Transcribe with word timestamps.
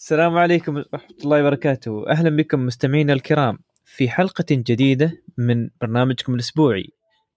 السلام 0.00 0.38
عليكم 0.38 0.76
ورحمة 0.76 1.16
الله 1.24 1.40
وبركاته. 1.40 2.10
أهلا 2.10 2.36
بكم 2.36 2.66
مستمعينا 2.66 3.12
الكرام 3.12 3.58
في 3.84 4.08
حلقة 4.08 4.44
جديدة 4.50 5.12
من 5.38 5.70
برنامجكم 5.80 6.34
الأسبوعي 6.34 6.88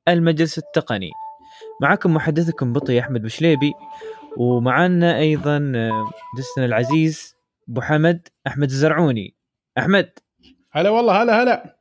المجلس 0.08 0.58
التقني. 0.58 1.12
معكم 1.82 2.14
محدثكم 2.14 2.74
بطي 2.74 3.00
أحمد 3.00 3.22
بشليبي 3.22 3.74
ومعنا 4.38 5.18
أيضا 5.18 5.72
آه، 5.76 6.12
دسنا 6.38 6.66
العزيز 6.66 7.36
أبو 7.70 7.82
حمد 7.82 8.28
أحمد 8.48 8.70
الزرعوني. 8.70 9.36
أحمد. 9.78 10.10
هلا 10.72 10.90
والله 10.90 11.24
هلا 11.24 11.44
هلا. 11.44 11.78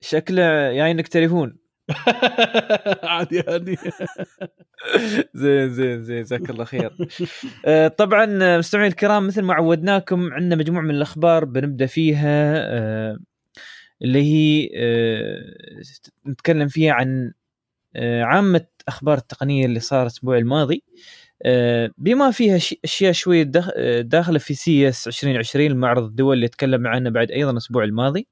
شكله 0.00 0.72
جاينك 0.72 1.08
تليفون 1.08 1.56
عادي 3.12 3.40
عادي. 3.48 3.78
زين 5.34 5.70
زين 5.70 6.02
زين 6.02 6.22
جزاك 6.22 6.50
الله 6.50 6.64
خير. 6.64 6.92
آه، 7.66 7.88
طبعا 7.88 8.38
آه، 8.42 8.58
مستمعين 8.58 8.90
الكرام 8.90 9.26
مثل 9.26 9.42
ما 9.42 9.54
عودناكم 9.54 10.32
عندنا 10.32 10.56
مجموعة 10.56 10.82
من 10.82 10.90
الأخبار 10.90 11.44
بنبدأ 11.44 11.86
فيها 11.86 12.54
آه، 12.56 13.18
اللي 14.02 14.22
هي 14.22 14.68
نتكلم 16.26 16.68
فيها 16.68 16.92
عن 16.92 17.32
عامة 17.96 18.66
أخبار 18.88 19.18
التقنية 19.18 19.66
اللي 19.66 19.80
صارت 19.80 20.02
الأسبوع 20.02 20.38
الماضي. 20.38 20.82
بما 21.98 22.30
فيها 22.30 22.56
أشياء 22.84 23.12
شوية 23.12 23.42
داخلة 24.00 24.38
في 24.38 24.54
سي 24.54 24.88
إس 24.88 25.08
2020 25.08 25.66
المعرض 25.66 26.02
الدولي 26.04 26.36
اللي 26.36 26.48
تكلمنا 26.48 26.88
عنه 26.88 27.10
بعد 27.10 27.30
أيضا 27.30 27.50
الأسبوع 27.50 27.84
الماضي. 27.84 28.26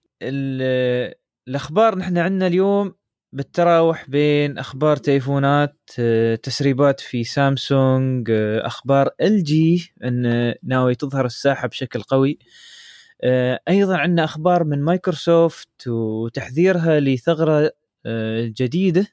الأخبار 1.49 1.99
نحن 1.99 2.19
عندنا 2.19 2.47
اليوم 2.47 2.95
بالتراوح 3.33 4.11
بين 4.11 4.59
أخبار 4.59 4.97
تليفونات 4.97 5.77
آه، 5.99 6.35
تسريبات 6.35 7.01
في 7.01 7.25
سامسونج 7.25 8.31
آه، 8.31 8.67
أخبار 8.67 9.11
إل 9.21 9.45
جي 9.45 9.93
إن 10.05 10.55
ناوي 10.63 10.95
تظهر 10.95 11.27
الساحة 11.27 11.69
بشكل 11.69 12.03
قوي. 12.03 12.39
آه، 13.23 13.61
أيضا 13.69 13.97
عندنا 13.97 14.25
أخبار 14.25 14.65
من 14.65 14.83
مايكروسوفت 14.83 15.89
وتحذيرها 15.89 17.01
لثغرة 17.01 17.73
جديدة. 18.61 19.07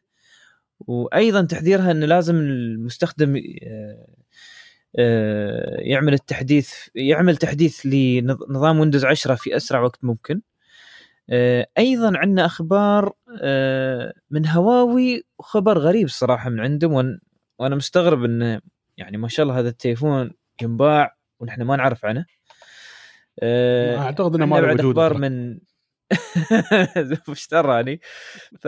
وأيضا 0.79 1.41
تحذيرها 1.45 1.91
انه 1.91 2.05
لازم 2.05 2.35
المستخدم 2.35 3.35
يعمل 5.79 6.13
التحديث 6.13 6.73
يعمل 6.95 7.37
تحديث 7.37 7.85
لنظام 7.85 8.79
ويندوز 8.79 9.05
10 9.05 9.35
في 9.35 9.55
أسرع 9.57 9.81
وقت 9.81 10.03
ممكن. 10.03 10.41
أيضا 11.77 12.17
عندنا 12.17 12.45
أخبار 12.45 13.13
آه، 13.41 14.13
من 14.29 14.47
هواوي 14.47 15.23
وخبر 15.39 15.77
غريب 15.77 16.09
صراحة 16.09 16.49
من 16.49 16.59
عندهم 16.59 17.19
وأنا 17.59 17.75
مستغرب 17.75 18.23
انه 18.23 18.61
يعني 18.97 19.17
ما 19.17 19.27
شاء 19.27 19.43
الله 19.43 19.59
هذا 19.59 19.69
التليفون 19.69 20.31
ينباع 20.61 21.17
ونحن 21.39 21.61
ما 21.61 21.75
نعرف 21.75 22.05
عنه. 22.05 22.25
آه، 23.39 23.97
أعتقد 23.97 24.35
إنه 24.35 24.45
ما 24.45 24.55
له 24.55 24.73
وجود 24.73 24.79
أخبار 24.79 25.17
من 25.17 25.59
وش 27.29 27.47
تراني 27.47 27.99
ف 28.59 28.67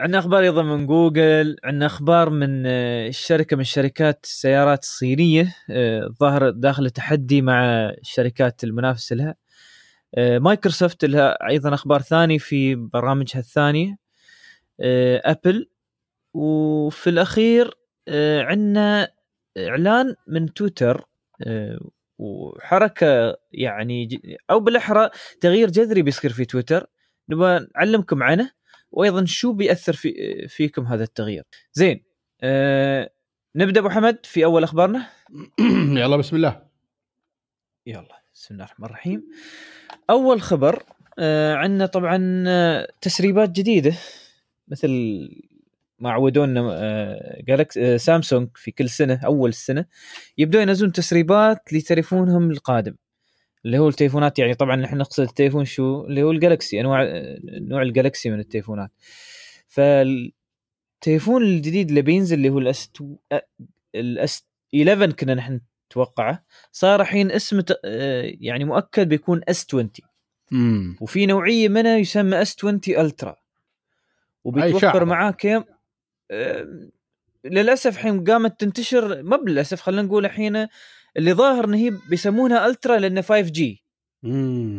عندنا 0.00 0.18
أخبار 0.18 0.42
أيضا 0.42 0.62
من 0.62 0.86
جوجل 0.86 1.56
عندنا 1.64 1.86
أخبار 1.86 2.30
من 2.30 2.66
الشركة 2.66 3.56
من 3.56 3.64
شركات 3.64 4.20
السيارات 4.24 4.82
الصينية 4.82 5.54
ظاهر 6.20 6.50
داخل 6.50 6.90
تحدي 6.90 7.42
مع 7.42 7.64
الشركات 7.90 8.64
المنافسة 8.64 9.16
لها. 9.16 9.28
آه، 9.28 9.43
مايكروسوفت 10.18 11.04
لها 11.04 11.48
أيضا 11.48 11.74
أخبار 11.74 12.02
ثانية 12.02 12.38
في 12.38 12.74
برامجها 12.74 13.38
الثانية 13.40 13.98
أبل. 14.80 15.68
آه، 15.70 15.74
وفي 16.34 17.10
الأخير 17.10 17.74
آه، 18.08 18.42
عندنا 18.42 19.08
إعلان 19.58 20.14
من 20.26 20.54
تويتر 20.54 21.04
وحركة 22.18 23.36
يعني 23.52 24.20
أو 24.50 24.60
بالأحرى 24.60 25.10
تغيير 25.40 25.70
جذري 25.70 26.02
بيصير 26.02 26.32
في 26.32 26.44
تويتر. 26.44 26.86
نبغى 27.28 27.66
نعلمكم 27.76 28.22
عنه 28.22 28.50
وأيضا 28.92 29.24
شو 29.24 29.52
بيأثر 29.52 29.92
في 29.92 30.14
فيكم 30.48 30.86
هذا 30.86 31.04
التغيير. 31.04 31.44
زين 31.72 32.04
أه 32.42 33.10
نبدأ 33.56 33.80
أبو 33.80 33.88
حمد 33.90 34.26
في 34.26 34.44
أول 34.44 34.62
أخبارنا. 34.64 35.06
يلا 36.02 36.16
بسم 36.16 36.36
الله. 36.36 36.62
يلا. 37.86 38.23
بسم 38.34 38.54
الله 38.54 38.64
الرحمن 38.64 38.86
الرحيم. 38.86 39.22
أول 40.10 40.42
خبر 40.42 40.82
آه 41.18 41.54
عندنا 41.54 41.86
طبعا 41.86 42.44
آه، 42.48 42.88
تسريبات 43.00 43.50
جديدة 43.50 43.94
مثل 44.68 44.90
ما 45.98 46.10
عودونا 46.10 46.60
آه 46.72 47.66
آه 47.78 47.96
سامسونج 47.96 48.48
في 48.54 48.70
كل 48.70 48.88
سنة 48.88 49.20
أول 49.24 49.48
السنة 49.48 49.86
يبدون 50.38 50.62
ينزلون 50.62 50.92
تسريبات 50.92 51.72
لتليفونهم 51.72 52.50
القادم 52.50 52.94
اللي 53.64 53.78
هو 53.78 53.88
التليفونات 53.88 54.38
يعني 54.38 54.54
طبعا 54.54 54.76
نحن 54.76 54.96
نقصد 54.96 55.22
التليفون 55.22 55.64
شو؟ 55.64 56.06
اللي 56.06 56.22
هو 56.22 56.30
الجالكسي 56.30 56.80
أنواع 56.80 57.02
آه، 57.02 57.38
نوع 57.44 57.82
الجالكسي 57.82 58.30
من 58.30 58.40
التليفونات. 58.40 58.90
فالتليفون 59.68 61.42
الجديد 61.42 61.88
اللي 61.88 62.02
بينزل 62.02 62.36
اللي 62.36 62.48
هو 62.48 62.58
ال 62.58 62.75
S 62.75 62.92
ال 63.94 64.20
S 64.20 64.46
11 64.74 65.12
كنا 65.12 65.34
نحن 65.34 65.60
نتوقعه 65.86 66.44
صار 66.72 67.00
الحين 67.00 67.30
اسمه 67.30 67.76
آه، 67.84 68.32
يعني 68.40 68.64
مؤكد 68.64 69.08
بيكون 69.08 69.40
S 69.48 69.66
20 69.68 69.90
مم. 70.50 70.96
وفي 71.00 71.26
نوعية 71.26 71.68
منها 71.68 71.96
يسمى 71.96 72.42
S 72.42 72.56
20 72.58 72.80
Ultra 72.88 73.36
وبيتوفر 74.44 75.04
معاه 75.04 75.30
كم؟ 75.30 75.64
للأسف 77.44 77.94
الحين 77.94 78.24
قامت 78.24 78.60
تنتشر 78.60 79.22
مب 79.22 79.36
للأسف 79.36 79.80
خلينا 79.80 80.02
نقول 80.02 80.24
الحين 80.24 80.66
اللي 81.16 81.32
ظاهر 81.32 81.64
انه 81.64 81.76
هي 81.76 81.92
بيسمونها 82.10 82.66
Ultra 82.66 82.98
لأنه 82.98 83.22
5G 83.22 83.84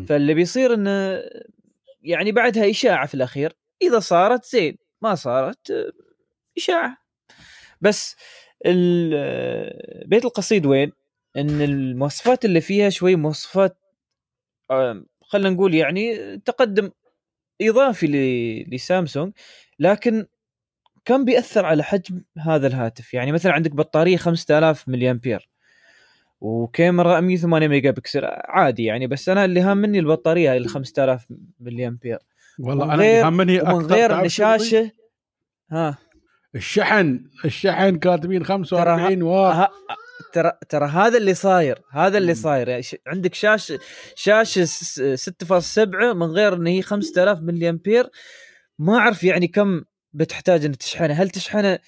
فاللي 0.05 0.33
بيصير 0.33 0.73
إنه 0.73 1.23
يعني 2.01 2.31
بعدها 2.31 2.69
إشاعة 2.69 3.07
في 3.07 3.13
الأخير. 3.13 3.53
إذا 3.81 3.99
صارت 3.99 4.45
زين 4.45 4.77
ما 5.01 5.16
صارت 5.16 5.72
آه، 5.72 5.91
إشاعة. 6.57 6.97
بس 7.81 8.16
بيت 10.06 10.26
القصيد 10.26 10.66
وين؟ 10.66 10.92
إن 11.38 11.62
المواصفات 11.62 12.46
اللي 12.46 12.62
فيها 12.62 12.90
شوي 12.90 13.16
مواصفات 13.16 13.78
خلينا 15.22 15.50
نقول 15.50 15.74
يعني 15.74 16.38
تقدم 16.38 16.92
إضافي 17.62 18.08
لسامسونج 18.72 19.34
لكن 19.80 20.26
كم 21.06 21.26
بيأثر 21.26 21.66
على 21.66 21.84
حجم 21.84 22.22
هذا 22.38 22.68
الهاتف؟ 22.68 23.14
يعني 23.14 23.31
مثلا 23.31 23.52
عندك 23.52 23.72
بطارية 23.72 24.18
5000 24.18 24.90
ملي 24.90 25.12
امبير 25.12 25.50
وكاميرا 26.42 27.20
108 27.20 27.68
ميجا 27.68 27.92
بكسل 27.92 28.22
عادي 28.26 28.84
يعني 28.84 29.08
بس 29.08 29.30
أنا 29.30 29.46
اللي 29.46 29.62
هامني 29.62 30.00
البطارية 30.00 30.58
ال 30.58 30.70
5000 30.70 31.26
ملي 31.59 31.88
امبير 31.88 32.20
والله 32.59 32.86
أنا 32.86 32.94
اللي 32.94 33.06
هامني 33.06 33.62
أكثر 33.62 33.76
من 33.76 33.86
غير 33.86 34.22
الشاشه 34.22 34.92
ها. 35.72 35.97
الشحن 36.55 37.29
الشحن 37.45 37.95
كاتبين 37.95 38.43
45 38.43 39.21
واط 39.21 39.71
ترى 40.33 40.51
ترى 40.69 40.85
هذا 40.85 41.17
اللي 41.17 41.33
صاير 41.33 41.81
هذا 41.91 42.17
اللي 42.17 42.35
صاير. 42.35 42.69
يعني 42.69 42.83
عندك 43.07 43.33
شاشة 43.33 43.79
شاشة 44.16 44.66
6.7 45.16 46.16
من 46.16 46.27
غير 46.27 46.53
إن 46.53 46.67
هي 46.67 46.81
5000 46.81 47.39
ملي 47.39 47.69
امبير 47.69 48.09
ما 48.79 48.97
أعرف 48.97 49.23
يعني 49.23 49.47
كم 49.47 49.81
بتحتاج 50.13 50.66
ان 50.66 50.77
تشحنها. 50.77 51.23
هل 51.23 51.29
تشحنها 51.29 51.79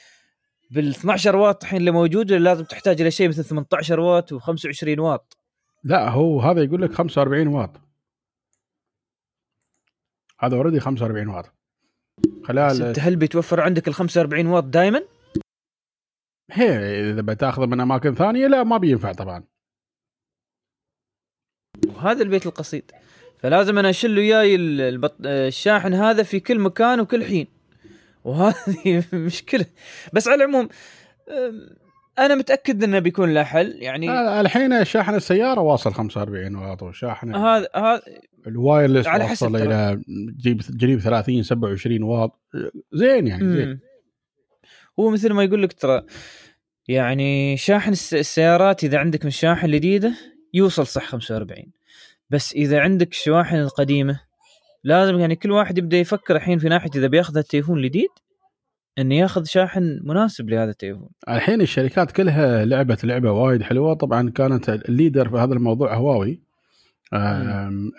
بال 0.71 0.89
12 0.89 1.35
واط 1.35 1.63
الحين 1.63 1.79
اللي 1.79 1.91
موجود 1.91 2.31
ولا 2.31 2.43
لازم 2.43 2.63
تحتاج 2.63 3.01
إلى 3.01 3.11
شيء 3.11 3.29
مثل 3.29 3.43
18 3.43 3.99
واط 3.99 4.33
و25 4.33 4.99
واط؟ 4.99 5.37
لا 5.83 6.09
هو 6.09 6.41
هذا 6.41 6.63
يقول 6.63 6.81
لك 6.81 6.93
45 6.93 7.47
واط. 7.47 7.81
هذا 10.39 10.55
اوريدي 10.55 10.79
45 10.79 11.27
واط. 11.27 11.56
خلال 12.47 12.83
انت 12.83 12.99
هل 12.99 13.15
بيتوفر 13.15 13.61
عندك 13.61 13.87
ال 13.87 13.93
45 13.93 14.47
واط 14.47 14.63
دائما؟ 14.63 15.03
هي 16.51 16.69
إذا 17.11 17.21
بتاخذه 17.21 17.65
من 17.65 17.79
أماكن 17.79 18.15
ثانية 18.15 18.47
لا 18.47 18.63
ما 18.63 18.77
بينفع 18.77 19.11
طبعا. 19.11 19.43
وهذا 21.87 22.23
البيت 22.23 22.45
القصيد. 22.45 22.91
فلازم 23.37 23.77
أنا 23.77 23.89
أشيل 23.89 24.17
وياي 24.17 24.55
البط... 24.55 25.15
الشاحن 25.25 25.93
هذا 25.93 26.23
في 26.23 26.39
كل 26.39 26.59
مكان 26.59 26.99
وكل 26.99 27.23
حين. 27.23 27.47
وهذه 28.23 29.03
مشكلة. 29.13 29.65
بس 30.13 30.27
على 30.27 30.43
العموم 30.43 30.69
أنا 32.19 32.35
متأكد 32.35 32.83
إنه 32.83 32.99
بيكون 32.99 33.33
له 33.33 33.43
حل 33.43 33.75
يعني 33.79 34.11
الحين 34.41 34.85
شاحن 34.85 35.15
السيارة 35.15 35.61
واصل 35.61 35.93
45 35.93 36.55
واط 36.55 36.83
وشاحن 36.83 37.35
هذا 37.35 37.67
هذا 37.75 38.01
الوايرلس 38.47 39.07
على 39.07 39.25
وصل 39.31 39.55
إلى 39.55 40.01
جيب 40.37 40.61
قريب 40.81 40.99
30 40.99 41.43
27 41.43 42.03
واط. 42.03 42.39
زين 42.93 43.27
يعني 43.27 43.55
زين. 43.55 43.79
هو 44.99 45.09
مثل 45.09 45.33
ما 45.33 45.43
يقول 45.43 45.63
لك 45.63 45.73
ترى 45.73 46.01
يعني 46.87 47.57
شاحن 47.57 47.91
السيارات 47.91 48.83
إذا 48.83 48.97
عندك 48.97 49.21
من 49.21 49.27
الشاحن 49.27 49.65
الجديده 49.65 50.13
يوصل 50.53 50.87
صح 50.87 51.05
45 51.05 51.71
بس 52.29 52.53
إذا 52.53 52.79
عندك 52.79 53.11
الشواحن 53.11 53.55
القديمة 53.55 54.19
لازم 54.83 55.19
يعني 55.19 55.35
كل 55.35 55.51
واحد 55.51 55.77
يبدأ 55.77 55.97
يفكر 55.97 56.35
الحين 56.35 56.59
في 56.59 56.69
ناحية 56.69 56.89
إذا 56.95 57.07
بياخذ 57.07 57.37
التليفون 57.37 57.77
الجديد 57.77 58.09
انه 58.99 59.15
ياخذ 59.15 59.43
شاحن 59.43 59.99
مناسب 60.03 60.49
لهذا 60.49 60.71
التليفون. 60.71 61.09
الحين 61.29 61.61
الشركات 61.61 62.11
كلها 62.11 62.65
لعبت 62.65 63.05
لعبة 63.05 63.31
وايد 63.31 63.63
حلوة. 63.63 63.93
طبعا 63.93 64.29
كانت 64.29 64.69
ال 64.69 64.78
leader 64.78 65.29
في 65.29 65.35
هذا 65.37 65.53
الموضوع 65.53 65.95
هواوي. 65.95 66.41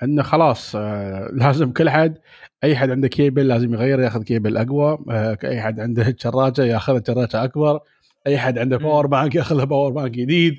إنه 0.02 0.22
خلاص 0.22 0.76
آه، 0.76 1.28
لازم 1.32 1.72
كل 1.72 1.90
حد 1.90 2.18
أي 2.64 2.76
حد 2.76 2.90
عنده 2.90 3.08
كيبل 3.08 3.48
لازم 3.48 3.74
يغير 3.74 4.00
ياخذ 4.00 4.22
كيبل 4.22 4.56
أقوى. 4.56 4.98
آه، 5.10 5.38
أي 5.44 5.60
حد 5.60 5.80
عنده 5.80 6.16
شراجة 6.18 6.62
ياخذ 6.64 7.00
شراجة 7.06 7.44
أكبر. 7.44 7.80
أي 8.26 8.38
حد 8.38 8.58
عنده 8.58 8.76
power 8.76 9.06
bank 9.06 9.34
ياخذ 9.34 9.66
power 9.66 9.92
bank 9.92 10.10
جديد. 10.10 10.54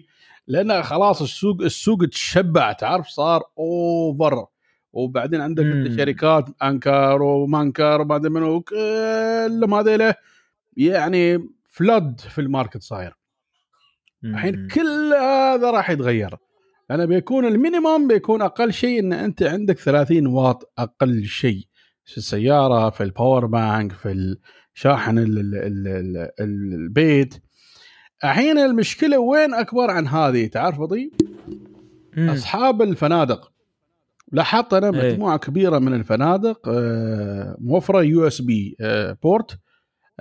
لأن 0.47 0.83
خلاص 0.83 1.21
السوق 1.21 1.61
السوق 1.61 2.05
تشبع 2.05 2.71
تعرف؟ 2.71 3.07
صار 3.07 3.43
over 3.57 4.45
وبعدين 4.93 5.41
عندك 5.41 5.63
انت 5.63 5.97
شركات 5.97 6.45
انكر 6.63 7.21
ومانكر 7.21 8.01
وما 8.01 8.15
أدري 8.15 8.29
منو 8.29 8.61
كلهم 8.61 9.73
هذيله 9.73 10.15
يعني 10.77 11.49
flood 11.69 12.19
في 12.19 12.41
ال 12.41 12.47
market 12.47 12.81
صاير. 12.81 13.13
الحين 14.23 14.67
كل 14.67 15.13
هذا 15.13 15.71
راح 15.71 15.89
يتغير. 15.89 16.35
أنا 16.91 17.05
بيكون 17.05 17.45
ال 17.45 17.53
minimum 17.53 18.07
بيكون 18.07 18.41
أقل 18.41 18.73
شيء 18.73 18.99
إن 18.99 19.13
أنت 19.13 19.43
عندك 19.43 19.77
30 19.77 20.27
واط 20.27 20.73
أقل 20.77 21.25
شيء 21.25 21.67
في 22.05 22.17
السيارة 22.17 22.89
في 22.89 23.03
ال 23.03 23.10
power 23.10 23.45
bank 23.45 23.91
في 23.91 24.35
الشاحن 24.75 25.17
البيت. 26.39 27.43
الحين 28.23 28.57
المشكلة 28.57 29.19
وين 29.19 29.53
أكبر 29.53 29.91
عن 29.91 30.07
هذه؟ 30.07 30.47
تعرف 30.47 30.79
بطيء 30.79 31.11
أصحاب 32.17 32.81
الفنادق. 32.81 33.51
لاحظت 34.31 34.73
أنا 34.73 35.01
إيه. 35.01 35.11
مجموعة 35.13 35.37
كبيرة 35.37 35.79
من 35.79 35.93
الفنادق 35.93 36.69
آه، 36.69 37.57
موفرة 37.59 38.01
USB 38.03 38.75
port 39.23 39.59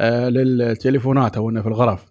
للتليفونات 0.00 1.37
أو 1.37 1.50
إنه 1.50 1.62
في 1.62 1.69
الغرف. 1.69 2.05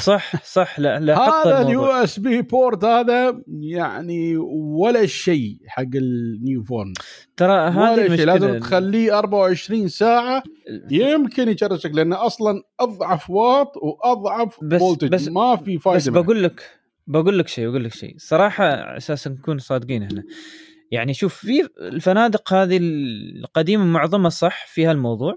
صح 0.00 0.44
صح. 0.44 0.80
لا 0.80 1.00
لا 1.00 1.18
هذا 1.18 1.62
اليو 1.62 1.84
اس 1.84 2.18
بي 2.18 2.42
بورت 2.42 2.84
هذا 2.84 3.42
يعني 3.60 4.36
ولا 4.80 5.06
شيء 5.06 5.56
حق 5.66 5.82
ال 5.94 6.11
new 6.11 6.62
phone 6.64 6.92
ترى 7.36 7.68
هذه 7.68 8.06
المشكلة 8.06 8.24
لازم 8.32 8.58
تخليه 8.58 9.18
24 9.18 9.88
ساعة 9.88 10.42
يمكن 10.90 11.48
يشرج 11.48 11.78
لك 11.78 11.90
لأنه 11.94 12.26
أصلا 12.26 12.62
أضعف 12.80 13.30
واط 13.30 13.72
وأضعف 13.76 14.58
بس 14.64 14.80
voltage 14.80 15.08
بس 15.08 15.28
ما 15.28 15.56
في 15.56 15.78
فايدة 15.78 15.98
بس 15.98 16.08
بقول 16.08 16.42
لك 16.42 16.62
بقول 17.06 17.38
لك 17.38 17.48
شيء 17.48 17.68
بقول 17.68 17.84
لك 17.84 17.94
شيء. 17.94 18.14
صراحة 18.18 18.64
أساسا 18.96 19.30
نكون 19.30 19.58
صادقين 19.58 20.02
هنا 20.02 20.22
يعني 20.90 21.14
شوف 21.14 21.34
في 21.34 21.68
الفنادق 21.80 22.52
هذه 22.52 22.78
القديمة 22.82 23.84
معظمها 23.84 24.30
صح 24.30 24.66
فيها 24.66 24.92
الموضوع. 24.92 25.36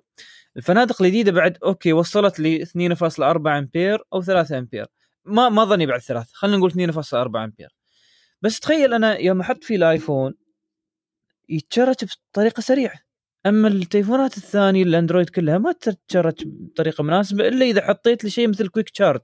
الفنادق 0.58 1.02
الجديدة 1.02 1.32
بعد 1.32 1.58
أوكي 1.64 1.94
وصلت 1.94 2.40
ل 2.40 2.66
2.4 2.66 3.48
أمبير 3.48 4.04
أو 4.14 4.22
3 4.22 4.58
أمبير. 4.58 4.86
ما 5.26 5.50
ما 5.50 5.66
أظني 5.66 5.86
بعد 5.86 6.00
ثلاث 6.00 6.30
خلينا 6.34 6.58
نقول 6.58 6.72
2.4 6.72 7.44
أمبير. 7.44 7.76
بس 8.42 8.60
تخيل 8.60 8.94
أنا 8.94 9.18
يوم 9.18 9.42
أحط 9.42 9.64
فيه 9.64 9.76
الآيفون 9.76 10.34
يتشرج 11.50 11.96
بطريقة 12.34 12.62
سريعة. 12.62 13.00
أما 13.46 13.68
التليفونات 13.68 14.38
الثانية 14.38 14.84
الأندرويد 14.84 15.30
كلها 15.30 15.58
ما 15.58 15.72
تتشرج 15.72 16.36
بطريقة 16.46 17.04
مناسبة 17.04 17.48
إلا 17.48 17.66
إذا 17.66 17.88
حطيت 17.88 18.24
لي 18.24 18.30
شيء 18.30 18.48
مثل 18.48 18.68
quick 18.68 18.90
charge 18.90 19.22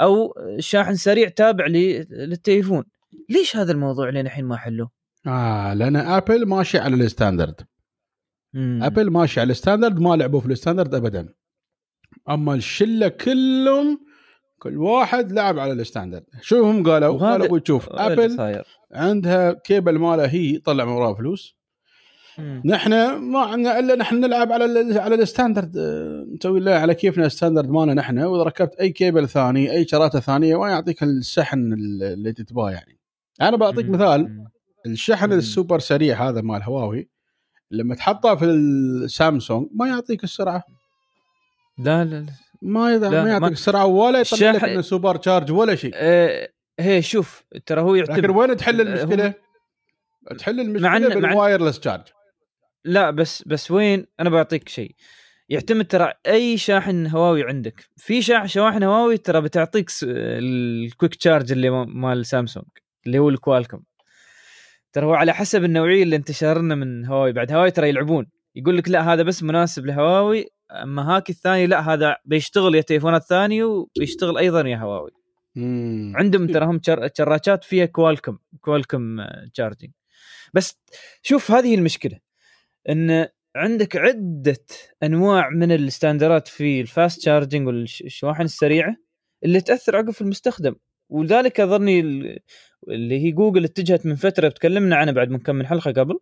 أو 0.00 0.34
شاحن 0.58 0.94
سريع 0.94 1.28
تابع 1.28 1.66
للتليفون. 1.66 2.84
ليش 3.28 3.56
هذا 3.56 3.72
الموضوع 3.72 4.08
لين 4.08 4.26
الحين 4.26 4.44
ما 4.44 4.56
حلوه؟ 4.56 4.99
آه 5.26 5.74
لأن 5.74 5.96
ابل 5.96 6.46
ماشي 6.46 6.78
على 6.78 6.94
الستاندرد. 6.94 7.60
ابل 8.82 9.10
ماشي 9.10 9.40
على 9.40 9.50
ال 9.50 9.56
standard 9.56 10.00
ما 10.00 10.16
لعبوا 10.16 10.40
في 10.40 10.46
ال 10.46 10.51
standard 10.51 10.94
ابدا. 10.94 11.28
أما 12.30 12.54
الشلة 12.54 13.08
كلهم 13.08 14.00
كل 14.58 14.76
واحد 14.76 15.32
لعب 15.32 15.58
على 15.58 15.72
ال 15.72 15.77
standard. 15.77 16.24
شو 16.40 16.64
هم 16.64 16.82
قالوا؟ 16.82 17.18
قالوا 17.18 17.58
تشوف 17.58 17.88
ابل 17.88 18.64
عندها 18.92 19.52
كيبل 19.52 19.98
ماله 19.98 20.26
هي 20.26 20.58
طلع 20.58 20.84
من 20.84 20.92
وراها 20.92 21.14
فلوس. 21.14 21.60
نحن 22.64 22.92
ما 23.16 23.40
عندنا 23.40 23.78
إلا 23.78 23.94
نحن 23.94 24.20
نلعب 24.20 24.52
على 24.52 24.64
ال 24.64 24.98
على 24.98 25.14
ال 25.14 25.20
standard. 25.20 25.78
نسوي 26.34 26.60
له 26.60 26.72
على 26.72 26.94
كيفنا 26.94 27.26
ال 27.26 27.31
standard 27.31 27.70
مالنا 27.70 27.94
نحن 27.94 28.18
وإذا 28.18 28.42
ركبت 28.42 28.74
أي 28.74 28.90
كيبل 28.90 29.28
ثاني 29.28 29.72
أي 29.72 29.86
شراجة 29.86 30.20
ثانية 30.20 30.60
ما 30.60 30.70
يعطيك 30.70 31.02
الشحن 31.02 31.72
اللي 31.72 32.32
تبغاه 32.32 32.70
يعني. 32.70 32.98
أنا 33.40 33.56
بعطيك 33.56 33.88
مثال. 33.88 34.44
الشحن 34.86 35.32
السوبر 35.32 35.78
سريع 35.78 36.28
هذا 36.28 36.40
مال 36.40 36.62
هواوي 36.62 37.10
لما 37.70 37.94
تحطه 37.94 38.34
في 38.34 38.44
السامسونج 38.44 39.68
ما 39.74 39.88
يعطيك 39.88 40.24
السرعة. 40.24 40.64
لا 41.78 42.04
لا, 42.04 42.20
لا. 42.20 42.32
ما 42.62 42.92
يضع 42.92 43.10
ما 43.10 43.28
يعطيك 43.28 43.52
السرعة 43.52 43.86
ولا 43.86 44.20
يطلع 44.20 44.50
لك 44.50 44.64
من 44.64 44.82
super 44.82 45.16
charge 45.16 45.52
ولا 45.52 45.74
شيء. 45.74 45.90
آه 45.94 46.48
هي 46.80 47.02
شوف 47.02 47.44
ترى 47.66 47.80
هو 47.80 47.94
يعتبر 47.94 48.18
لكن 48.18 48.30
وين 48.30 48.56
تحل 48.56 48.80
المشكلة؟ 48.80 49.26
هو... 49.26 50.36
تحل 50.36 50.60
المشكلة 50.60 50.88
مع 50.88 50.98
بال 50.98 51.14
wireless 51.14 51.80
charge 51.80 52.02
لا 52.84 53.10
بس 53.10 53.42
بس 53.46 53.70
وين؟ 53.70 54.06
أنا 54.20 54.30
بعطيك 54.30 54.68
شيء. 54.68 54.94
يعتمد 55.48 55.86
ترى 55.86 56.12
أي 56.26 56.58
شاحن 56.58 57.06
هواوي 57.06 57.44
عندك. 57.44 57.84
في 57.96 58.22
شاحن 58.22 58.46
شواحن 58.46 58.82
هواوي 58.82 59.16
ترى 59.16 59.40
بتعطيك 59.40 59.90
ال 60.02 60.21
quick 60.21 61.14
charge 61.14 61.52
اللي 61.52 61.70
مال 61.70 62.26
سامسونج 62.26 62.66
اللي 63.06 63.18
هو 63.18 63.28
ال 63.28 63.34
Qualcomm 63.34 63.82
ترى 64.92 65.06
هو 65.06 65.14
على 65.14 65.34
حسب 65.34 65.64
النوعية 65.64 66.02
اللي 66.02 66.16
اشترينا 66.16 66.74
من 66.74 67.06
هواوي. 67.06 67.32
بعد 67.32 67.52
هواوي 67.52 67.70
ترى 67.70 67.88
يلعبون. 67.88 68.26
يقول 68.54 68.76
لك 68.76 68.88
لا 68.88 69.12
هذا 69.12 69.22
بس 69.22 69.42
مناسب 69.42 69.86
لهواوي. 69.86 70.46
أما 70.70 71.16
هاك 71.16 71.30
الثاني 71.30 71.66
لا 71.66 71.92
هذا 71.92 72.16
بيشتغل 72.24 72.74
يا 72.74 72.80
تليفونات 72.80 73.22
ثانية 73.22 73.64
وبيشتغل 73.64 74.38
أيضا 74.38 74.60
يا 74.60 74.76
هواوي. 74.76 75.10
مم. 75.54 76.12
عندهم 76.16 76.46
ترى 76.46 76.64
هم 76.64 76.80
شراجات 77.18 77.64
فيها 77.64 77.86
Qualcomm 77.86 78.38
Qualcomm 78.60 79.24
charging 79.54 79.90
بس 80.54 80.80
شوف 81.22 81.50
هذه 81.50 81.74
المشكلة. 81.74 82.18
إن 82.88 83.26
عندك 83.56 83.96
عدة 83.96 84.66
أنواع 85.02 85.50
من 85.50 85.72
ال 85.72 85.80
standards 85.80 86.48
في 86.48 86.80
ال 86.80 86.88
fast 86.88 87.20
charging 87.20 87.66
والشواحن 87.66 88.42
السريعة 88.42 88.96
اللي 89.44 89.60
تأثر 89.60 89.96
عقب 89.96 90.10
في 90.10 90.20
المستخدم. 90.20 90.74
ولذلك 91.10 91.60
أظني 91.60 92.00
اللي 92.88 93.24
هي 93.24 93.30
جوجل 93.30 93.64
اتجهت 93.64 94.06
من 94.06 94.14
فترة 94.14 94.48
تكلمنا 94.48 94.96
عنه 94.96 95.12
بعد 95.12 95.30
من 95.30 95.38
كم 95.38 95.56
من 95.56 95.66
حلقة 95.66 95.92
قبل 95.92 96.18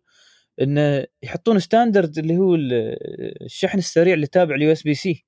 انه 0.61 1.05
يحطون 1.23 1.59
standard 1.59 2.17
اللي 2.17 2.37
هو 2.37 2.55
الشحن 3.45 3.77
السريع 3.77 4.13
اللي 4.13 4.27
تابع 4.27 4.55
ال 4.55 4.71
USB-C 4.71 5.25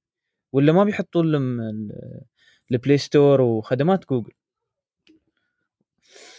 ولا 0.54 0.74
ما 0.74 0.84
بيحطون 0.84 1.32
لهم 1.32 1.60
ال 2.72 2.77
Play 2.77 2.98
Store 2.98 3.42
وخدمات 3.42 4.10
جوجل 4.10 4.32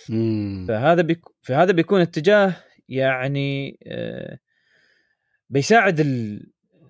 مم. 0.09 0.65
فهذا 0.69 1.03
بيك... 1.03 1.21
فهذا 1.43 1.73
بيكون 1.73 2.01
اتجاه 2.01 2.55
يعني 2.89 3.79
آه 3.87 4.39
بيساعد 5.51 6.01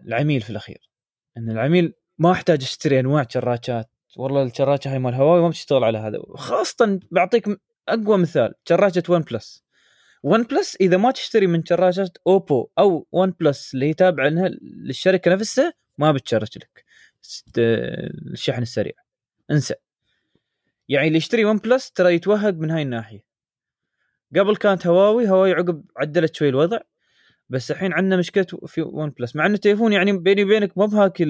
العميل 0.07 0.41
في 0.41 0.51
الأخير 0.51 0.91
إن 1.37 1.51
العميل 1.51 1.95
ما 2.19 2.33
احتاج 2.33 2.62
اشتري 2.62 3.01
أنواع 3.01 3.27
شراجات 3.31 3.91
والله 4.16 4.42
الشراجة 4.43 4.93
هاي 4.92 4.99
مال 4.99 5.14
هواوي 5.14 5.42
ما 5.42 5.49
بتشتغل 5.49 5.85
على 5.85 5.99
هذا. 5.99 6.19
خاصة 6.35 7.00
بعطيك 7.11 7.61
أقوى 7.88 8.19
مثال 8.19 8.54
شراجة 8.69 9.03
ون 9.09 9.21
بلس 9.23 9.64
ون 10.23 10.42
بلس 10.42 10.76
إذا 10.81 10.97
ما 10.97 11.11
تشتري 11.11 11.47
من 11.47 11.64
شراجة 11.65 12.11
اوبو 12.26 12.69
أو 12.78 13.07
ون 13.12 13.31
بلس 13.40 13.75
اللي 13.75 13.87
هي 13.87 13.95
تابعة 13.95 14.28
للشركة 14.62 15.31
نفسها 15.31 15.73
ما 15.99 16.12
بتشرج 16.12 16.49
لك. 16.57 16.85
الشحن 18.33 18.62
السريع. 18.62 18.92
انسى. 19.50 19.75
يعني 20.88 21.07
اللي 21.07 21.19
يشتري 21.19 21.45
ون 21.45 21.57
بلس 21.59 21.90
ترى 21.90 22.14
يتوهق 22.14 22.54
من 22.54 22.71
هاي 22.71 22.83
الناحية. 22.83 23.25
قبل 24.37 24.57
كانت 24.57 24.87
هواوي 24.87 25.28
هواوي 25.28 25.52
عقب 25.52 25.85
عدلت 25.97 26.37
شوي 26.37 26.49
الوضع 26.49 26.78
بس 27.49 27.71
الحين 27.71 27.92
عندنا 27.92 28.16
مشكلة 28.16 28.47
في 28.66 28.83
ون 28.83 29.11
بلس 29.11 29.37
مع 29.37 29.47
إنه 29.47 29.54
التليفون 29.54 29.92
يعني 29.92 30.12
بيني 30.12 30.45
وبينك 30.45 30.78
مو 30.78 30.87
بهاك 30.87 31.23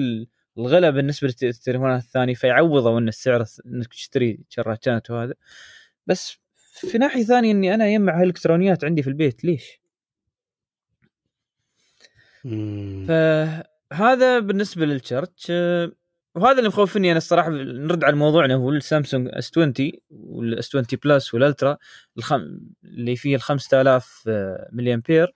الغلا 0.57 0.89
بالنسبة 0.89 1.33
للتليفونات 1.41 2.03
الثانية 2.03 2.33
فيعوضوا 2.33 2.99
إن 2.99 3.07
السعر 3.07 3.45
إنك 3.65 3.87
تشتري 3.87 4.39
شراتشات 4.49 5.09
وهذا. 5.11 5.33
بس 6.07 6.37
في 6.73 6.97
ناحية 6.97 7.23
ثانية 7.23 7.51
إني 7.51 7.73
أنا 7.73 7.87
اجمع 7.87 8.23
الكترونيات 8.23 8.83
عندي 8.85 9.03
في 9.03 9.09
البيت 9.09 9.43
ليش؟ 9.45 9.81
فهذا 13.07 14.39
بالنسبة 14.39 14.85
للشرج 14.85 15.29
وهذا 16.35 16.57
اللي 16.57 16.67
مخوفني 16.69 17.09
أنا 17.11 17.17
الصراحة 17.17 17.49
نرد 17.49 18.03
على 18.03 18.15
موضوعنا 18.15 18.55
هو 18.55 18.69
السامسونج 18.69 19.29
S 19.33 19.51
20 19.51 19.73
وال 20.09 20.48
S 20.48 20.67
20 20.75 20.85
Plus 21.03 21.33
وال 21.33 21.46
Ultra 21.46 21.77
الخم... 22.17 22.59
اللي 22.83 23.15
فيه 23.15 23.35
ال 23.35 23.41
5000 23.41 24.23
ملي 24.71 24.93
امبير 24.93 25.35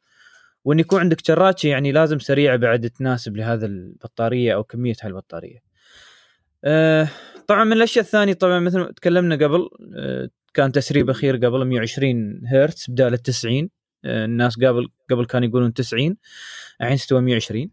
وإن 0.68 0.80
يكون 0.80 1.00
عندك 1.00 1.26
شراتشة 1.26 1.68
يعني 1.68 1.92
لازم 1.92 2.20
سريعه 2.20 2.56
بعد 2.58 2.90
تناسب 2.90 3.38
لهذا 3.38 3.66
البطارية 3.66 4.54
أو 4.56 4.64
كمية 4.64 4.96
هالبطاريه. 5.02 5.60
أه 6.66 7.10
طبعا 7.48 7.64
من 7.64 7.74
الأشياء 7.74 8.06
الثانية 8.06 8.34
طبعا 8.34 8.60
مثل 8.60 8.80
ما 8.80 8.92
تكلمنا 8.92 9.36
قبل 9.36 9.70
أه 9.96 10.30
كان 10.54 10.72
تسريب 10.72 11.10
أخير 11.10 11.36
قبل 11.36 11.66
120 11.66 12.42
هرتز 12.48 12.86
بدال 12.90 13.14
ال 13.14 13.22
90 13.22 13.70
أه 14.06 14.26
الناس 14.26 14.56
قبل 14.56 14.90
قبل 15.12 15.26
كانوا 15.26 15.48
يقولون 15.48 15.74
90 15.74 16.18
الحين 16.82 16.94
استوى 16.94 17.22
120 17.22 17.70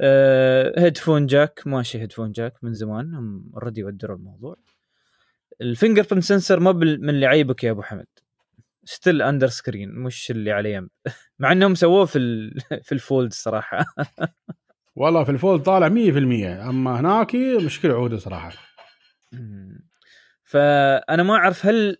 آه 0.00 0.80
headphone 0.80 1.26
jack 1.26 1.62
ماشي 1.66 1.98
headphone 1.98 2.32
jack 2.32 2.64
من 2.64 2.74
زمان 2.74 3.14
هم 3.14 3.50
already 3.54 3.84
ودروا 3.84 4.16
الموضوع. 4.16 4.56
ال 5.60 6.06
fingerprint 6.10 6.24
sensor 6.24 6.60
ما 6.60 6.72
من 6.72 7.10
اللي 7.10 7.26
عيبك 7.26 7.64
يا 7.64 7.70
أبو 7.70 7.82
حمد. 7.82 8.06
still 8.88 9.22
under 9.22 9.46
screen 9.46 9.90
مش 9.90 10.30
اللي 10.30 10.52
على 10.52 10.72
يم 10.72 10.90
مع 11.40 11.52
إنهم 11.52 11.74
سووه 11.74 12.04
في 12.04 12.18
ال... 12.18 12.60
في 12.86 12.92
ال 12.92 13.00
Fold 13.00 13.32
صراحة. 13.32 13.84
والله 14.96 15.24
في 15.24 15.30
ال 15.30 15.36
Fold 15.36 15.62
طالع 15.62 15.88
100% 15.88 16.68
أما 16.68 17.00
هناك 17.00 17.34
مشكلة 17.34 17.94
عودة 17.94 18.16
صراحة. 18.16 18.52
فأنا 20.42 21.22
ما 21.22 21.34
أعرف 21.34 21.66
هل 21.66 21.96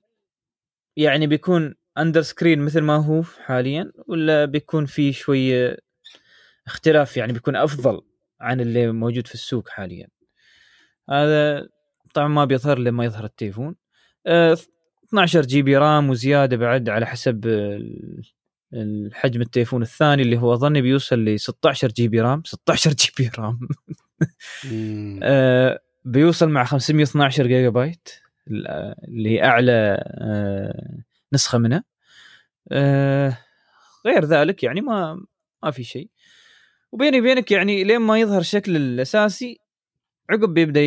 يعني 0.97 1.27
بيكون 1.27 1.75
under 1.99 2.23
screen 2.23 2.59
مثل 2.59 2.81
ما 2.81 2.97
هو 2.97 3.23
حاليا 3.23 3.93
ولا 4.07 4.45
بيكون 4.45 4.87
في 4.87 5.13
شوية 5.13 5.77
اختلاف 6.67 7.17
يعني 7.17 7.33
بيكون 7.33 7.57
أفضل 7.57 8.03
عن 8.41 8.61
اللي 8.61 8.93
موجود 8.93 9.27
في 9.27 9.35
السوق 9.35 9.69
حاليا. 9.69 10.09
هذا 11.11 11.69
طبعا 12.15 12.29
ما 12.29 12.45
بيظهر 12.45 12.79
لما 12.79 13.05
يظهر 13.05 13.25
التليفون. 13.25 13.77
12 15.09 15.41
GB 15.41 15.77
RAM 15.77 16.11
وزيادة 16.11 16.57
بعد 16.57 16.89
على 16.89 17.07
حسب 17.07 17.47
الحجم 18.75 19.41
التليفون 19.41 19.83
الثاني 19.83 20.23
اللي 20.23 20.39
هو 20.39 20.55
أظني 20.55 20.83
بيوصل 20.83 21.25
ل 21.25 21.41
16 21.41 21.89
GB 21.89 22.21
RAM. 22.21 22.43
16 22.45 22.93
GB 22.93 23.31
RAM. 23.39 23.69
آه 25.23 25.81
بيوصل 26.05 26.49
مع 26.49 26.65
512 26.65 27.47
جيجا 27.47 27.69
بايت 27.69 28.09
اللي 28.49 29.29
هي 29.31 29.45
أعلى 29.45 30.05
آه 30.21 30.99
نسخة 31.33 31.59
منه 31.59 31.83
آه 32.73 33.39
غير 34.07 34.25
ذلك 34.25 34.63
يعني 34.63 34.81
ما 34.81 35.25
ما 35.63 35.71
في 35.71 35.85
شيء. 35.85 36.09
وبيني 36.93 37.21
وبينك 37.21 37.51
يعني 37.51 37.85
لين 37.85 37.99
ما 38.01 38.19
يظهر 38.21 38.41
الشكل 38.41 38.77
الأساسي 38.77 39.61
عقب 40.31 40.55
بيبدأ 40.55 40.81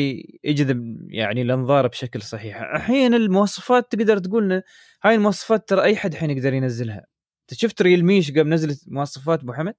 يجذب 0.43 1.07
يعني 1.09 1.41
الأنظار 1.41 1.87
بشكل 1.87 2.21
صحيح. 2.21 2.61
الحين 2.61 3.13
المواصفات 3.13 3.91
تقدر 3.91 4.17
تقول 4.17 4.61
هاي 5.03 5.15
المواصفات 5.15 5.69
ترى 5.69 5.83
أي 5.83 5.95
حد 5.95 6.13
الحين 6.13 6.29
يقدر 6.29 6.53
ينزلها. 6.53 7.05
أنت 7.41 7.59
شفت 7.59 7.81
ريل 7.81 8.05
ميش 8.05 8.31
قبل 8.31 8.49
نزلت 8.49 8.83
مواصفات 8.87 9.39
أبو 9.39 9.53
حمد؟ 9.53 9.73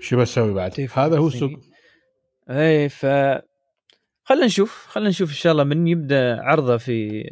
شو 0.00 0.16
بسوي 0.20 0.54
بعد؟ 0.54 0.88
هذا 0.94 1.18
هو 1.18 1.28
السوق. 1.28 1.50
اي 2.50 2.88
ف 2.88 3.06
خلينا 4.24 4.46
نشوف 4.46 4.86
خلينا 4.86 5.10
نشوف 5.10 5.28
إن 5.30 5.34
شاء 5.34 5.52
الله 5.52 5.64
من 5.64 5.86
يبدأ 5.86 6.42
عرضه 6.42 6.76
في 6.76 7.22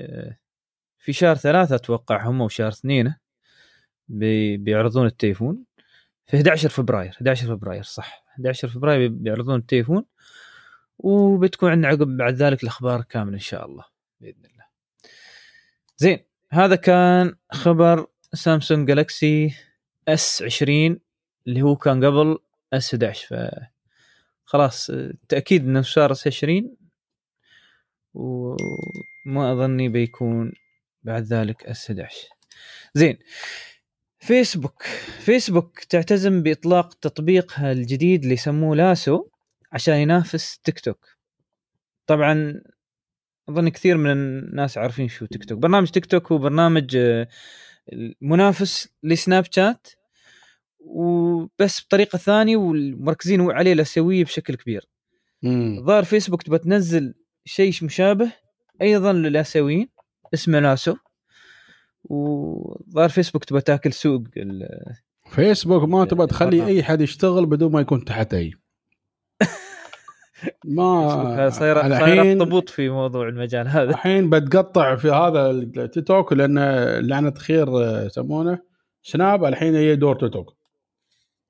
في 0.99 1.13
شهر 1.13 1.37
ثلاثة 1.37 1.75
أتوقع 1.75 2.29
هم 2.29 2.41
وشهر 2.41 2.69
اثنين 2.69 3.15
بي... 4.09 4.57
بيعرضون 4.57 5.07
التليفون. 5.07 5.65
في 6.27 6.37
11 6.37 6.69
فبراير 6.69 7.11
11 7.11 7.47
فبراير 7.47 7.83
صح. 7.83 8.25
11 8.35 8.69
فبراير 8.69 9.09
بيعرضون 9.09 9.59
التليفون 9.59 10.05
وبتكون 10.99 11.71
عندنا 11.71 11.89
عقب 11.89 12.17
بعد 12.17 12.35
ذلك 12.35 12.63
الأخبار 12.63 13.03
كاملة 13.03 13.35
إن 13.35 13.39
شاء 13.39 13.67
الله 13.67 13.85
بإذن 14.21 14.45
الله. 14.45 14.65
زين 15.97 16.19
هذا 16.51 16.77
كان 16.77 17.35
خبر 17.53 18.07
سامسونج 18.33 18.89
جالكسي 18.89 19.55
S 20.09 20.43
20 20.43 21.01
اللي 21.47 21.63
هو 21.63 21.77
كان 21.77 22.05
قبل 22.05 22.39
S 22.73 22.95
11 22.95 23.27
ف 23.27 23.51
خلاص 24.45 24.91
تأكيد 25.29 25.65
إنه 25.65 25.83
صار 25.83 26.13
S 26.13 26.27
20 26.27 26.77
وما 28.15 29.53
أظني 29.53 29.89
بيكون 29.89 30.53
بعد 31.03 31.23
ذلك 31.23 31.67
S 31.67 31.91
11 31.91 32.29
زين 32.95 33.19
فيسبوك. 34.27 34.83
فيسبوك 35.19 35.79
تعتزم 35.79 36.43
بإطلاق 36.43 36.95
تطبيقها 36.95 37.73
الجديد 37.73 38.23
اللي 38.23 38.35
يسموه 38.35 38.77
لاسو 38.77 39.27
عشان 39.73 39.95
ينافس 39.95 40.59
تيك 40.59 40.81
توك. 40.81 41.07
طبعا 42.07 42.61
أظن 43.49 43.69
كثير 43.69 43.97
من 43.97 44.11
الناس 44.11 44.79
عارفين 44.79 45.09
شو 45.09 45.27
تيك 45.27 45.45
توك. 45.45 45.59
برنامج 45.59 45.89
تيك 45.89 46.07
توك 46.07 46.33
هو 46.33 46.39
برنامج 46.39 46.97
آه، 46.97 47.29
منافس 48.21 48.89
لسناب 49.03 49.45
شات 49.51 49.89
وبس 50.81 51.85
بطريقة 51.87 52.19
ثانية 52.19 52.57
ومركزين 52.57 53.51
عليه 53.51 53.73
الأسيوية 53.73 54.25
بشكل 54.25 54.55
كبير. 54.55 54.89
ظهر 55.81 56.05
فيسبوك 56.05 56.43
تبغى 56.43 56.59
تنزل 56.59 57.15
شيء 57.45 57.73
مشابه 57.83 58.33
أيضا 58.83 59.13
للأسيويين 59.13 59.89
اسمه 60.35 60.61
لاسو. 60.61 60.97
وظهر 62.05 63.09
فيسبوك 63.09 63.45
تبغى 63.45 63.61
تاكل 63.61 63.93
سوق 63.93 64.23
فيسبوك 65.31 65.89
ما 65.89 66.05
تبغى 66.05 66.27
تخلي 66.27 66.67
أي 66.67 66.83
حد 66.83 67.01
يشتغل 67.01 67.47
بدون 67.47 67.73
ما 67.73 67.81
يكون 67.81 68.05
تحت 68.05 68.35
أي. 68.35 68.53
ما 70.65 71.51
صاير 71.51 71.81
صاير 71.91 72.33
اخطبوط 72.33 72.69
في 72.69 72.89
موضوع 72.89 73.29
المجال 73.29 73.69
هذا. 73.69 73.91
الحين 73.91 74.31
بتقطع 74.31 74.97
في 74.97 75.11
هذا 75.11 75.51
التيك 75.51 76.07
توك 76.07 76.33
لأن 76.33 76.59
لعنة 77.07 77.35
خير 77.35 77.69
يسمونه. 78.07 78.59
سناب 79.03 79.45
الحين 79.45 79.75
هي 79.75 79.97
دور 79.97 80.17
تيك 80.17 80.33
توك 80.33 80.57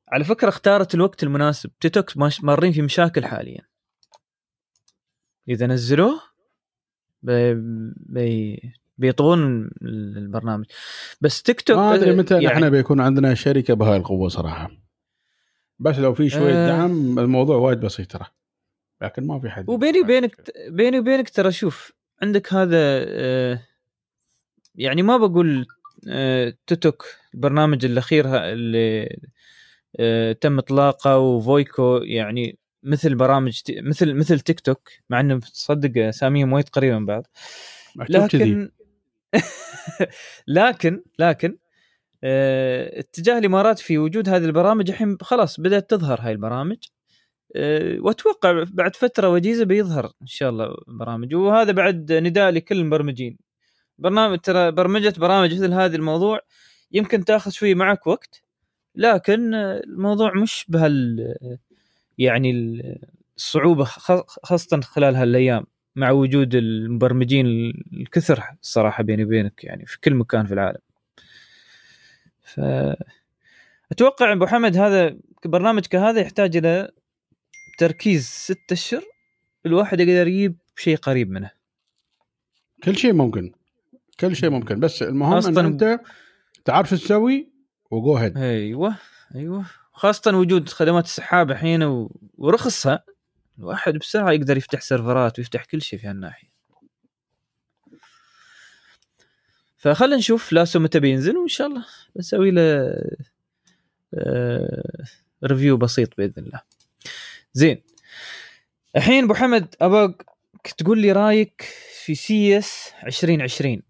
على 0.09 0.25
فكرة 0.25 0.49
اختارت 0.49 0.95
الوقت 0.95 1.23
المناسب. 1.23 1.71
تيك 1.81 1.95
توك 1.95 2.13
مارين 2.43 2.73
في 2.73 2.83
مشاكل 2.83 3.25
حاليا. 3.25 3.61
إذا 5.49 5.67
نزلوه 5.67 6.21
بي 7.23 7.55
بي 7.97 8.61
بيطغون 8.99 9.71
البرنامج. 9.83 10.65
بس 11.21 11.43
تيك 11.43 11.61
توك 11.61 11.77
ما 11.77 11.95
أدري 11.95 12.17
متى 12.17 12.35
يعني 12.35 12.49
إحنا 12.49 12.69
بيكون 12.69 13.01
عندنا 13.01 13.35
شركة 13.35 13.75
بهاي 13.75 13.97
القوة 13.97 14.29
صراحة. 14.29 14.71
بس 15.79 15.99
لو 15.99 16.15
في 16.15 16.29
شوية 16.29 16.55
آه. 16.55 16.69
دعم 16.69 17.19
الموضوع 17.19 17.57
وايد 17.57 17.81
بسيط 17.81 18.13
ترى. 18.13 18.27
لكن 19.03 19.27
ما 19.27 19.41
في 19.41 19.51
حد. 19.51 19.71
وبيني 19.71 20.01
وبينك 20.01 20.53
بيني 20.69 20.99
وبينك 20.99 21.31
ترى 21.31 21.53
شوف 21.53 21.93
عندك 22.23 22.53
هذا 22.53 22.77
آه 22.79 23.61
يعني 24.75 25.03
ما 25.03 25.17
بقول 25.17 25.67
آه 26.09 26.55
توك 26.67 27.07
البرنامج 27.35 27.85
الأخير 27.85 28.25
اللي 28.53 29.19
آه 30.01 30.33
تم 30.33 30.59
إطلاقه 30.59 31.19
وفويكو 31.19 32.01
يعني 32.03 32.59
مثل 32.83 33.15
برامج 33.15 33.63
مثل 33.71 34.15
مثل 34.15 34.41
تيك 34.41 34.61
توك 34.61 34.89
مع 35.11 35.21
إنه 35.21 35.39
تصدق 35.39 36.03
اساميهم 36.03 36.53
وايد 36.53 36.69
قريبة 36.69 36.99
من 36.99 37.07
بعض. 37.07 37.27
لكن 38.09 38.71
لكن 40.49 41.03
لكن 41.19 41.59
آه 42.25 43.01
اتجاه 43.01 43.39
الإمارات 43.39 43.79
في 43.79 43.99
وجود 43.99 44.29
هذه 44.29 44.45
البرامج 44.45 44.91
الحين 44.91 45.19
خلاص 45.23 45.61
بدأت 45.61 45.91
تظهر 45.91 46.21
هاي 46.23 46.33
البرامج. 46.33 46.79
آه 47.57 47.99
وأتوقع 48.01 48.65
بعد 48.73 48.97
فترة 48.97 49.29
وجيزة 49.31 49.65
بيظهر 49.65 50.07
إن 50.23 50.27
شاء 50.27 50.51
الله 50.51 50.77
برامج. 50.89 51.35
وهذا 51.35 51.73
بعد 51.73 52.13
نداء 52.13 52.51
لكل 52.53 52.79
المبرمجين. 52.81 53.39
برنامج 53.99 54.39
ترى 54.41 54.73
برمجة 54.73 55.15
برامج 55.21 55.55
مثل 55.55 55.73
هذا 55.75 55.97
الموضوع 55.97 56.41
يمكن 56.93 57.25
تأخذ 57.25 57.51
شوي 57.51 57.75
معك 57.75 58.07
وقت 58.07 58.43
لكن 58.97 59.55
الموضوع 59.55 60.35
مش 60.43 60.67
بهال 60.69 61.37
يعني 62.19 62.53
الصعوبه 63.39 63.85
خاصة 64.45 64.81
خلال 64.83 65.17
هالأيام. 65.17 65.67
مع 65.97 66.11
وجود 66.11 66.55
المبرمجين 66.55 67.47
الكثر 67.93 68.45
الصراحة 68.63 69.03
بيني 69.03 69.25
وبينك 69.25 69.65
يعني 69.65 69.87
في 69.87 70.01
كل 70.01 70.15
مكان 70.15 70.47
في 70.47 70.55
العالم. 70.55 70.81
ف 72.41 72.61
أتوقع 73.93 74.33
أبو 74.33 74.47
حمد 74.47 74.77
هذا 74.77 75.17
برنامج 75.45 75.87
كهذا 75.87 76.21
يحتاج 76.21 76.57
إلى 76.57 76.91
تركيز 77.79 78.27
ست 78.27 78.73
أشهر 78.73 79.03
الواحد 79.67 80.01
يقدر 80.01 80.27
يجيب 80.27 80.57
شيء 80.77 80.97
قريب 80.97 81.31
منه. 81.31 81.51
كل 82.85 82.97
شيء 82.97 83.13
ممكن. 83.13 83.53
كل 84.21 84.37
شيء 84.37 84.51
ممكن. 84.51 84.81
بس 84.81 85.03
المهم 85.03 85.59
إن 85.59 85.67
أنت 85.67 86.01
تعرف 86.65 86.89
شو 86.89 86.97
تسوي 86.97 87.49
وجو 87.91 88.17
هيد 88.17 88.39
أيوه 88.39 88.97
أيوه. 89.35 89.65
خاصة 89.93 90.39
وجود 90.39 90.69
خدمات 90.69 91.05
السحاب 91.05 91.51
الحين 91.51 92.09
ورخصها 92.39 93.05
الواحد 93.59 93.97
بسرعة 93.97 94.33
يقدر 94.33 94.57
يفتح 94.57 94.81
سيرفرات 94.81 95.39
ويفتح 95.39 95.65
كل 95.65 95.83
شيء 95.83 95.99
في 95.99 96.07
هالناحية. 96.07 96.49
فخلنا 99.77 100.17
نشوف 100.17 100.53
لاسو 100.53 100.79
متى 100.79 101.01
بينزل 101.01 101.37
وإن 101.37 101.49
شاء 101.49 101.67
الله 101.67 101.87
بسوي 102.17 102.51
له 102.51 102.95
آه 104.15 105.05
review 105.45 105.77
بسيط 105.77 106.17
بإذن 106.19 106.45
الله. 106.45 106.61
زين. 107.53 107.83
الحين 108.97 109.25
أبو 109.25 109.35
حمد 109.35 109.75
ابغاك 109.81 110.23
تقول 110.79 110.99
لي 110.99 111.13
رأيك 111.13 111.63
في 112.05 112.15
CES 112.15 112.93
2020 113.07 113.83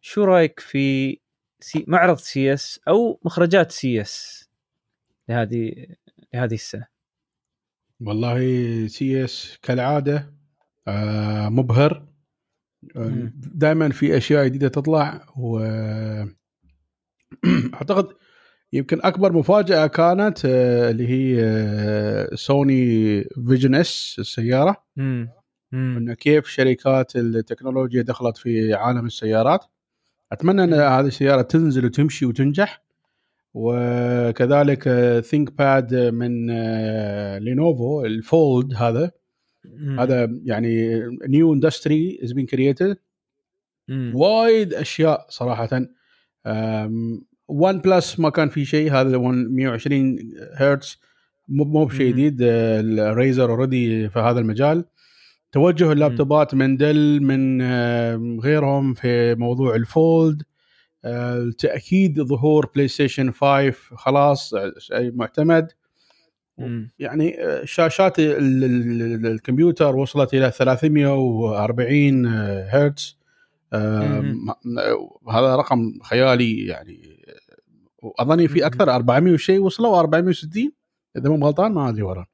شو 0.00 0.24
رأيك 0.24 0.60
في 0.60 1.18
سي 1.60 1.84
معرض 1.88 2.18
CES 2.18 2.80
أو 2.88 3.20
مخرجات 3.24 3.72
CES 3.72 4.48
لهذه 5.28 5.86
لهذه 6.34 6.54
السنة؟ 6.54 6.97
والله 8.00 8.38
CES 8.86 9.58
كالعادة 9.62 10.34
آه 10.88 11.48
مبهر. 11.48 12.08
آه 12.96 13.32
دائما 13.34 13.88
في 13.88 14.16
أشياء 14.16 14.44
جديدة 14.44 14.68
تطلع 14.68 15.26
و 15.36 15.58
أعتقد 17.74 18.08
يمكن 18.72 19.00
أكبر 19.02 19.32
مفاجأة 19.32 19.86
كانت 19.86 20.38
آه، 20.44 20.90
اللي 20.90 21.08
هي 21.08 21.44
آه، 21.44 22.34
سوني 22.34 23.24
Vision 23.48 23.74
S 23.74 24.16
السيارة. 24.18 24.84
انه 25.96 26.14
كيف 26.14 26.46
شركات 26.48 27.16
التكنولوجيا 27.16 28.02
دخلت 28.02 28.36
في 28.36 28.74
عالم 28.74 29.06
السيارات. 29.06 29.64
أتمنى 30.32 30.64
إن. 30.64 30.74
هذه 30.74 31.06
السيارة 31.06 31.42
تنزل 31.42 31.84
وتمشي 31.84 32.26
وتنجح. 32.26 32.82
وكذلك 33.54 34.88
ThinkPad 35.24 35.94
من 35.94 36.50
آه، 36.50 37.38
لينوفو 37.38 38.04
ال 38.04 38.18
Fold 38.18 38.74
هذا. 38.74 39.10
مم. 39.64 40.00
هذا 40.00 40.40
يعني 40.44 41.02
new 41.28 41.54
industry 41.54 42.20
is 42.24 42.32
being 42.32 42.46
created. 42.46 42.96
وايد 44.14 44.74
أشياء 44.74 45.26
صراحة. 45.28 45.68
ون 47.48 47.78
بلس 47.78 48.20
ما 48.20 48.30
كان 48.30 48.48
في 48.48 48.64
شيء 48.64 48.92
هذا 48.92 49.18
120 49.18 50.18
هرتز 50.54 51.00
مو 51.48 51.64
مو 51.64 51.84
بشيء. 51.84 52.12
جديد 52.12 52.38
الريزر 52.42 53.50
already 53.50 54.08
في 54.08 54.18
هذا 54.18 54.40
المجال. 54.40 54.84
توجه 55.52 55.92
اللابتوبات 55.92 56.54
من 56.54 56.76
Dell 56.76 57.20
من 57.22 57.62
غيرهم 58.40 58.94
في 58.94 59.34
موضوع 59.34 59.74
ال 59.74 59.88
fold 59.88 60.42
آه، 61.04 61.50
تاكيد 61.58 62.22
ظهور 62.22 62.66
بلاي 62.74 62.88
ستيشن 62.88 63.30
5 63.32 63.72
خلاص 63.96 64.54
آه، 64.54 64.72
شيء 64.78 65.12
معتمد. 65.14 65.72
مم. 66.58 66.90
يعني 66.98 67.44
آه، 67.44 67.64
شاشات 67.64 68.18
ال- 68.18 68.64
ال- 68.64 69.02
ال- 69.02 69.26
الكمبيوتر 69.26 69.96
وصلت 69.96 70.34
إلى 70.34 70.50
340 70.50 72.26
هرتز. 72.26 73.18
آم، 73.74 74.46
هذا 75.30 75.56
رقم 75.56 75.92
خيالي 76.02 76.66
يعني. 76.66 77.18
وأظني 78.02 78.48
في. 78.48 78.66
أكثر 78.66 78.90
400 78.94 79.32
وشيء 79.32 79.60
وصلوا 79.60 79.98
460 80.00 80.72
إذا 81.16 81.28
مو 81.30 81.46
غلطان 81.46 81.72
ما 81.72 81.88
أدري 81.88 82.02
ورا 82.02 82.26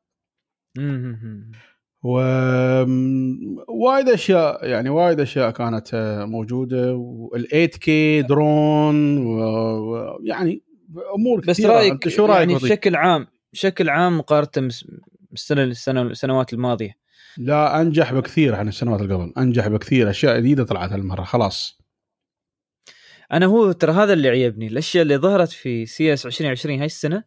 مم. 2.05 2.11
مم. 2.11 3.59
و 3.69 3.85
وايد 3.85 4.09
أشياء 4.09 4.67
يعني 4.67 4.91
وايد 4.91 5.21
أشياء 5.21 5.51
كانت 5.51 5.95
آه، 5.95 6.25
موجودة 6.25 6.95
وال 6.95 7.49
8 7.49 7.67
كي 7.67 8.23
درون 8.23 9.19
ويعني 9.27 10.63
أمور 11.15 11.41
بس 11.41 11.57
كثيرة. 11.57 11.73
رأيك 11.73 11.93
أنت 11.93 12.09
شو 12.09 12.27
رأيك 12.27 12.49
يعني؟ 12.49 12.55
بشكل 12.55 12.97
عام 12.97 13.27
بشكل 13.53 13.89
عام 13.89 14.19
مقارنة 14.19 14.71
بالسنة 15.31 15.63
السنة 15.63 16.03
السنوات 16.03 16.53
الماضية 16.53 17.05
لا 17.39 17.81
أنجح 17.81 18.13
بكثير 18.13 18.55
عن 18.55 18.69
السنوات 18.69 19.01
اللي 19.01 19.15
قبل 19.15 19.33
أنجح 19.39 19.69
بكثير 19.69 20.11
أشياء 20.11 20.39
جديدة 20.39 20.65
طلعت 20.65 20.93
هالمرة 20.93 21.23
خلاص 21.23 21.85
أنا 23.33 23.47
هو 23.47 23.73
ترى 23.73 23.93
هذا 23.93 24.13
اللي 24.13 24.29
عيبني 24.29 24.67
الأشياء 24.67 25.03
اللي 25.03 25.17
ظهرت 25.17 25.49
في 25.49 25.87
CES 25.87 26.27
2020 26.27 26.79
هاي 26.79 26.87
السنة 26.87 27.25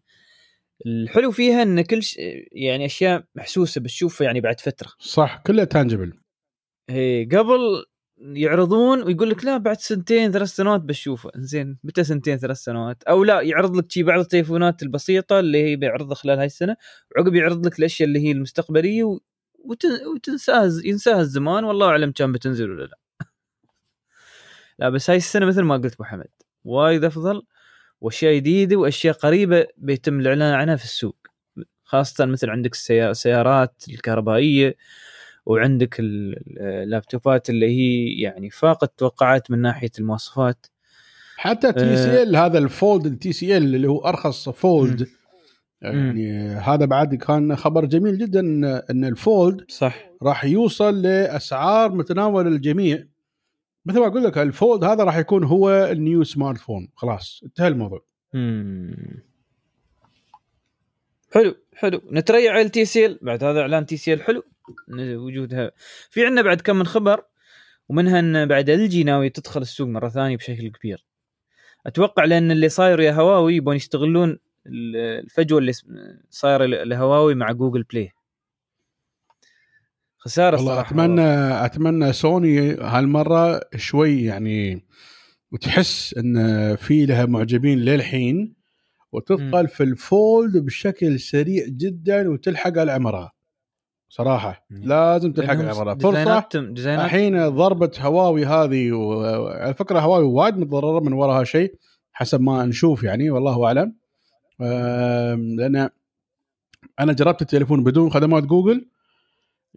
الحلو 0.86 1.32
فيها 1.32 1.64
إن 1.64 1.82
كل 1.82 2.04
ش... 2.04 2.16
يعني 2.52 2.86
أشياء 2.86 3.24
محسوسة 3.36 3.82
بتشوفها 3.82 4.26
يعني 4.26 4.42
بعد 4.42 4.60
فترة. 4.60 4.92
صح 5.00 5.38
كلها 5.38 5.66
tangible 5.66 6.14
هي 6.90 7.26
قبل 7.32 7.86
يعرضون 8.18 9.04
ويقول 9.04 9.30
لك 9.30 9.46
لا 9.46 9.58
بعد 9.58 9.78
سنتين 9.80 10.32
ثلاث 10.32 10.50
سنوات 10.50 10.82
بشوفه. 10.82 11.32
زين 11.36 11.78
متى 11.84 12.04
سنتين 12.04 12.38
ثلاث 12.38 12.58
سنوات؟ 12.58 13.04
أو 13.04 13.24
لا 13.24 13.42
يعرض 13.42 13.76
لك 13.76 13.92
شي 13.92 14.04
بعض 14.04 14.20
التليفونات 14.20 14.84
البسيطة 14.84 15.40
اللي 15.40 15.64
هي 15.64 15.76
بيعرضها 15.76 16.16
خلال 16.16 16.38
هاي 16.38 16.46
السنة 16.46 16.76
وعقب 17.16 17.36
يعرض 17.36 17.66
لك 17.66 17.80
الأشياء 17.80 18.08
اللي 18.08 18.20
هي 18.20 18.32
المستقبلية 18.32 19.04
و... 19.04 19.20
وتن... 19.60 19.90
وتنساها 20.16 20.72
ينساها 20.86 21.22
الزمان 21.22 21.64
والله 21.64 21.88
أعلم 21.88 22.12
كان 22.12 22.32
بتنزل 22.32 22.72
ولا 22.72 22.84
لا. 22.84 22.98
لا 24.80 24.90
بس 24.90 25.10
هاي 25.10 25.18
السنة 25.18 25.46
مثل 25.46 25.62
ما 25.62 25.78
قلت 25.78 25.94
أبو 25.94 26.04
حمد 26.04 26.28
وايد 26.64 27.04
أفضل. 27.04 27.42
وأشياء 28.02 28.36
جديدة 28.36 28.76
وأشياء 28.76 29.14
قريبة 29.14 29.68
بيتم 29.78 30.20
الإعلان 30.20 30.54
عنها 30.54 30.76
في 30.76 30.84
السوق. 30.84 31.16
خاصة 31.84 32.26
مثل 32.26 32.50
عندك 32.50 32.74
السيا- 32.74 33.10
السيارات 33.12 33.84
الكهربائية 33.90 34.76
وعندك 35.46 36.00
ال- 36.00 36.60
اللابتوبات 36.60 37.50
اللي 37.50 37.68
هي 37.70 38.22
يعني 38.22 38.50
فاقت 38.50 38.94
توقعات 38.98 39.52
من 39.52 39.62
ناحية 39.62 39.92
المواصفات. 40.00 40.66
حتى 41.38 41.74
TC 41.74 42.24
ال 42.24 42.36
هذا 42.36 43.58
ال 43.58 43.60
fold 43.60 43.68
ال 43.68 43.70
TCL 43.70 43.76
اللي 43.76 43.88
هو 43.88 44.00
أرخص 44.00 44.50
fold. 44.50 45.08
يعني 45.82 46.48
هذا 46.48 46.86
بعد 46.86 47.16
كان 47.16 47.56
خبر 47.56 47.86
جميل 47.86 48.18
جدا 48.18 48.40
ان 48.90 49.06
ال 49.06 49.18
fold 49.18 49.66
صح. 49.70 50.10
راح 50.24 50.46
يوصل 50.46 51.02
لأسعار 51.02 51.92
متناول 51.96 52.48
الجميع 52.48 53.04
مثل 53.88 54.00
ما 54.00 54.08
أقول 54.08 54.24
لك 54.24 54.38
ال 54.38 54.47
fold 54.47 54.84
هذا 54.84 55.04
راح 55.04 55.18
يكون 55.18 55.44
هو 55.44 55.70
ال 55.70 56.24
new 56.24 56.58
smartphone. 56.60 56.90
خلاص 56.96 57.42
انتهى 57.44 57.68
الموضوع. 57.68 58.06
حلو 61.34 61.56
حلو. 61.76 62.02
نتريع 62.12 62.52
على 62.52 62.62
ال 62.62 62.86
TCL. 62.86 63.20
بعد 63.22 63.44
هذا 63.44 63.62
إعلان 63.62 63.86
TCL 63.86 64.22
حلو. 64.22 64.44
وجودها. 64.98 65.72
في 66.10 66.26
عندنا 66.26 66.42
بعد 66.42 66.62
كم 66.62 66.76
من 66.76 66.86
خبر 66.86 67.24
ومنها 67.90 68.20
إن 68.20 68.46
بعد 68.46 68.70
LG 68.70 69.04
ناوي 69.04 69.30
تدخل 69.30 69.62
السوق 69.62 69.88
مرة 69.88 70.10
ثانية 70.10 70.38
بشكل 70.38 70.72
كبير. 70.72 71.06
أتوقع 71.86 72.26
لأن 72.26 72.52
اللي 72.52 72.70
صاير 72.70 73.00
ويا 73.00 73.12
هواوي 73.12 73.56
يبون 73.56 73.76
يستغلون 73.76 74.30
ال- 74.68 74.96
الفجوة 74.96 75.60
اللي 75.60 75.72
صايرة 76.30 76.66
لهواوي 76.66 77.36
مع 77.36 77.52
جوجل 77.52 77.84
بلاي 77.84 78.12
خسارة 80.28 80.58
والله 80.58 80.74
صراحة 80.74 80.90
اتمنى 80.90 81.66
أتمنى 81.66 82.14
سوني 82.14 82.74
هالمرة 82.74 83.62
شوي 83.76 84.24
يعني 84.24 84.86
وتحس 85.52 86.16
إن 86.18 86.76
في 86.76 87.06
لها 87.06 87.26
معجبين 87.26 87.80
للحين 87.80 88.54
وتدخل 89.12 89.68
في 89.68 89.84
ال 89.84 89.99
fold 89.99 90.58
بشكل 90.58 91.20
سريع 91.20 91.66
جدا 91.68 92.30
وتلحق 92.30 92.78
على 92.78 92.92
عمرها 92.92 93.32
صراحة 94.10 94.66
مم. 94.70 94.84
لازم 94.84 95.34
تلحق 95.34 95.56
على 95.56 95.70
عمرها 95.70 95.96
فرصة 95.96 96.48
الحين 97.06 97.50
ضربة 97.50 97.92
هواوي 98.00 98.46
هذه 98.46 98.92
وعلى 98.92 99.74
فكرة 99.74 100.00
هواوي 100.00 100.26
وايد 100.26 100.58
متضررة 100.58 101.00
من 101.00 101.14
وراها 101.14 101.44
شيء 101.44 101.76
حسب 102.12 102.42
ما 102.42 102.66
نشوف 102.66 103.04
يعني 103.04 103.30
والله 103.30 103.66
أعلم. 103.66 103.96
لأن 105.58 105.90
أنا 107.00 107.14
جربت 107.14 107.42
التليفون 107.42 107.84
بدون 107.84 108.10
خدمات 108.10 108.44
جوجل. 108.44 108.88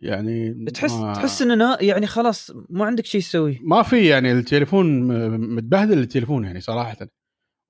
يعني 0.03 0.65
تحس 0.75 0.93
ما 0.93 1.13
تحس 1.15 1.43
اننا 1.43 1.79
يعني 1.81 2.07
خلاص 2.07 2.51
ما 2.71 2.85
عندك 2.85 3.07
شيء 3.07 3.21
تسويه 3.21 3.59
ما 3.63 3.83
في 3.83 4.07
يعني 4.07 4.33
التليفون 4.33 5.07
متبهدل 5.55 5.99
التليفون 5.99 6.45
يعني 6.45 6.61
صراحة. 6.61 6.97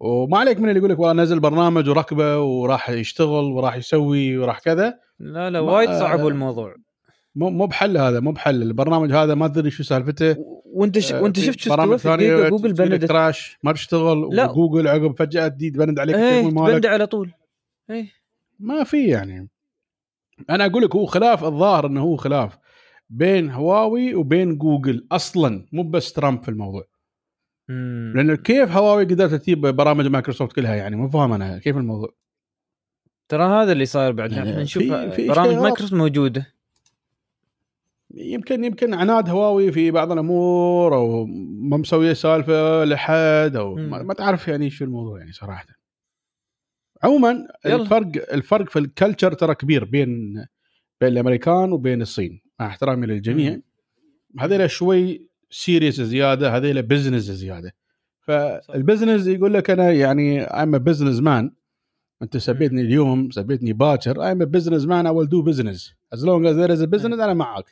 وما 0.00 0.38
عليك 0.38 0.60
من 0.60 0.68
اللي 0.68 0.78
يقول 0.78 0.90
لك 0.90 0.98
والله 0.98 1.22
نزل 1.22 1.40
برنامج 1.40 1.88
وركبة 1.88 2.38
وراح 2.38 2.90
يشتغل 2.90 3.44
وراح 3.44 3.76
يسوي 3.76 4.38
وراح 4.38 4.58
كذا. 4.58 4.98
لا 5.18 5.50
لا 5.50 5.62
ما- 5.62 5.72
وايد 5.72 5.90
صعبوا 5.90 6.30
الموضوع. 6.30 6.74
مو 7.34 7.50
مو 7.50 7.66
بحل 7.66 7.96
هذا 7.98 8.20
مو 8.20 8.32
بحل. 8.32 8.62
البرنامج 8.62 9.12
هذا 9.12 9.34
ما 9.34 9.46
أدري 9.46 9.70
شو 9.70 9.82
سالفته. 9.82 10.36
وانت 10.64 10.98
ش... 10.98 11.12
آه، 11.12 11.22
وانت 11.22 11.40
شفت 11.40 11.60
شو 11.60 11.70
برامج 11.70 11.96
دقيقة؟ 11.98 12.48
جوجل 12.48 12.72
بندت 12.72 13.04
crash 13.04 13.58
ما 13.62 13.72
تشتغل 13.72 14.28
لا. 14.32 14.50
وجوجل 14.50 14.88
عقب 14.88 15.16
فجأة 15.18 15.48
تدي 15.48 15.70
تبند 15.70 15.98
عليك 15.98 16.16
إيه 16.16 16.22
التليفون 16.38 16.54
مالك. 16.54 16.70
تبند 16.72 16.86
على 16.86 17.06
طول. 17.06 17.30
إيه. 17.90 18.06
ما 18.60 18.84
في 18.84 19.06
يعني. 19.08 19.48
أنا 20.50 20.66
أقول 20.66 20.82
لك 20.82 20.96
هو 20.96 21.06
خلاف 21.06 21.44
الظاهر 21.44 21.86
إنه 21.86 22.00
هو 22.02 22.16
خلاف 22.16 22.58
بين 23.10 23.50
هواوي 23.50 24.14
وبين 24.14 24.58
جوجل 24.58 25.06
أصلا 25.12 25.66
مو 25.72 25.82
بس 25.82 26.12
ترامب 26.12 26.42
في 26.42 26.48
الموضوع 26.48 26.84
مم. 27.68 28.12
لأن 28.16 28.34
كيف 28.34 28.70
هواوي 28.70 29.04
قدرت 29.04 29.34
تجيب 29.34 29.60
برامج 29.60 30.06
مايكروسوفت 30.06 30.52
كلها 30.56 30.74
يعني 30.74 30.96
مو 30.96 31.08
فاهم 31.08 31.32
أنا 31.32 31.58
كيف 31.58 31.76
الموضوع 31.76 32.08
ترى 33.28 33.42
هذا 33.44 33.72
اللي 33.72 33.86
صاير 33.86 34.12
بعد 34.12 34.32
يعني 34.32 34.50
إحنا 34.50 34.62
نشوف 34.62 34.82
في- 34.82 35.10
في 35.10 35.16
شيء 35.16 35.28
برامج. 35.32 35.54
مايكروسوفت 35.54 35.92
موجودة 35.94 36.46
يمكن 38.14 38.64
يمكن 38.64 38.94
عناد 38.94 39.28
هواوي 39.28 39.72
في 39.72 39.90
بعض 39.90 40.12
الأمور 40.12 40.94
أو 40.94 41.26
ما 41.60 41.76
مسوية 41.76 42.12
سالفة 42.12 42.84
لحد 42.84 43.56
أو 43.56 43.74
ما. 43.74 44.02
ما 44.02 44.14
تعرف 44.14 44.48
يعني 44.48 44.70
شو 44.70 44.84
الموضوع 44.84 45.18
يعني 45.18 45.32
صراحة 45.32 45.66
عموما. 47.02 47.46
الفرق 47.66 48.32
الفرق 48.32 48.68
في 48.68 48.78
ال 48.78 48.85
culture 48.85 49.32
ترى 49.32 49.54
كبير 49.54 49.84
بين 49.84 50.34
بين 51.00 51.12
الأمريكان 51.12 51.72
وبين 51.72 52.02
الصين 52.02 52.40
مع 52.60 52.66
احترامي 52.66 53.06
للجميع. 53.06 53.60
هذيلا 54.38 54.66
شوي 54.66 55.30
serious 55.50 56.00
زيادة 56.00 56.56
هذيلا 56.56 56.80
business 56.80 57.22
زيادة. 57.22 57.72
فال 58.20 58.41
business 58.41 59.26
يقول 59.26 59.54
لك 59.54 59.70
أنا 59.70 59.92
يعني 59.92 60.46
a 60.46 60.78
business 60.78 61.20
man. 61.22 61.50
أنت 62.22 62.36
سبيتني 62.36 62.80
اليوم 62.80 63.30
سبيتني 63.30 63.72
باكر. 63.72 64.14
Business 64.34 64.84
man 64.84 65.06
I 65.06 65.10
will 65.10 65.26
do 65.26 65.42
business. 65.42 65.94
As 66.14 66.24
long 66.24 66.44
as 66.46 66.56
there 66.56 66.70
is 66.70 66.80
a 66.80 66.86
business 66.86 67.20
أنا 67.20 67.34
معك. 67.34 67.64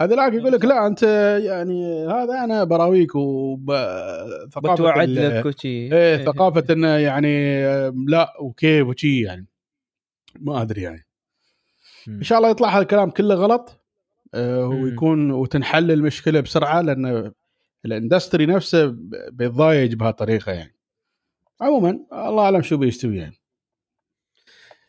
هذاك 0.00 0.32
يقول 0.32 0.52
لك 0.52 0.64
لا 0.64 0.86
أنت 0.86 1.02
يعني 1.42 2.06
هذا 2.06 2.44
أنا 2.44 2.64
براويك 2.64 3.14
وثقافه 3.14 4.74
بتوعد 4.74 5.08
لك 5.08 5.46
وشي 5.46 5.94
إيه 5.94 6.24
ثقافة 6.24 6.64
انه 6.70 6.88
يعني 6.88 7.52
لا 7.90 8.34
وكيف 8.40 8.86
وشي 8.86 9.22
يعني. 9.22 9.46
ما 10.40 10.62
أدري 10.62 10.82
يعني. 10.82 11.06
إن 12.08 12.22
شاء 12.22 12.38
الله 12.38 12.50
يطلع 12.50 12.68
هذا 12.68 12.82
الكلام 12.82 13.10
كله 13.10 13.34
غلط. 13.34 13.80
آه،. 14.34 14.66
ويكون 14.66 15.30
وتنحل 15.30 15.90
المشكلة 15.90 16.40
بسرعة 16.40 16.80
لأن 16.80 17.32
الإندستري 17.84 18.46
نفسه 18.46 18.96
بيتضايج 19.32 19.94
بهالطريقة 19.94 20.52
يعني. 20.52 20.74
عموما 21.60 21.90
الله 22.12 22.44
أعلم 22.44 22.62
شو 22.62 22.76
بيستوي 22.76 23.16
يعني. 23.16 23.40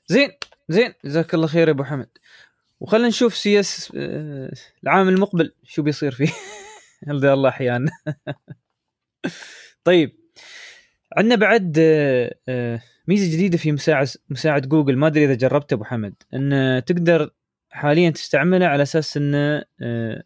زين 0.08 0.30
زين 0.70 0.94
جزاك 1.06 1.34
الله 1.34 1.48
خير 1.48 1.68
يا 1.68 1.74
أبو 1.74 1.84
حمد. 1.84 2.10
وخلنا 2.80 3.08
نشوف 3.08 3.36
CES 3.36 3.92
العام 4.84 5.10
المقبل 5.10 5.54
شو 5.64 5.82
بيصير 5.82 6.12
فيه. 6.12 6.30
هل 7.08 7.26
الله 7.26 7.50
أحيانا. 7.50 7.92
طيب 9.84 10.20
عندنا 11.18 11.36
بعد 11.36 11.78
آه، 11.80 12.36
آه، 12.50 12.82
ميزة 13.08 13.34
جديدة 13.34 13.58
في 13.58 13.72
مساعد 13.72 14.08
مساعد 14.30 14.70
جوجل. 14.70 14.98
ما 14.98 15.08
أدري 15.08 15.26
إذا 15.26 15.34
جربته 15.34 15.74
أبو 15.74 15.84
حمد. 15.84 16.14
إن 16.34 16.82
تقدر 16.86 17.32
حاليا 17.70 18.10
تستعمله 18.10 18.66
على 18.66 18.84
أساس 18.84 19.18
انه 19.18 19.64
آه، 19.82 20.24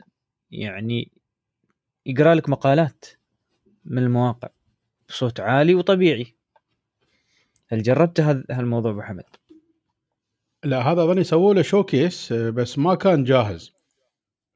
يعني 0.51 1.11
يقرأ 2.05 2.35
لك 2.35 2.49
مقالات 2.49 3.05
من 3.85 3.97
المواقع 3.97 4.49
بصوت 5.09 5.39
عالي 5.39 5.75
وطبيعي. 5.75 6.35
هل 7.67 7.83
جربت 7.83 8.19
هذا 8.19 8.43
هالموضوع 8.51 8.91
أبو 8.91 9.01
حمد؟ 9.01 9.23
لا 10.63 10.81
هذا 10.91 11.03
اظني 11.03 11.23
سووا 11.23 11.53
له 11.53 11.61
showcase 11.61 12.33
بس 12.33 12.77
ما 12.77 12.95
كان 12.95 13.23
جاهز. 13.23 13.71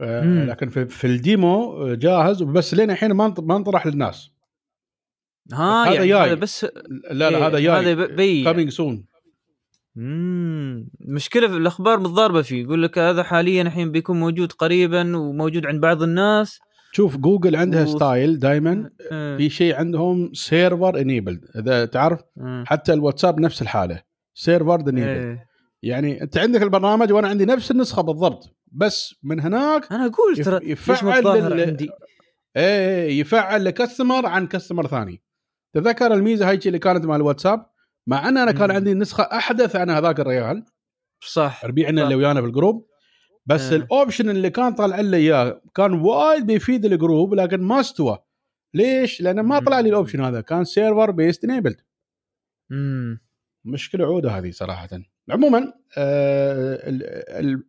مم. 0.01 0.45
لكن 0.49 0.69
في, 0.69 0.85
في 0.85 1.07
ال 1.07 1.23
demo 1.23 1.86
جاهز 1.93 2.43
بس 2.43 2.73
لين 2.73 2.91
الحين 2.91 3.11
ما 3.11 3.33
ما 3.39 3.55
انطرح 3.55 3.87
للناس. 3.87 4.31
ها 5.53 5.83
هذا 5.83 5.93
يعني 5.93 6.07
جاي. 6.07 6.19
هذا 6.19 6.33
بس 6.33 6.65
لا 7.11 7.29
لا 7.29 7.37
إيه، 7.37 7.47
هذا 7.47 7.59
جاي 7.59 7.93
هذا 7.93 8.05
بي. 8.05 8.43
coming 8.43 8.69
soon 8.69 9.05
امم 9.97 10.89
مشكلة 10.99 11.47
في 11.47 11.57
الأخبار 11.57 11.99
متضاربة 11.99 12.41
فيه. 12.41 12.63
يقول 12.63 12.83
لك 12.83 12.97
هذا 12.97 13.23
حاليا 13.23 13.61
الحين 13.61 13.91
بيكون 13.91 14.19
موجود 14.19 14.51
قريبا 14.51 15.17
وموجود 15.17 15.65
عند 15.65 15.81
بعض 15.81 16.03
الناس. 16.03 16.59
شوف 16.91 17.17
جوجل 17.17 17.55
عندها 17.55 17.83
و- 17.83 17.85
style 17.86 18.39
دائما 18.39 18.89
آه، 19.11 19.37
في 19.37 19.49
شيء 19.49 19.75
عندهم 19.75 20.33
server 20.33 20.99
enabled 21.01 21.45
إذا 21.55 21.85
تعرف 21.85 22.21
آه، 22.41 22.63
حتى 22.67 22.93
الواتساب 22.93 23.39
نفس 23.39 23.61
الحالة. 23.61 24.01
server 24.33 24.75
enabled 24.79 25.25
إيه. 25.25 25.46
يعني 25.83 26.21
أنت 26.21 26.37
عندك 26.37 26.61
البرنامج 26.61 27.11
وأنا 27.11 27.27
عندي 27.27 27.45
نفس 27.45 27.71
النسخة 27.71 28.01
بالضبط 28.01 28.57
بس 28.71 29.15
من 29.23 29.39
هناك 29.39 29.91
أنا 29.91 30.05
أقول 30.05 30.37
ترى 30.43 30.71
يفعل 30.71 31.23
لل- 31.23 31.61
عندي 31.67 31.89
إيه 32.57 33.19
يفعل 33.19 33.65
ل 33.65 33.72
customer 33.72 34.25
عن 34.25 34.47
customer 34.47 34.88
ثاني 34.87 35.21
تذكر 35.73 36.13
الميزة 36.13 36.49
هاي 36.49 36.59
اللي 36.65 36.79
كانت 36.79 37.05
مع 37.05 37.15
الواتساب 37.15 37.65
مع 38.07 38.29
أن 38.29 38.37
أنا 38.37 38.51
كان. 38.51 38.71
عندي 38.71 38.93
نسخة 38.93 39.23
أحدث 39.23 39.75
عن 39.75 39.89
هذاك 39.89 40.19
الريال 40.19 40.65
صح 41.27 41.65
ربيعنا. 41.65 42.03
اللي 42.03 42.15
ويانا 42.15 42.41
في 42.41 42.47
ال 42.47 42.54
group 42.54 42.88
بس 43.45 43.61
آه. 43.61 43.75
ال 43.75 43.83
option 43.83 44.29
اللي 44.29 44.49
كان 44.49 44.73
طالع 44.73 44.99
لي 45.01 45.17
إياه 45.17 45.61
كان 45.75 45.93
وايد 45.93 46.45
بيفيد 46.45 46.85
ال 46.86 46.93
group 46.93 47.33
لكن 47.33 47.61
ما 47.61 47.79
استوى 47.79 48.17
ليش؟ 48.73 49.21
لأن 49.21 49.39
ما 49.39 49.59
طلع 49.59 49.79
لي. 49.79 49.89
ال 49.89 49.94
option 49.94 50.21
هذا 50.21 50.41
كان 50.41 50.63
server 50.63 51.12
based 51.12 51.43
enabled 51.43 51.81
امم 52.71 53.19
مشكلة 53.65 54.05
عودة 54.05 54.31
هذه 54.31 54.51
صراحة 54.51 54.89
عموما 55.29 55.73
آه 55.97 56.89
ال 56.89 57.03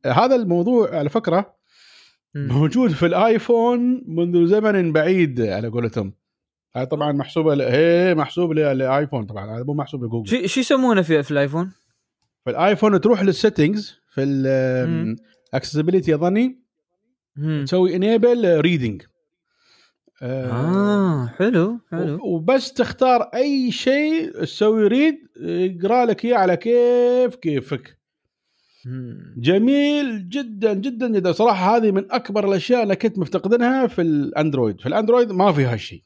ال 0.05 0.12
هذا 0.12 0.35
الموضوع 0.35 0.97
على 0.99 1.09
فكرة 1.09 1.55
موجود 2.35 2.90
في 2.90 3.07
الآيفون 3.07 4.05
منذ 4.07 4.47
زمن 4.47 4.92
بعيد 4.92 5.40
على 5.40 5.68
قولتهم 5.68 6.12
هاي 6.77 6.87
طبعا 6.87 7.12
محسوبة 7.12 7.55
ل- 7.55 7.62
هي 7.62 8.14
محسوب 8.14 8.53
للايفون 8.53 9.27
طبعا 9.27 9.57
هذا 9.57 9.64
مو 9.64 9.75
محسوب 9.75 10.05
لجوجل 10.05 10.40
شو 10.40 10.47
شو 10.47 10.61
يسمونه 10.61 11.03
في 11.03 11.23
في 11.23 11.31
الآيفون؟ 11.31 11.73
في 12.44 12.51
الآيفون 12.51 13.01
تروح 13.01 13.23
لل 13.23 13.37
settings 13.37 13.95
في. 14.14 14.23
ال 15.53 15.57
accessibility 15.57 16.14
أظني. 16.14 16.59
تسوي 17.64 17.97
enable 17.97 18.61
reading 18.61 19.03
آه 20.23 21.27
حلو 21.27 21.79
حلو 21.91 22.19
وبس 22.23 22.73
تختار 22.73 23.23
أي 23.23 23.71
شيء 23.71 24.31
تسوي 24.43 24.87
read 24.87 25.19
يقرأ 25.41 26.05
لك 26.05 26.25
إياه 26.25 26.37
على 26.37 26.57
كيف 26.57 27.35
كيفك. 27.35 27.99
جميل 29.37 30.29
جدا 30.29 30.75
جدا 30.75 31.09
جدا 31.09 31.33
صراحة 31.33 31.77
هذه 31.77 31.91
من 31.91 32.13
أكبر 32.13 32.49
الأشياء 32.49 32.83
اللي 32.83 32.97
كنت 32.97 33.19
مفتقدنها 33.19 33.87
في 33.87 34.03
الأندرويد 34.03 34.81
في 34.81 34.87
الأندرويد 34.87 35.33
ما 35.33 35.53
في 35.53 35.65
هالشيء 35.65 36.03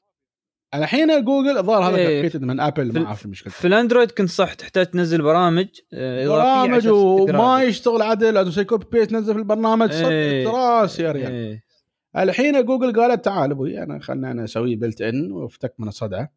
الحين 0.75 1.25
جوجل 1.25 1.59
الظاهر 1.59 1.89
هذا 1.89 1.97
إيه. 1.97 2.17
copied 2.17 2.43
من 2.43 2.61
Apple 2.61 2.93
ما 2.93 3.07
أعرف 3.07 3.25
المشكلة 3.25 3.53
في 3.53 3.67
الأندرويد 3.67 4.11
كنت 4.11 4.29
صح 4.29 4.55
تحتاج 4.55 4.87
تنزل 4.87 5.23
برامج 5.23 5.67
آه، 5.93 6.29
برامج 6.29 6.89
وما. 6.89 7.63
يشتغل 7.63 8.03
عدل 8.03 8.35
لازم 8.35 8.51
تسوي 8.51 8.65
copy 8.65 8.87
paste 8.93 9.11
تنزل 9.11 9.33
في 9.33 9.39
البرنامج 9.39 9.93
إيه. 9.93 10.45
صدق 10.45 10.55
راس 10.55 11.01
يا 11.01 11.13
ريال 11.13 11.33
إيه. 11.33 11.72
الحين 12.17 12.65
جوجل 12.65 13.01
قالت 13.01 13.25
تعال 13.25 13.51
أبوي 13.51 13.83
أنا 13.83 13.99
خلنا 14.01 14.31
أنا 14.31 14.45
أسوي 14.45 14.77
built 14.77 15.03
in 15.03 15.33
وأفتك 15.33 15.75
من 15.79 15.89
الصدعه 15.89 16.29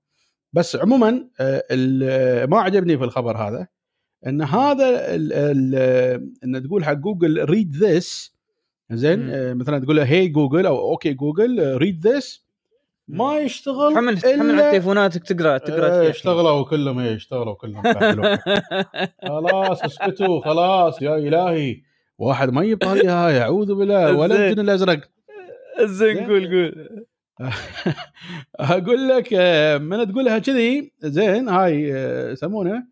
بس 0.53 0.75
عموما 0.75 1.27
آه، 1.39 1.63
ال- 1.71 2.49
ما 2.49 2.59
عجبني 2.59 2.97
في 2.97 3.03
الخبر 3.03 3.37
هذا 3.37 3.67
إن 4.27 4.41
هذا 4.41 5.15
ال 5.15 5.33
ال 5.33 5.75
إن 6.43 6.63
تقول 6.63 6.85
حق 6.85 6.93
جوجل 6.93 7.45
read 7.45 7.75
this 7.75 8.35
زين. 8.91 9.29
آه، 9.29 9.53
مثلا 9.53 9.79
تقول 9.79 9.95
له 9.95 10.03
hey 10.03 10.27
Google 10.27 10.65
أو 10.65 10.91
okay 10.91 11.13
Google 11.13 11.77
read 11.77 12.07
this 12.07 12.45
ما 13.07 13.37
يشتغل 13.37 13.93
تحمل 13.93 14.17
تحمل 14.21 14.51
على 14.61 14.71
تليفوناتك 14.71 15.23
تقرا 15.23 15.57
تقرأ 15.57 15.87
آه، 15.87 16.09
اشتغلوا 16.09 16.63
كلهم 16.65 16.99
إيه، 16.99 17.15
اشتغلوا 17.15 17.53
كلهم. 17.55 17.83
خلاص 19.27 19.83
اسكتوا 19.83 20.41
خلاص 20.41 21.01
يا 21.01 21.15
إلهي 21.17 21.81
واحد 22.17 22.49
ما 22.49 22.63
يبغى 22.63 23.07
هاي 23.07 23.41
أعوذ 23.41 23.75
بالله 23.75 24.17
ولا. 24.17 24.35
الجن 24.49 24.59
الأزرق 24.61 24.99
زين. 25.81 26.25
قول 26.25 26.47
قول. 26.47 27.05
أقول 28.55 29.09
لك 29.09 29.33
آه، 29.33 29.77
من 29.77 30.11
تقولها 30.11 30.39
كذي 30.39 30.91
زين 31.01 31.49
هاي 31.49 31.93
آه، 31.93 32.31
يسمونه 32.31 32.87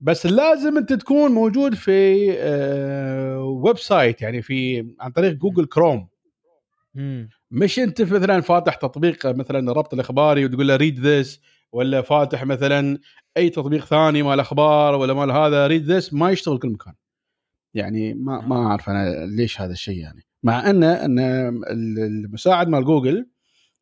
بس 0.00 0.26
لازم 0.26 0.76
انت 0.78 0.92
تكون 0.92 1.32
موجود 1.32 1.74
في 1.74 2.26
آه، 2.38 3.42
website 3.42 4.22
يعني 4.22 4.42
في 4.42 4.86
عن 5.00 5.10
طريق 5.10 5.32
Google 5.32 5.66
Chrome. 5.66 6.08
مش 7.50 7.78
انت 7.78 8.02
مثلا 8.02 8.40
فاتح 8.40 8.74
تطبيق 8.74 9.26
مثلا 9.26 9.72
الربط 9.72 9.94
الأخباري 9.94 10.44
وتقول 10.44 10.68
له 10.68 10.76
read 10.76 11.06
this 11.06 11.40
ولا 11.72 12.02
فاتح 12.02 12.44
مثلا 12.44 12.98
أي 13.36 13.50
تطبيق 13.50 13.84
ثاني 13.84 14.22
مال 14.22 14.40
أخبار 14.40 14.94
ولا 14.94 15.14
مال 15.14 15.30
هذا 15.30 15.66
read 15.66 15.90
this 15.90 16.12
ما 16.12 16.30
يشتغل 16.30 16.58
كل 16.58 16.68
مكان. 16.68 16.94
يعني 17.74 18.14
ما 18.14 18.40
ما 18.40 18.66
أعرف 18.66 18.90
أنا 18.90 19.26
ليش 19.26 19.60
هذا 19.60 19.72
الشيء 19.72 19.98
يعني. 19.98 20.29
مع 20.42 20.70
ان 20.70 20.82
أن 20.84 21.18
المساعد 21.98 22.68
مال 22.68 22.84
جوجل 22.84 23.26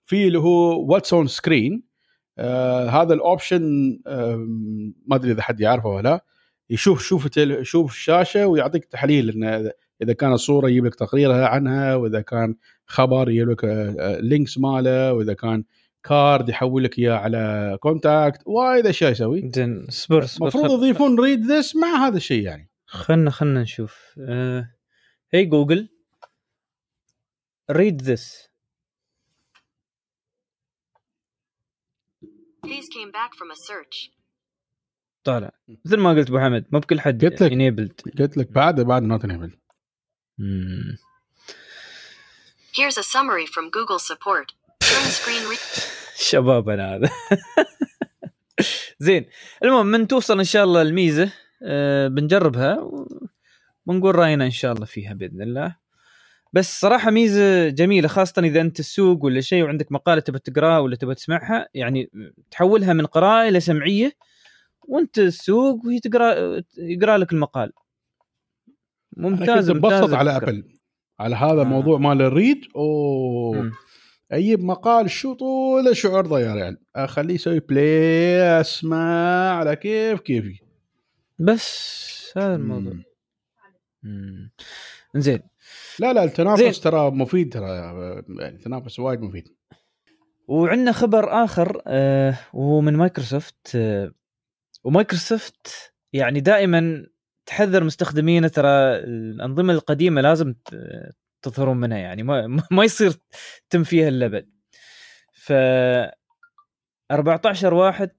في 0.05 0.27
اللي 0.27 0.38
هو 0.38 0.85
what's 0.92 1.12
on 1.12 1.26
screen 1.26 1.83
آه 2.38 2.88
هذا 2.88 3.14
ال 3.14 3.21
option 3.21 3.62
آه 4.07 4.37
ما 5.07 5.16
أدري 5.16 5.33
إذا 5.33 5.42
حد 5.42 5.61
يعرفه 5.61 5.88
ولا 5.88 6.09
لا 6.09 6.25
يشوف 6.71 7.03
شوف 7.03 7.37
يشوف 7.37 7.90
الشاشة 7.92 8.47
ويعطيك 8.47 8.85
تحليل 8.85 9.31
انه 9.31 9.73
إذا 10.03 10.12
كانت 10.12 10.35
صوره 10.35 10.68
يجيب 10.68 10.87
لك 10.87 10.94
تقريرها 10.94 11.47
عنها 11.47 11.94
وإذا 11.94 12.21
كان 12.21 12.55
خبر 12.87 13.31
يجيب 13.31 13.51
لك 13.51 13.64
links 14.20 14.59
ماله 14.59 15.12
وإذا 15.12 15.35
كان 15.35 15.64
card 16.02 16.48
يحول 16.49 16.85
لك 16.85 16.99
إياه 16.99 17.14
على 17.14 17.77
contact 17.81 18.42
وايد 18.47 18.87
أشياء 18.87 19.12
يسوي. 19.12 19.51
زين 19.55 19.85
اصبر 19.88 20.27
المفروض 20.40 20.71
يضيفون 20.71 21.21
read 21.20 21.44
this 21.44 21.76
مع 21.77 22.07
هذا 22.07 22.16
الشيء 22.16 22.42
يعني. 22.42 22.71
خلنا 22.87 23.31
خلنا 23.31 23.62
نشوف. 23.62 24.14
آه، 24.21 24.71
هي 25.33 25.44
جوجل 25.44 25.88
read 27.68 28.00
this 28.00 28.48
These 32.64 32.88
came 32.96 33.11
back 33.11 33.33
from 33.38 33.50
a 33.50 33.57
search. 33.57 34.11
طالع 35.24 35.50
مثل 35.85 35.96
ما 35.96 36.11
قلت 36.11 36.28
أبو 36.28 36.38
حمد 36.38 36.66
مو 36.72 36.81
بكل 36.81 37.00
حد 37.00 37.24
قلت 37.24 37.42
لك. 37.42 37.50
enabled 37.52 38.18
قلت 38.18 38.37
لك 38.37 38.52
بعد 38.52 38.81
بعد 38.81 39.02
not 39.02 39.24
enable 39.24 39.59
مم. 40.38 40.96
Here's 42.72 42.98
a 42.98 43.02
summary 43.02 43.46
from 43.46 43.70
Google 43.70 43.98
support. 43.98 44.52
Turn 44.85 45.11
screen 45.11 45.48
re- 45.50 45.83
شباب 46.28 46.68
أنا 46.68 46.94
هذا 46.96 47.11
زين 48.98 49.26
المهم 49.62 49.87
من 49.87 50.07
توصل 50.09 50.38
إن 50.38 50.44
شاء 50.44 50.64
الله 50.64 50.83
الميزة 50.83 51.33
آه 51.62 52.09
بنجربها 52.09 52.90
ونقول 53.87 54.14
رأينا 54.14 54.44
إن 54.44 54.50
شاء 54.50 54.72
الله 54.72 54.87
فيها 54.87 55.14
بإذن 55.14 55.42
الله 55.42 55.76
بس 56.52 56.80
صراحة 56.80 57.11
ميزة 57.11 57.68
جميلة 57.68 58.08
خاصة 58.08 58.42
إذا 58.42 58.61
أنت 58.61 58.76
تسوق 58.76 59.24
ولا 59.24 59.40
شيء 59.40 59.64
وعندك 59.64 59.92
مقالة 59.92 60.20
تبى 60.20 60.38
تقرأها 60.38 60.78
ولا 60.78 60.96
تبى 60.96 61.14
تسمعها 61.14 61.68
يعني 61.74 62.11
تحولها 62.50 62.92
من 62.92 63.06
قراءة 63.06 63.48
إلى 63.48 63.61
سمعية 63.61 64.12
وأنت 64.88 65.20
تسوق 65.20 65.87
وهي 65.87 66.00
تقرأ 66.00 66.62
يقرأ 66.78 67.18
لك 67.18 67.32
المقال 67.32 67.72
ممتاز 69.16 69.70
ممتاز 69.70 70.14
على. 70.14 70.37
أبل 70.37 70.64
على 71.20 71.37
هذا 71.37 71.61
آه. 71.61 71.62
الموضوع 71.62 71.98
مال 71.98 72.22
الريد 72.22 72.64
أوه 72.76 73.62
مم. 73.62 73.72
أجيب 74.32 74.64
مقال 74.64 75.11
شو 75.11 75.34
طول 75.34 75.96
شعور 75.96 76.26
ضيار 76.26 76.58
يعني 76.58 76.76
أخليه 76.96 77.34
يسوي 77.34 77.61
بلاي 77.61 78.61
أسمع 78.61 79.50
على 79.52 79.76
كيف 79.76 80.20
كيفي 80.20 80.61
بس 81.38 82.32
هذا 82.37 82.54
الموضوع. 82.54 82.92
زين 85.16 85.40
لا 86.00 86.12
لا 86.12 86.24
التنافس. 86.24 86.80
ترى 86.80 87.11
مفيد 87.11 87.52
ترى 87.52 87.68
يعني 88.38 88.48
التنافس 88.48 88.98
وايد 88.98 89.20
مفيد. 89.20 89.48
وعندنا 90.48 90.92
خبر 90.92 91.44
آخر 91.44 91.82
آه 91.87 92.38
وهو 92.52 92.80
من 92.80 92.96
مايكروسوفت 92.96 93.76
آه 93.76 94.12
ومايكروسوفت 94.84 95.92
يعني 96.12 96.40
دائما 96.40 97.06
تحذر 97.46 97.84
مستخدمينه 97.84 98.48
ترى 98.48 98.68
الأنظمة 98.96 99.72
القديمة 99.72 100.20
لازم 100.20 100.54
تظهرون 101.42 101.76
منها 101.76 101.98
يعني 101.98 102.22
ما, 102.22 102.46
ما 102.70 102.84
يصير 102.84 103.12
تم 103.70 103.84
فيها 103.84 104.08
للأبد 104.09 104.50
ف 105.32 105.52
14 107.12 107.74
واحد 107.74 108.11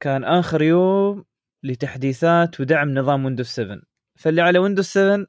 كان 0.00 0.24
آخر 0.24 0.62
يوم 0.62 1.24
لتحديثات 1.62 2.60
ودعم 2.60 2.94
نظام 2.94 3.24
ويندوز 3.24 3.46
7 3.46 3.80
فاللي 4.16 4.42
على 4.42 4.58
ويندوز 4.58 4.84
7 4.84 5.26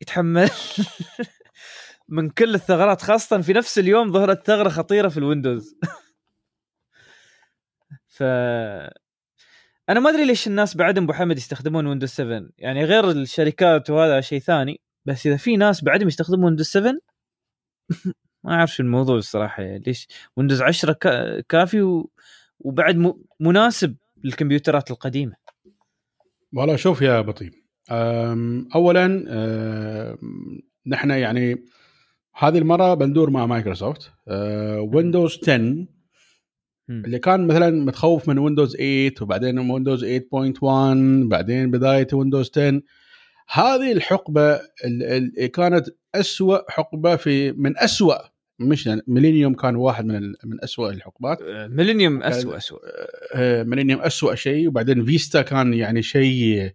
يتحمل. 0.00 0.50
من 2.08 2.30
كل 2.30 2.54
الثغرات 2.54 3.02
خاصة 3.02 3.40
في 3.40 3.52
نفس 3.52 3.78
اليوم 3.78 4.12
ظهرت 4.12 4.46
ثغرة 4.46 4.68
خطيرة 4.68 5.08
في 5.08 5.16
الويندوز. 5.16 5.76
ف 8.06 8.22
أنا 9.88 10.00
ما 10.00 10.10
أدري 10.10 10.24
ليش 10.24 10.46
الناس 10.46 10.76
بعدهم 10.76 11.04
أبو 11.04 11.12
حمد 11.12 11.36
يستخدمون 11.36 11.86
ويندوز 11.86 12.08
7 12.08 12.48
يعني 12.58 12.84
غير 12.84 13.10
الشركات 13.10 13.90
وهذا 13.90 14.20
شيء 14.20 14.38
ثاني 14.38 14.80
بس 15.04 15.26
إذا 15.26 15.36
في 15.36 15.56
ناس 15.56 15.84
بعدهم 15.84 16.08
يستخدمون 16.08 16.44
ويندوز 16.44 16.66
7 16.66 16.92
ما 18.44 18.52
أعرف 18.54 18.74
شو 18.74 18.82
الموضوع 18.82 19.16
الصراحة 19.16 19.62
يعني. 19.62 19.82
ليش 19.86 20.08
ويندوز 20.36 20.62
10 20.62 20.92
كا- 20.92 21.40
كافي 21.40 21.82
و... 21.82 22.10
وبعد 22.58 22.96
م... 22.96 23.14
مناسب 23.40 23.96
للكمبيوترات 24.24 24.90
القديمة. 24.90 25.36
والله 26.52 26.76
شوف 26.76 27.02
يا 27.02 27.20
بطيب 27.20 27.65
اولا 28.74 29.06
نحن 30.86 31.10
يعني 31.10 31.64
هذه 32.38 32.58
المرة 32.58 32.94
بندور 32.94 33.30
مع 33.30 33.46
مايكروسوفت. 33.46 34.10
أه، 34.28 34.80
ويندوز 34.80 35.38
10 35.42 35.86
مم. 36.88 37.02
اللي 37.04 37.18
كان 37.18 37.46
مثلا 37.46 37.70
متخوف 37.70 38.28
من 38.28 38.38
ويندوز 38.38 38.76
8 38.76 39.12
وبعدين 39.20 39.58
ويندوز 39.58 40.04
8.1 40.04 41.28
بعدين 41.28 41.70
بداية 41.70 42.06
ويندوز 42.12 42.50
10 42.50 42.82
هذه 43.48 43.92
الحقبة 43.92 44.60
اللي 44.84 45.48
كانت 45.48 45.86
أسوأ 46.14 46.70
حقبة 46.70 47.16
في 47.16 47.52
من 47.52 47.78
أسوأ 47.78 48.16
مش 48.58 48.86
يعني 48.86 49.02
ميلينيوم 49.06 49.54
كان 49.54 49.76
واحد 49.76 50.04
من 50.06 50.22
من 50.44 50.62
أسوأ 50.64 50.90
الحقبات. 50.90 51.42
آه، 51.42 51.66
ميلينيوم 51.66 52.22
اسوء 52.22 52.56
اسوء 52.56 52.80
آه، 53.34 53.62
ميلينيوم 53.62 54.00
أسوأ 54.00 54.34
شيء 54.34 54.68
وبعدين 54.68 55.04
فيستا 55.04 55.42
كان 55.42 55.74
يعني 55.74 56.02
شيء 56.02 56.70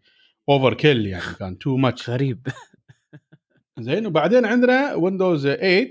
overkill 0.50 1.08
يعني 1.08 1.24
كان 1.40 1.58
too 1.58 1.78
much 1.78 2.10
غريب. 2.10 2.48
زين 3.80 4.08
وبعدين 4.08 4.46
عندنا 4.46 4.94
ويندوز 4.94 5.48
8 5.48 5.90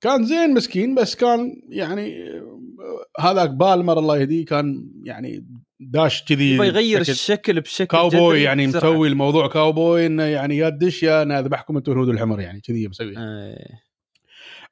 كان 0.00 0.24
زين 0.24 0.54
مسكين 0.54 0.94
بس 0.94 1.14
كان 1.16 1.62
يعني 1.68 2.30
آه، 2.30 3.20
هذاك 3.20 3.50
بالمر 3.50 3.98
الله 3.98 4.18
يهديه 4.18 4.44
كان 4.44 4.90
يعني 5.02 5.46
داش 5.80 6.24
كذي 6.24 6.54
يبغى 6.54 6.68
يغير 6.68 7.02
شكل 7.02 7.12
الشكل 7.12 7.60
بشكل 7.60 7.86
كاوبوي 7.86 8.42
يعني 8.42 8.66
بسرعة. 8.66 8.80
مسوي 8.80 9.08
الموضوع 9.08 9.48
كاوبوي 9.48 10.06
إنه 10.06 10.22
يعني 10.22 10.56
يا 10.56 10.70
تدش 10.70 11.02
يا 11.02 11.22
أنا 11.22 11.38
أذبحكم 11.38 11.76
أنتم 11.76 11.92
الهنود 11.92 12.08
الحمر 12.08 12.40
يعني 12.40 12.60
كذي 12.60 12.88
مسوي 12.88 13.14
آه، 13.18 13.80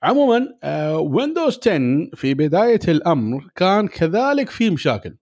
عموما 0.02 0.48
آه 0.62 0.98
ويندوز 0.98 1.58
10 1.62 2.10
في 2.14 2.34
بداية 2.34 2.80
الأمر 2.88 3.48
كان 3.54 3.88
كذلك 3.88 4.50
في 4.50 4.70
مشاكل. 4.70 5.16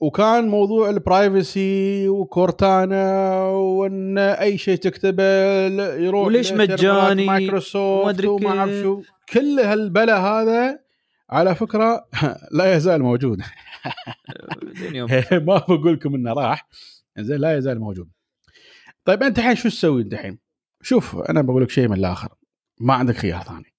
وكان 0.00 0.48
موضوع 0.48 0.90
ال 0.90 1.05
privacy 1.05 2.08
وكورتانا 2.08 3.40
وإن 3.44 4.18
أي 4.18 4.58
شيء 4.58 4.76
تكتبه 4.76 5.24
يروح 5.94 6.26
وليش 6.26 6.52
مجاني؟ 6.52 7.26
مايكروسوفت 7.26 8.24
وما 8.24 8.58
أعرف. 8.58 8.82
شو. 8.82 9.02
كل 9.32 9.60
هالبلا 9.60 10.18
هذا 10.18 10.80
على 11.30 11.54
فكرة 11.54 12.06
لا 12.58 12.74
يزال 12.74 13.02
موجود. 13.02 13.40
ما 15.32 15.58
بقول 15.58 15.94
لكم 15.94 16.14
إنه 16.14 16.32
راح. 16.32 16.68
زين 17.18 17.40
لا 17.40 17.56
يزال 17.56 17.80
موجود. 17.80 18.08
طيب 19.04 19.22
أنت 19.22 19.38
الحين 19.38 19.54
شو 19.54 19.68
تسوي 19.68 20.02
أنت 20.02 20.12
الحين؟ 20.12 20.38
شوف 20.82 21.16
أنا 21.16 21.42
بقول 21.42 21.62
لك 21.62 21.70
شيء 21.70 21.88
من 21.88 21.96
الآخر. 21.96 22.28
ما 22.80 22.94
عندك 22.94 23.16
خيار 23.16 23.42
ثاني. 23.42 23.74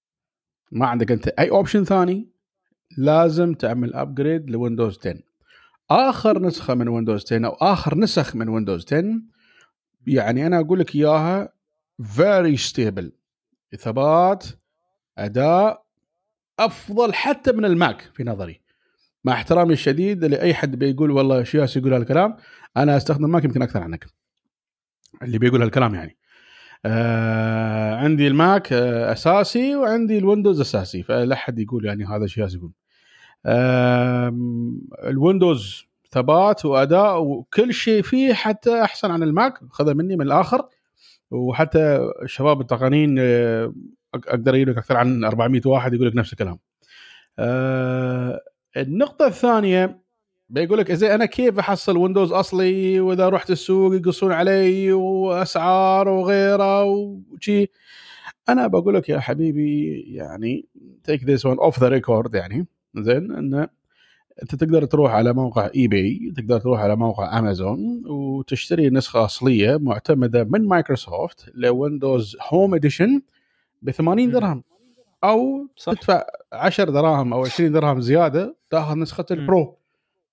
ما 0.72 0.88
عندك 0.88 1.12
أنت 1.12 1.28
أي 1.28 1.50
option 1.50 1.84
ثاني؟ 1.84 2.32
لازم 2.98 3.54
تعمل 3.54 3.94
upgrade 3.94 4.50
لويندوز 4.50 5.00
10 5.00 5.31
آخر 5.92 6.40
نسخة 6.40 6.74
من 6.74 6.88
ويندوز 6.88 7.24
10 7.26 7.48
أو 7.48 7.54
آخر 7.54 7.98
نسخ 7.98 8.36
من 8.36 8.50
ويندوز 8.50 8.86
10 8.86 9.22
يعني 10.08 10.48
أنا 10.48 10.60
أقول 10.60 10.80
لك 10.80 10.96
إياها 10.96 11.54
very 12.04 12.58
stable 12.58 13.12
ثبات 13.78 14.46
أداء 15.18 15.86
أفضل 16.60 17.14
حتى 17.14 17.52
من 17.52 17.66
الماك 17.66 18.10
في 18.14 18.24
نظري. 18.24 18.62
مع 19.24 19.34
احترامي 19.34 19.74
الشديد 19.74 20.26
لأي 20.26 20.54
حد 20.54 20.76
بيقول 20.76 21.12
والله 21.12 21.44
شياس 21.44 21.78
يقول 21.78 21.94
هالكلام 21.94 22.38
أنا 22.78 22.98
أستخدم 22.98 23.30
ماك 23.30 23.44
يمكن 23.44 23.62
أكثر 23.62 23.84
عنك. 23.84 24.06
اللي 25.22 25.40
بيقول 25.40 25.62
هالكلام 25.62 25.96
يعني. 25.96 26.18
آه 26.86 27.96
عندي 27.96 28.28
الماك 28.28 28.74
آه 28.74 29.12
أساسي 29.12 29.76
وعندي 29.76 30.18
الويندوز 30.18 30.62
أساسي 30.62 31.04
فلا 31.04 31.36
حد 31.36 31.60
يقول 31.60 31.86
يعني 31.86 32.06
هذا 32.06 32.28
شياس 32.28 32.56
يقول. 32.56 32.72
الويندوز 35.06 35.86
ثبات 36.12 36.66
وأداء 36.66 37.24
وكل 37.24 37.74
شيء 37.74 38.02
فيه 38.02 38.34
حتى 38.34 38.82
أحسن 38.84 39.12
عن 39.12 39.24
الماك 39.24 39.54
خذها 39.70 39.94
مني 39.94 40.16
من 40.16 40.26
الآخر. 40.26 40.68
وحتى 41.32 42.12
الشباب 42.24 42.62
التقنيين 42.62 43.16
آه، 43.20 43.74
أقدر 44.14 44.56
أقول 44.56 44.70
لك 44.70 44.78
أكثر 44.78 44.98
عن 44.98 45.24
400 45.24 45.62
واحد 45.66 45.94
يقول 45.94 46.08
لك 46.08 46.16
نفس 46.16 46.34
الكلام. 46.34 46.60
آه 47.40 48.42
النقطة 48.78 49.28
الثانية 49.28 50.02
بيقول 50.50 50.78
لك 50.78 50.92
زين 50.92 51.12
أنا 51.12 51.26
كيف 51.26 51.60
أحصل 51.60 51.98
ويندوز 51.98 52.32
أصلي 52.32 53.00
وإذا 53.00 53.30
رحت 53.30 53.52
السوق 53.52 53.96
يقصون 53.96 54.32
علي 54.32 54.92
وأسعار 54.92 56.10
وغيره 56.10 56.84
وشي. 56.86 57.68
أنا 58.50 58.68
بقول 58.68 58.96
لك 58.96 59.10
يا 59.10 59.20
حبيبي 59.20 60.00
يعني 60.08 60.66
take 61.04 61.24
this 61.24 61.46
one 61.46 61.58
off 61.58 61.80
the 61.80 61.88
record 61.88 62.36
يعني. 62.36 62.68
زين 62.98 63.32
انه 63.32 63.68
أنت 64.44 64.56
تقدر 64.56 64.86
تروح 64.86 65.12
على 65.14 65.34
موقع 65.34 65.70
eBay 65.76 66.34
تقدر 66.38 66.60
تروح 66.60 66.80
على 66.80 66.96
موقع 66.96 67.40
امازون 67.40 68.04
وتشتري 68.08 68.90
نسخة 68.90 69.26
أصلية 69.26 69.78
معتمدة 69.78 70.44
من 70.44 70.68
مايكروسوفت 70.68 71.52
لويندوز 71.56 72.38
Home 72.50 72.76
Edition 72.76 73.22
ب 73.82 73.92
80 73.92 74.26
مم. 74.28 74.32
درهم 74.34 74.64
أو 75.24 75.68
صح. 75.76 75.94
تدفع 75.94 76.24
10 76.54 76.90
دراهم 76.90 77.34
أو 77.34 77.46
20 77.46 77.72
درهم 77.72 78.02
زيادة 78.02 78.56
تاخذ 78.70 78.96
نسخة. 78.98 79.26
ال 79.32 79.43
Pro 79.43 79.76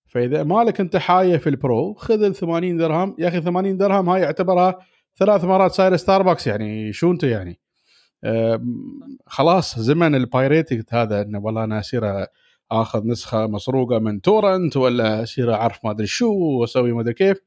فإذا 0.07 0.42
مالك 0.42 0.81
أنت 0.81 0.97
حايه 0.97 1.37
في 1.37 1.49
ال 1.48 1.60
Pro 1.60 1.94
خذ 1.94 2.23
ال 2.23 2.35
80 2.35 2.77
درهم 2.77 3.14
يا 3.18 3.29
أخي 3.29 3.40
80 3.40 3.77
درهم 3.77 4.09
هاي 4.09 4.25
اعتبرها 4.25 4.79
ثلاث 5.18 5.44
مرات 5.44 5.71
صاير 5.73 5.97
ستاربكس 5.97 6.47
يعني 6.47 6.92
شو 6.92 7.11
أنت 7.12 7.25
يعني 7.25 7.59
أم، 8.25 9.01
خلاص 9.27 9.79
زمن 9.79 10.14
ال 10.14 10.22
pirating 10.22 10.83
هذا 10.90 11.23
إنه 11.23 11.38
والله 11.38 11.64
أنا 11.64 11.79
اصير 11.79 12.27
آخذ 12.72 13.07
نسخة 13.07 13.46
مسروقة 13.46 13.98
من 13.98 14.20
torrent 14.20 14.77
ولا 14.76 15.22
اصير 15.22 15.54
أعرف 15.54 15.78
ما 15.85 15.90
أدري 15.90 16.07
شو 16.07 16.33
وأسوي 16.33 16.92
ما 16.92 17.00
أدري 17.00 17.14
كيف. 17.14 17.38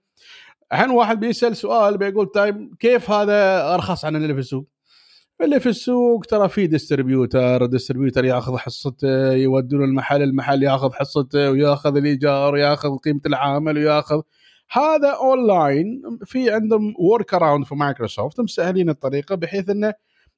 الحين 0.72 0.90
واحد 0.90 1.20
بيسأل 1.20 1.58
سؤال 1.58 1.98
بيقول 1.98 2.26
طيب 2.26 2.76
كيف 2.80 3.12
هذا 3.12 3.74
أرخص 3.74 4.06
عن 4.06 4.16
اللي 4.16 4.34
في 4.34 4.40
السوق؟ 4.40 4.68
اللي 5.42 5.60
في 5.60 5.70
السوق 5.70 6.26
ترى 6.26 6.50
في 6.50 6.68
distributor 6.68 7.66
distributor 7.66 8.26
ياخذ 8.26 8.58
حصته 8.58 9.34
يودون 9.34 9.84
المحل 9.84 10.22
المحل 10.22 10.64
ياخذ 10.64 10.94
حصته 10.94 11.52
وياخذ 11.52 11.98
الإيجار 11.98 12.54
وياخذ 12.54 12.98
قيمة 12.98 13.22
العامل 13.26 13.78
وياخذ. 13.78 14.22
هذا 14.72 15.10
اونلاين 15.10 16.02
في 16.26 16.52
عندهم 16.52 16.94
workaround 17.00 17.66
في 17.66 17.76
مايكروسوفت 17.76 18.40
مسهلين 18.40 18.90
الطريقة 18.90 19.36
بحيث 19.36 19.70
إنه 19.70 19.94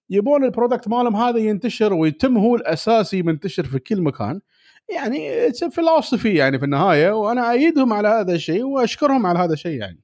يبون 0.09 0.43
ال 0.43 0.49
product 0.49 0.87
مالهم 0.87 1.15
هذا 1.15 1.37
ينتشر 1.39 1.93
ويتم 1.93 2.37
هو 2.37 2.55
الأساسي 2.55 3.21
منتشر 3.23 3.63
في 3.63 3.79
كل 3.79 4.01
مكان. 4.01 4.41
يعني 4.89 5.51
فلسفي 5.53 6.35
يعني 6.35 6.59
في 6.59 6.65
النهاية 6.65 7.11
وأنا 7.11 7.51
ايدهم 7.51 7.93
على 7.93 8.07
هذا 8.07 8.33
الشيء 8.33 8.63
وأشكرهم 8.63 9.25
على 9.25 9.39
هذا 9.39 9.53
الشيء 9.53 9.79
يعني. 9.79 9.99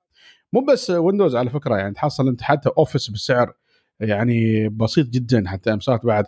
مو 0.53 0.61
بس 0.61 0.89
Windows 0.89 1.35
على 1.35 1.49
فكرة 1.49 1.75
يعني 1.75 1.93
تحصل 1.93 2.27
أنت 2.27 2.41
حتى 2.41 2.69
Office 2.77 3.09
بسعر 3.09 3.53
يعني 3.99 4.69
بسيط 4.69 5.07
جدا 5.07 5.43
حتى 5.47 5.73
امسات 5.73 6.05
بعد 6.05 6.25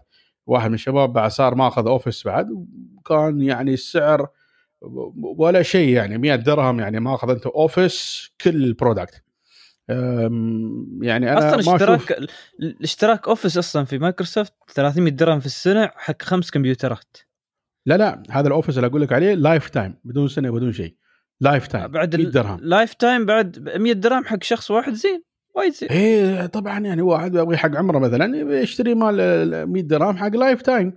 واحد 0.47 0.67
من 0.67 0.73
الشباب 0.73 1.13
بعد 1.13 1.31
صار 1.31 1.55
ماخذ 1.55 1.87
Office 1.87 2.23
بعد 2.23 2.47
وكان 2.97 3.41
يعني 3.41 3.73
السعر 3.73 4.27
ولا 5.37 5.61
شيء 5.61 5.89
يعني 5.89 6.17
100 6.17 6.35
درهم 6.35 6.79
يعني 6.79 6.99
ماخذ 6.99 7.29
أنت 7.29 7.45
Office 7.45 8.29
كل 8.41 8.63
ال 8.63 8.71
product 8.71 9.23
يعني 11.01 11.31
أنا 11.31 11.37
أصلا 11.37 11.71
ما 11.71 11.75
اشتراك 11.75 12.29
الاشتراك 12.59 13.27
Office 13.27 13.57
أصلا 13.57 13.85
في 13.85 13.97
مايكروسوفت 13.97 14.53
300 14.73 15.13
درهم 15.13 15.39
في 15.39 15.45
السنة 15.45 15.91
حق 15.95 16.21
خمس 16.21 16.51
كمبيوترات. 16.51 17.17
لا 17.85 17.97
لا 17.97 18.23
هذا 18.29 18.47
ال 18.47 18.52
Office 18.52 18.77
اللي 18.77 18.87
أقول 18.87 19.01
لك 19.01 19.13
عليه 19.13 19.33
lifetime 19.33 19.93
بدون 20.03 20.27
سنة 20.27 20.49
بدون 20.51 20.71
شيء. 20.71 20.95
لايف 21.41 21.67
time 21.67 21.87
بعد 21.87 22.15
100 22.15 22.25
ال- 22.25 22.31
درهم 22.31 22.59
lifetime 22.61 23.25
بعد 23.25 23.69
100 23.77 23.93
درهم 23.93 24.25
حق 24.25 24.43
شخص 24.43 24.71
واحد 24.71 24.93
زين 24.93 25.23
وايد 25.55 25.73
زين. 25.73 25.89
إيه 25.89 26.45
طبعا 26.45 26.79
يعني 26.79 27.01
واحد 27.01 27.35
يبغى 27.35 27.57
حق 27.57 27.75
عمره 27.75 27.99
مثلا 27.99 28.59
يشتري 28.61 28.95
مال 28.95 29.19
ال 29.19 29.65
100 29.71 29.83
درهم 29.83 30.17
حق 30.17 30.27
lifetime 30.35 30.93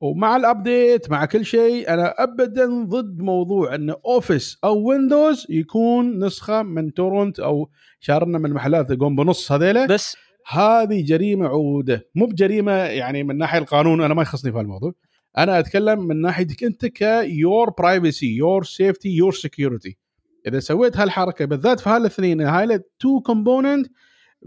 ومع 0.00 0.36
ال 0.36 0.47
update 0.47 1.10
مع 1.10 1.24
كل 1.24 1.44
شيء 1.44 1.88
أنا 1.94 2.14
ابدا 2.22 2.84
ضد 2.84 3.18
موضوع 3.22 3.74
إن 3.74 3.90
Office 3.90 4.58
أو 4.64 4.88
Windows 4.88 5.46
يكون 5.50 6.24
نسخة 6.24 6.62
من 6.62 6.94
torrent 6.94 7.40
أو 7.40 7.70
شارنا 8.00 8.38
من 8.38 8.46
المحلات 8.46 8.90
يقوم 8.90 9.16
بنص 9.16 9.52
هذيله. 9.52 9.86
بس 9.86 10.16
هذه 10.48 11.04
جريمة 11.04 11.46
عودة. 11.48 12.08
مو 12.14 12.26
بجريمة 12.26 12.72
يعني 12.72 13.22
من 13.24 13.38
ناحية 13.38 13.58
القانون 13.58 14.00
أنا 14.02 14.14
ما 14.14 14.22
يخصني 14.22 14.52
في 14.52 14.60
الموضوع 14.60 14.92
أنا 15.38 15.58
أتكلم 15.58 16.06
من 16.06 16.20
ناحيتك 16.20 16.64
أنت 16.64 16.86
ك 16.86 17.03
your 17.03 17.70
privacy 17.70 18.36
your 18.36 18.64
safety 18.64 19.08
your 19.08 19.32
security 19.32 19.98
إذا 20.46 20.60
سويت 20.60 20.96
هالحركة 20.96 21.44
بالذات 21.44 21.80
في 21.80 21.88
هالاثنين 21.88 22.40
هاي 22.40 22.80
two 22.98 23.20
component 23.20 23.86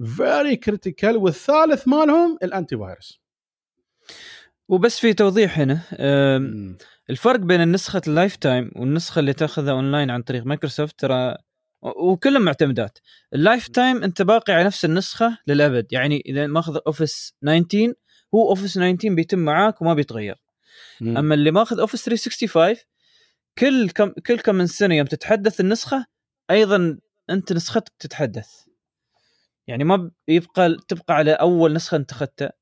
very 0.06 0.56
critical 0.56 1.17
والثالث 1.17 1.88
مالهم 1.88 2.38
ال 2.43 2.77
antivirus 2.77 3.21
وبس 4.69 5.00
في 5.00 5.13
توضيح 5.13 5.60
هنا 5.60 5.80
الفرق 7.10 7.39
بين 7.39 7.62
النسخة 7.62 8.02
ال 8.08 8.36
lifetime 8.36 8.71
والنسخة 8.76 9.19
اللي 9.19 9.34
تأخذها 9.34 9.71
اونلاين 9.71 10.10
عن 10.10 10.21
طريق 10.21 10.45
مايكروسوفت 10.45 11.00
ترى 11.00 11.36
وكلهم 11.82 12.41
معتمدات. 12.41 13.00
ال 13.34 13.67
lifetime 13.67 14.03
أنت 14.04 14.21
باقي 14.21 14.54
على 14.54 14.63
نفس 14.63 14.86
النسخة 14.86 15.38
للأبد 15.47 15.93
يعني 15.93 16.23
إذا 16.26 16.47
ماخذ 16.47 16.78
Office 16.88 17.34
19 17.41 17.93
هو 18.36 18.50
Office 18.49 18.73
19 18.73 19.15
بيتم 19.15 19.39
معاك 19.39 19.82
وما 19.82 19.93
بيتغير. 19.93 20.36
أما 21.01 21.33
اللي 21.36 21.51
ماخذ 21.51 21.79
Office 21.80 22.06
365 22.05 22.75
كل 23.57 23.89
كم 23.89 24.10
كل 24.10 24.39
كم 24.39 24.55
من 24.55 24.67
سنة 24.67 24.95
يوم 24.95 25.07
تتحدث 25.07 25.60
النسخة 25.60 26.05
أيضا 26.51 26.97
أنت 27.29 27.53
نسختك 27.53 27.93
تتحدث. 27.99 28.49
يعني 29.67 29.83
ما 29.83 30.12
بيبقى 30.27 30.77
تبقى 30.88 31.15
على 31.15 31.31
أول 31.31 31.73
نسخة 31.73 31.97
أنت 31.97 32.12
أخذتها. 32.12 32.53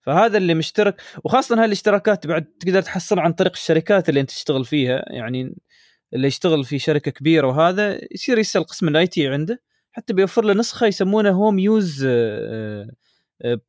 فهذا 0.00 0.38
اللي 0.38 0.54
مشترك 0.54 1.02
وخاصة 1.24 1.58
هاي 1.60 1.64
الاشتراكات 1.64 2.26
بعد 2.26 2.44
تقدر 2.44 2.82
تحصلها 2.82 3.22
عن 3.22 3.32
طريق 3.32 3.52
الشركات 3.52 4.08
اللي 4.08 4.20
أنت 4.20 4.30
تشتغل 4.30 4.64
فيها. 4.64 5.04
يعني 5.06 5.56
اللي 6.14 6.26
يشتغل 6.26 6.64
في 6.64 6.78
شركة 6.78 7.10
كبيرة 7.10 7.46
وهذا 7.46 8.00
يصير 8.14 8.38
يسأل 8.38 8.64
قسم 8.64 8.88
ال 8.88 9.06
IT 9.06 9.28
عنده 9.28 9.62
حتى 9.92 10.12
بيوفر 10.12 10.44
له 10.44 10.54
نسخة 10.54 10.86
يسمونها 10.86 11.30
home 11.30 11.58
use 11.58 12.06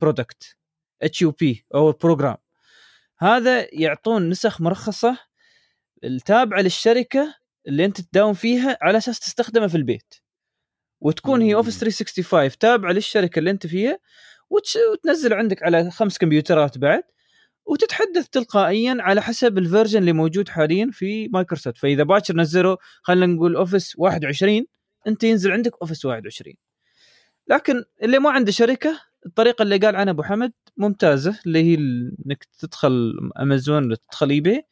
product 0.01 1.21
HUP 1.21 1.65
أو 1.75 1.91
program 1.91 2.37
هذا 3.19 3.67
يعطون 3.73 4.29
نسخ 4.29 4.61
مرخصة 4.61 5.17
التابعة 6.03 6.61
للشركة 6.61 7.35
اللي 7.67 7.85
انت 7.85 8.01
تداوم 8.01 8.33
فيها 8.33 8.77
على 8.81 8.97
أساس 8.97 9.19
تستخدمها 9.19 9.67
في 9.67 9.77
البيت 9.77 10.13
وتكون 11.01 11.41
هي. 11.41 11.55
Office 11.55 11.79
365 11.79 12.59
تابعة 12.59 12.91
للشركة 12.91 13.39
اللي 13.39 13.51
انت 13.51 13.67
فيها. 13.67 13.99
وتنزل 14.49 15.33
عندك 15.33 15.63
على 15.63 15.91
خمس 15.91 16.17
كمبيوترات 16.17 16.77
بعد 16.77 17.03
وتتحدث 17.65 18.29
تلقائيا 18.29 18.97
على 18.99 19.21
حسب 19.21 19.57
ال 19.57 19.62
version 19.62 19.99
اللي 19.99 20.13
موجود 20.13 20.49
حاليا 20.49 20.89
في 20.93 21.27
مايكروسوفت 21.27 21.77
فإذا 21.77 22.03
باكر 22.03 22.35
نزلوا 22.35 22.77
خلينا 23.01 23.25
نقول 23.25 23.55
Office 23.55 23.93
21 23.97 24.65
انت 25.07 25.23
ينزل 25.23 25.51
عندك 25.51 25.71
Office 25.81 26.05
21 26.05 26.55
لكن 27.47 27.83
اللي 28.03 28.19
ما 28.19 28.31
عنده 28.31 28.51
شركة 28.51 29.01
الطريقة 29.25 29.63
اللي 29.63 29.77
قال 29.77 29.95
عنها 29.95 30.13
أبو 30.13 30.23
حمد 30.23 30.51
ممتازة 30.77 31.39
اللي 31.45 31.63
هي 31.63 31.75
إنك 31.75 32.47
تدخل 32.59 33.13
أمازون 33.41 33.95
تدخل 34.09 34.29
eBay. 34.29 34.65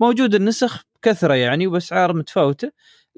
موجود 0.00 0.34
النسخ 0.34 0.84
بكثرة 0.96 1.34
يعني 1.34 1.66
وبأسعار 1.66 2.16
متفاوتة 2.16 2.72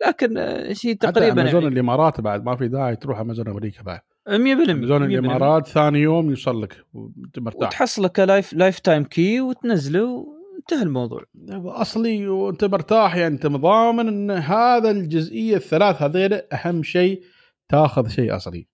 لكن 0.07 0.35
شيء 0.73 0.95
حتى 0.95 1.13
تقريبا 1.13 1.43
أمازون 1.43 1.63
يعني 1.63 1.75
الإمارات 1.75 2.21
بعد 2.21 2.45
ما 2.45 2.57
في 2.57 2.69
داعي 2.69 2.97
تروح 2.97 3.21
أمازون 3.21 3.49
أمريكا 3.49 3.83
بعد. 3.83 4.01
100% 4.29 4.31
أمازون 4.31 5.01
100% 5.01 5.05
الإمارات 5.05 5.69
ثاني 5.69 5.99
يوم 5.99 6.31
يوصل 6.31 6.63
لك 6.63 6.85
وانت 6.95 7.39
مرتاح 7.39 7.69
وتحصله 7.69 8.09
ك 8.09 8.53
life 8.53 8.79
lifetime 8.79 9.05
key 9.05 9.41
وتنزله 9.41 10.05
وانتهى 10.05 10.83
الموضوع. 10.83 11.25
اصلي 11.51 12.29
وأنت 12.29 12.65
مرتاح 12.65 13.17
يعني 13.17 13.35
أنت 13.35 13.47
ضامن 13.47 14.09
إن 14.09 14.31
هذا 14.31 14.91
الجزئية 14.91 15.57
الثلاث 15.57 16.03
هذيل 16.03 16.33
أهم 16.35 16.83
شيء 16.83 17.23
تاخذ 17.69 18.09
شيء 18.09 18.37
أصلي. 18.37 18.74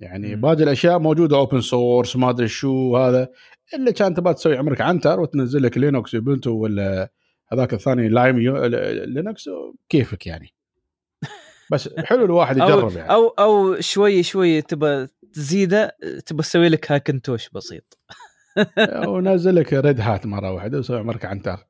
يعني. 0.00 0.36
باقي 0.36 0.62
الأشياء 0.62 0.98
موجودة 0.98 1.36
open 1.36 1.60
source 1.60 2.16
ما 2.16 2.30
أدري 2.30 2.48
شو 2.48 2.96
هذا 2.96 3.28
الا 3.74 3.90
كان 3.90 4.14
تبغى 4.14 4.34
تسوي 4.34 4.56
عمرك 4.56 4.80
عنتر 4.80 5.20
وتنزل 5.20 5.62
لك 5.62 5.78
Linux 5.78 6.14
Ubuntu 6.14 6.50
ولا 6.50 7.10
هذاك 7.52 7.74
الثاني 7.74 8.08
لايم 8.08 8.40
يو... 8.40 8.64
Linux 9.04 9.50
كيفك 9.88 10.26
يعني 10.26 10.54
بس 11.72 11.88
حلو 11.98 12.24
الواحد 12.24 12.56
يجرب 12.62 12.96
يعني 12.96 13.10
أو 13.10 13.28
أو 13.28 13.80
شوي 13.80 14.22
شوي 14.22 14.62
تبى 14.62 15.06
تزيده 15.32 15.96
تبى 16.26 16.42
تسوي 16.42 16.68
لك 16.68 16.92
Hackintosh 16.92 17.48
بسيط 17.48 17.98
ونزل 19.08 19.56
لك 19.56 19.72
Red 19.72 20.00
Hat 20.00 20.26
مرة 20.26 20.52
واحدة 20.52 20.78
وسوي 20.78 20.98
عمرك 20.98 21.24
عنتر 21.24 21.66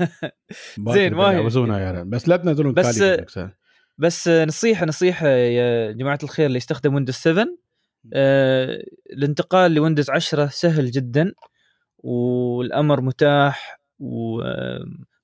زين، 0.88 1.14
ما 1.14 1.30
هي-. 1.30 2.04
بس 2.04 2.28
لا 2.28 2.36
تنزلون 2.36 2.72
بس-. 2.74 3.38
بس 3.98 4.28
نصيحة 4.28 4.86
نصيحة 4.86 5.28
يا 5.28 5.92
جماعة 5.92 6.18
الخير 6.22 6.46
اللي 6.46 6.56
يستخدم 6.56 6.94
Windows 6.94 7.14
7 7.14 7.46
آه 8.12 8.84
الانتقال 9.12 9.72
ل 9.74 9.79
Windows 9.79 10.10
10 10.10 10.46
سهل 10.46 10.90
جدا 10.90 11.32
والأمر 11.98 13.00
متاح 13.00 13.80
و- 13.98 14.42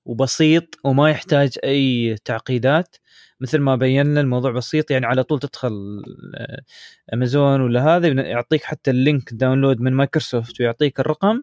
وبسيط 0.05 0.63
وما 0.83 1.09
يحتاج 1.09 1.57
أي 1.63 2.15
تعقيدات. 2.25 2.95
مثل 3.39 3.59
ما 3.59 3.75
بينا 3.75 4.21
الموضوع 4.21 4.51
بسيط 4.51 4.91
يعني 4.91 5.05
على 5.05 5.23
طول 5.23 5.39
تدخل 5.39 6.03
آه، 6.35 6.61
امازون 7.13 7.61
ولا 7.61 7.95
هذا 7.95 8.07
يعطيك 8.07 8.63
حتى 8.63 8.91
ال 8.91 8.99
link 8.99 9.33
download 9.33 9.81
من 9.81 9.93
مايكروسوفت 9.93 10.61
ويعطيك 10.61 10.99
الرقم 10.99 11.41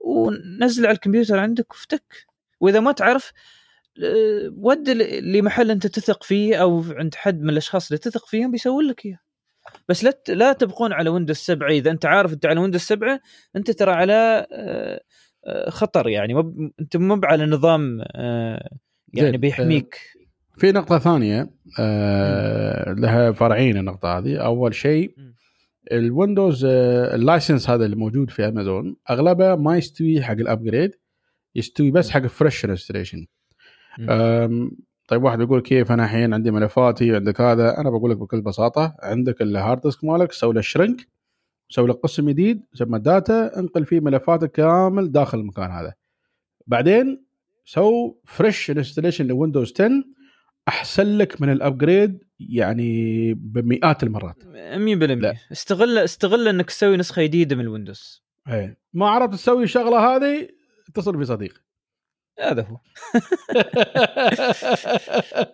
ونزل 0.00 0.86
على 0.86 0.94
الكمبيوتر 0.94 1.38
عندك 1.38 1.72
وافتك 1.72 2.26
وإذا 2.60 2.80
ما 2.80 2.92
تعرف 2.92 3.32
آه، 3.32 3.32
ود 4.56 4.90
ل- 4.90 5.32
لمحل 5.38 5.70
انت 5.70 5.86
تثق 5.86 6.22
فيه 6.24 6.56
أو 6.56 6.84
عند 6.90 7.14
حد 7.14 7.42
من 7.42 7.50
الأشخاص 7.50 7.88
اللي 7.88 7.98
تثق 7.98 8.26
فيهم 8.26 8.50
بيسوي 8.50 8.84
لك 8.84 9.06
إياه. 9.06 9.18
بس 9.88 10.04
لا 10.04 10.18
لا 10.28 10.52
تبقون 10.52 10.92
على 10.92 11.10
Windows 11.10 11.36
7 11.36 11.68
إذا 11.70 11.90
أنت 11.90 12.06
عارف 12.06 12.32
أنت 12.32 12.46
على 12.46 12.60
Windows 12.60 12.80
7 12.80 13.20
أنت 13.56 13.70
ترى 13.70 13.90
على 13.92 14.46
آه، 14.52 15.00
آه، 15.46 15.70
خطر 15.70 16.08
يعني. 16.08 16.34
مب... 16.34 16.70
أنت 16.80 16.96
مو 16.96 17.20
على 17.24 17.46
نظام 17.46 18.00
آه، 18.16 18.68
يعني 19.14 19.36
بيحميك. 19.36 19.98
في 20.56 20.72
نقطة 20.72 20.98
ثانية 20.98 21.50
آه 21.80 22.92
لها 22.92 23.32
فرعين 23.32 23.76
النقطة 23.76 24.18
هذه، 24.18 24.36
أول 24.36 24.74
شيء. 24.74 25.14
ال 25.92 26.01
Windows 26.01 26.64
آه 26.64 27.14
ال 27.14 27.21
license 27.21 27.70
هذا 27.70 27.84
اللي 27.84 27.96
موجود 27.96 28.30
في 28.30 28.48
أمازون 28.48 28.96
أغلبه 29.10 29.54
ما 29.54 29.76
يستوي 29.76 30.22
حق 30.22 30.32
ال 30.34 30.41
upgrade 30.41 30.90
يستوي 31.54 31.90
بس 31.90 32.10
حق 32.10 32.26
fresh 32.26 32.64
installation 32.64 33.18
مم. 33.18 33.26
طيب 35.08 35.22
واحد 35.22 35.40
يقول 35.40 35.60
كيف 35.60 35.92
أنا 35.92 36.04
الحين 36.04 36.34
عندي 36.34 36.50
ملفاتي 36.50 37.14
عندك 37.14 37.40
هذا؟ 37.40 37.78
أنا 37.78 37.90
بقول 37.90 38.10
لك 38.10 38.16
بكل 38.16 38.40
بساطة 38.40 38.96
عندك 39.02 39.42
ال 39.42 39.50
hard 39.50 39.80
disk 39.80 40.04
مالك 40.04 40.32
سوي 40.32 40.54
له 40.54 40.60
shrink 40.60 41.08
سوي 41.68 41.88
له 41.88 41.94
قسم 41.94 42.30
جديد 42.30 42.62
سمى 42.74 42.98
data 42.98 43.58
انقل 43.58 43.84
فيه 43.84 44.00
ملفاتك 44.00 44.52
كامل 44.52 45.12
داخل 45.12 45.38
المكان 45.38 45.70
هذا. 45.70 45.94
بعدين 46.66 47.24
سو 47.64 48.14
fresh 48.24 48.70
installation 48.70 49.26
ل 49.26 49.32
Windows 49.32 49.72
10 49.72 49.90
أحسن 50.68 51.18
لك 51.18 51.40
من 51.40 51.52
ال 51.52 51.61
upgrade 51.61 52.24
يعني 52.40 53.34
بمئات 53.34 54.02
المرات. 54.02 54.42
100% 54.42 54.46
لا. 54.48 55.34
استغل 55.52 55.98
استغل 55.98 56.48
إنك 56.48 56.66
تسوي 56.66 56.96
نسخة 56.96 57.22
جديدة 57.22 57.56
من 57.56 57.62
ال 57.62 57.69
Windows. 57.69 58.22
إيه. 58.48 58.78
ما 58.92 59.08
عرفت 59.08 59.32
تسوي 59.34 59.64
الشغله 59.64 59.98
هذه؟ 59.98 60.48
اتصل 60.88 61.16
بصديق 61.16 61.67
هذا 62.40 62.62
هو. 62.62 62.76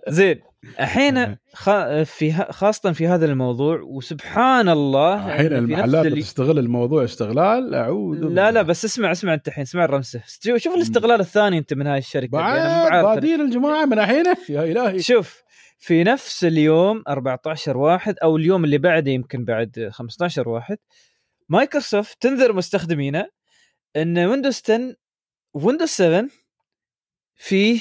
زين 0.08 0.40
الحين 0.80 1.36
خ... 1.54 1.70
في. 2.02 2.32
خاصة 2.50 2.92
في 2.92 3.06
هذا 3.06 3.26
الموضوع 3.26 3.80
وسبحان 3.80 4.68
الله 4.68 5.26
الحين 5.26 5.52
المحلات 5.52 6.06
اللي- 6.06 6.22
تستغل 6.22 6.58
الموضوع 6.58 7.04
استغلال 7.04 7.74
أعوذ 7.74 8.18
لا. 8.18 8.50
لا 8.50 8.62
بس 8.62 8.84
اسمع 8.84 9.12
اسمع 9.12 9.34
انت 9.34 9.48
الحين 9.48 9.62
اسمع 9.62 9.84
الرمسة. 9.84 10.20
شوف 10.56 10.74
الاستغلال 10.74 11.20
الثاني 11.20 11.58
أنت 11.58 11.74
من 11.74 11.86
هاي 11.86 11.98
الشركة. 11.98 12.38
مو 12.38 12.88
بعد 12.90 13.04
بادين 13.04 13.40
الجماعة 13.40 13.84
من 13.84 13.98
الحين. 13.98 14.24
يا 14.48 14.62
إلهي. 14.64 15.02
شوف 15.02 15.42
في 15.78 16.04
نفس 16.04 16.44
اليوم 16.44 17.02
14 17.08 17.76
واحد 17.76 18.14
أو 18.22 18.36
اليوم 18.36 18.64
اللي 18.64 18.78
بعده 18.78 19.10
يمكن 19.10 19.44
بعد 19.44 19.88
15 19.92 20.48
واحد 20.48 20.78
مايكروسوفت 21.48 22.22
تنذر 22.22 22.52
مستخدمينه 22.52 23.26
إن 23.96 24.18
Windows 24.18 24.60
10 24.64 24.94
Windows 25.54 25.88
7 25.88 26.24
فيه 27.36 27.80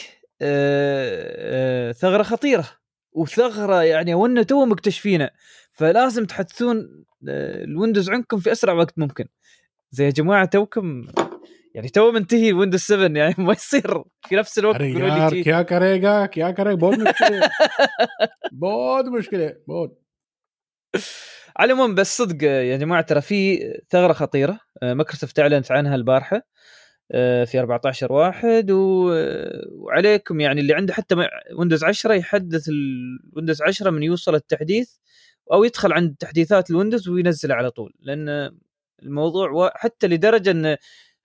ثغرة 1.92 2.24
خطيرة 2.24 2.70
وثغرة 3.12 3.84
يعني 3.84 4.14
ونا 4.14 4.44
تو 4.44 4.66
مكتشفينها 4.66 5.32
فلازم 5.72 6.26
تحدثون 6.26 7.06
الويندوز 7.28 8.10
عندكم 8.10 8.40
في 8.40 8.52
أسرع 8.52 8.74
وقت 8.74 8.94
ممكن. 8.98 9.26
زي 9.92 10.06
يا 10.06 10.10
جماعة 10.10 10.46
توكم 10.46 11.06
يعني 11.74 11.90
تو 11.90 12.12
منتهي 12.12 12.54
ويندوز 12.54 12.80
7 12.80 13.08
يعني 13.20 13.36
ما 13.38 13.54
يصير 13.54 14.04
في 14.28 14.36
نفس 14.36 14.60
الوقت 14.60 14.82
يا 14.82 15.30
لي 15.30 15.44
يا 15.48 15.62
كريك 15.62 16.38
يا 16.38 16.52
كريك 16.52 16.80
بود 16.80 17.00
مشكلة. 17.00 17.50
بود 18.62 19.06
مشكلة 19.06 19.56
بود 19.68 19.96
على 21.58 21.74
العموم 21.74 21.96
بس 21.96 22.18
صدق 22.18 22.44
يا 22.44 22.78
جماعة 22.78 23.02
ترى 23.02 23.22
في 23.22 23.60
ثغرة 23.90 24.14
خطيرة 24.14 24.60
مايكروسوفت 24.84 25.40
إعلنت 25.40 25.72
عنها 25.72 25.96
البارحة. 25.96 26.42
في 27.46 27.60
14 27.60 28.12
واحد. 28.14 28.68
وعليكم 29.72 30.40
يعني 30.40 30.62
اللي 30.62 30.74
عنده 30.74 30.94
حتى 30.94 31.16
ويندوز 31.58 31.84
10 31.84 32.14
يحدث 32.14 32.70
الويندوز 32.70 33.62
10 33.62 33.90
من 33.90 34.04
يوصل 34.04 34.36
التحديث 34.36 34.92
أو 35.54 35.64
يدخل 35.64 35.94
عند 35.94 36.16
تحديثات 36.20 36.70
الويندوز 36.70 37.10
وينزله 37.10 37.56
على 37.56 37.72
طول 37.72 37.94
لأن 38.00 38.58
الموضوع. 39.04 39.72
حتى 39.76 40.08
لدرجة 40.08 40.52
إن 40.52 40.78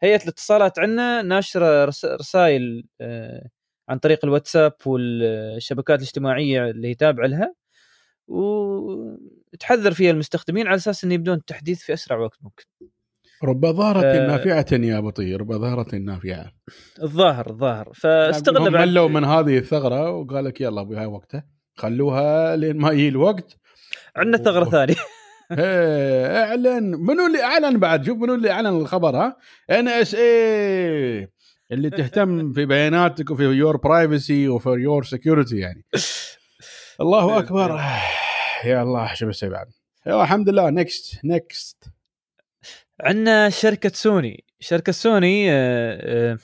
هيئة 0.03 0.23
الاتصالات 0.23 0.79
عندنا 0.79 1.23
ناشرة 1.23 1.85
رسائل 2.05 2.85
آه، 3.01 3.49
عن 3.89 3.99
طريق 3.99 4.25
الواتساب 4.25 4.73
والشبكات 4.87 5.99
الاجتماعية 5.99 6.71
اللي 6.71 6.89
هي 6.89 6.95
تابعة 6.95 7.27
لها 7.27 7.55
وتحذر 8.29 9.93
فيها 9.95 10.11
المستخدمين 10.11 10.67
على 10.67 10.77
أساس 10.77 11.05
انه 11.05 11.15
يبدون 11.15 11.35
التحديث 11.39 11.83
في 11.83 11.93
أسرع 11.95 12.19
وقت 12.19 12.39
ممكن. 12.43 12.65
رب 13.45 13.67
ظاهرة 13.67 14.01
آه 14.05 14.27
نافعة 14.27 14.67
يا 14.73 15.01
بطي 15.01 15.35
رب 15.35 15.53
ظاهرة 15.53 15.95
نافعة. 15.97 16.53
الظاهر 17.03 17.51
الظاهر. 17.51 17.93
فاستغل 17.95 18.71
بعد 18.71 18.89
ملوا 18.89 19.09
من 19.09 19.25
هذه 19.25 19.59
الثغرة 19.59 20.11
وقال 20.11 20.45
لك 20.45 20.61
يلا 20.61 20.81
أبوي 20.81 20.97
هاي 20.97 21.07
وقته 21.07 21.43
خلوها 21.77 22.57
لين 22.57 22.77
ما 22.77 22.91
يجي 22.91 23.09
الوقت. 23.09 23.57
عندنا 24.17 24.37
ثغرة 24.45 24.69
و... 24.69 24.71
ثانية. 24.71 24.95
إيه 25.59 26.45
إعلن. 26.45 26.85
منو 26.91 27.27
اللي 27.27 27.43
أعلن 27.43 27.79
بعد؟ 27.79 28.07
شوف 28.07 28.19
منو 28.19 28.35
اللي 28.35 28.51
أعلن 28.51 28.67
الخبر 28.67 29.17
ها؟ 29.17 29.37
NSA 29.71 31.29
اللي 31.73 31.91
تهتم 31.91 32.53
في 32.55 32.67
بياناتك 32.67 33.31
وفي 33.31 33.43
your 33.43 33.77
privacy 33.77 34.49
وفي 34.49 34.69
your 34.69 35.05
security 35.05 35.57
يعني. 35.59 35.85
الله 37.01 37.39
أكبر. 37.39 37.81
يا 38.65 38.83
الله 38.83 39.15
شو 39.15 39.27
بسوي 39.29 39.51
بعد؟ 39.51 39.67
الحمد 40.07 40.49
لله. 40.49 40.71
next 40.71 41.21
next 41.25 41.85
عندنا 43.01 43.51
شركة 43.51 43.91
سوني. 43.95 44.45
شركة 44.61 44.93
سوني 44.93 45.53
آه، 45.53 46.33
آه، 46.33 46.39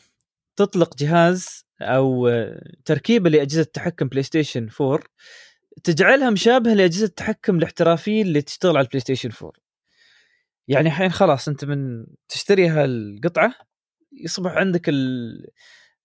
تطلق 0.56 0.96
جهاز 0.96 1.64
أو 1.82 2.28
آه، 2.28 2.62
تركيبه 2.84 3.30
لأجهزة 3.30 3.62
تحكم 3.62 4.08
بلاي 4.08 4.22
ستيشن 4.22 4.68
4 4.80 5.00
تجعلها 5.84 6.30
مشابهة 6.30 6.74
لأجهزة 6.74 7.04
التحكم 7.04 7.56
الاحترافية 7.58 8.22
اللي 8.22 8.42
تشتغل 8.42 8.76
على 8.76 8.84
البلاي 8.84 9.00
ستيشن 9.00 9.30
4 9.42 9.52
يعني 10.68 10.88
الحين 10.88 11.10
خلاص 11.10 11.48
أنت 11.48 11.64
من 11.64 12.06
تشتري 12.28 12.68
هالقطعة 12.68 13.54
يصبح 14.12 14.52
عندك 14.52 14.90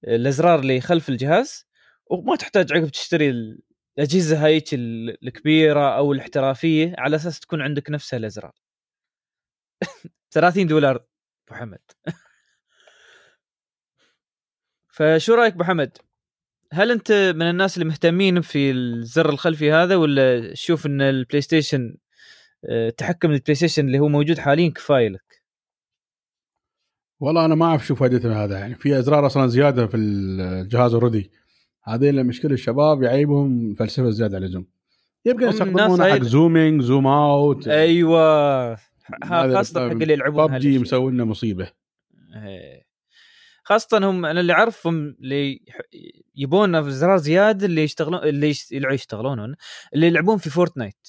الأزرار 0.04 0.60
اللي 0.60 0.82
خلف 0.82 1.10
الجهاز 1.10 1.68
وما 2.12 2.36
تحتاج 2.36 2.74
عقب 2.74 2.90
تشتري 2.90 3.30
الأجهزة 3.98 4.46
هايك 4.46 4.74
الكبيرة 4.74 5.98
أو 5.98 6.14
الاحترافية 6.14 6.96
على 6.98 7.16
أساس 7.16 7.40
تكون 7.40 7.62
عندك 7.62 7.90
نفسها 7.90 8.18
الازرار 8.18 8.54
30 10.32 10.68
دولار 10.68 10.96
أبو 11.48 11.60
حمد. 11.60 11.80
فشو 14.88 15.34
رأيك 15.34 15.54
أبو 15.54 15.64
حمد؟ 15.64 15.98
هل 16.74 16.92
أنت 16.92 17.12
من 17.36 17.42
الناس 17.50 17.78
اللي 17.78 17.88
مهتمين 17.88 18.42
في 18.42 18.72
الزر 18.72 19.30
الخلفي 19.30 19.72
هذا 19.72 19.96
ولا 19.96 20.54
تشوف 20.54 20.86
إن 20.86 21.02
البلاي 21.02 21.42
ستيشن 21.42 21.98
آه، 22.66 22.90
تحكم 22.90 23.32
البلاي 23.32 23.56
ستيشن 23.56 23.88
اللي 23.88 24.00
هو 24.00 24.08
موجود 24.08 24.40
حاليا 24.40 24.70
كفاية 24.70 25.10
لك؟ 25.10 25.42
والله 27.20 27.46
أنا 27.46 27.56
ما 27.56 27.66
أعرف 27.66 27.86
شو 27.86 27.96
فائدته 27.96 28.44
هذا 28.44 28.60
يعني 28.60 28.76
في 28.76 29.00
أزرار 29.00 29.26
أصلا 29.26 29.48
زيادة 29.48 29.88
في 29.88 29.98
الجهاز 29.98 30.94
already 30.94 31.32
هذه 31.84 32.10
المشكلة 32.10 32.54
الشباب 32.54 33.04
يعيبهم 33.04 33.74
فلسفة 33.74 34.10
زيادة 34.10 34.36
على 34.36 34.46
اللزوم. 34.46 34.66
يمكن 35.26 35.48
يستخدمونها 35.48 36.14
حق 36.14 36.22
zooming 36.24 36.82
zoom 36.82 37.08
out. 37.08 37.68
أيوه. 37.68 38.78
خاصة 39.24 39.90
حق 39.90 39.92
اللي 39.92 40.14
يلعبون 40.14 40.48
ببجي 40.48 40.80
مسوي 40.80 41.12
لنا 41.12 41.26
مصيبة. 41.26 41.72
إيه. 42.36 42.90
خاصة 43.64 43.98
هم 43.98 44.26
أنا 44.26 44.40
اللي 44.40 44.54
أعرفهم 44.54 45.16
اللي 45.20 45.62
يبون 46.36 46.92
زرار 46.92 47.18
زيادة 47.18 47.66
اللي 47.66 47.84
يشتغلون 47.84 48.24
اللي 48.24 48.56
يشتغلون 48.74 49.56
اللي 49.94 50.08
يلعبون 50.08 50.38
في 50.38 50.50
فورتنايت 50.50 51.08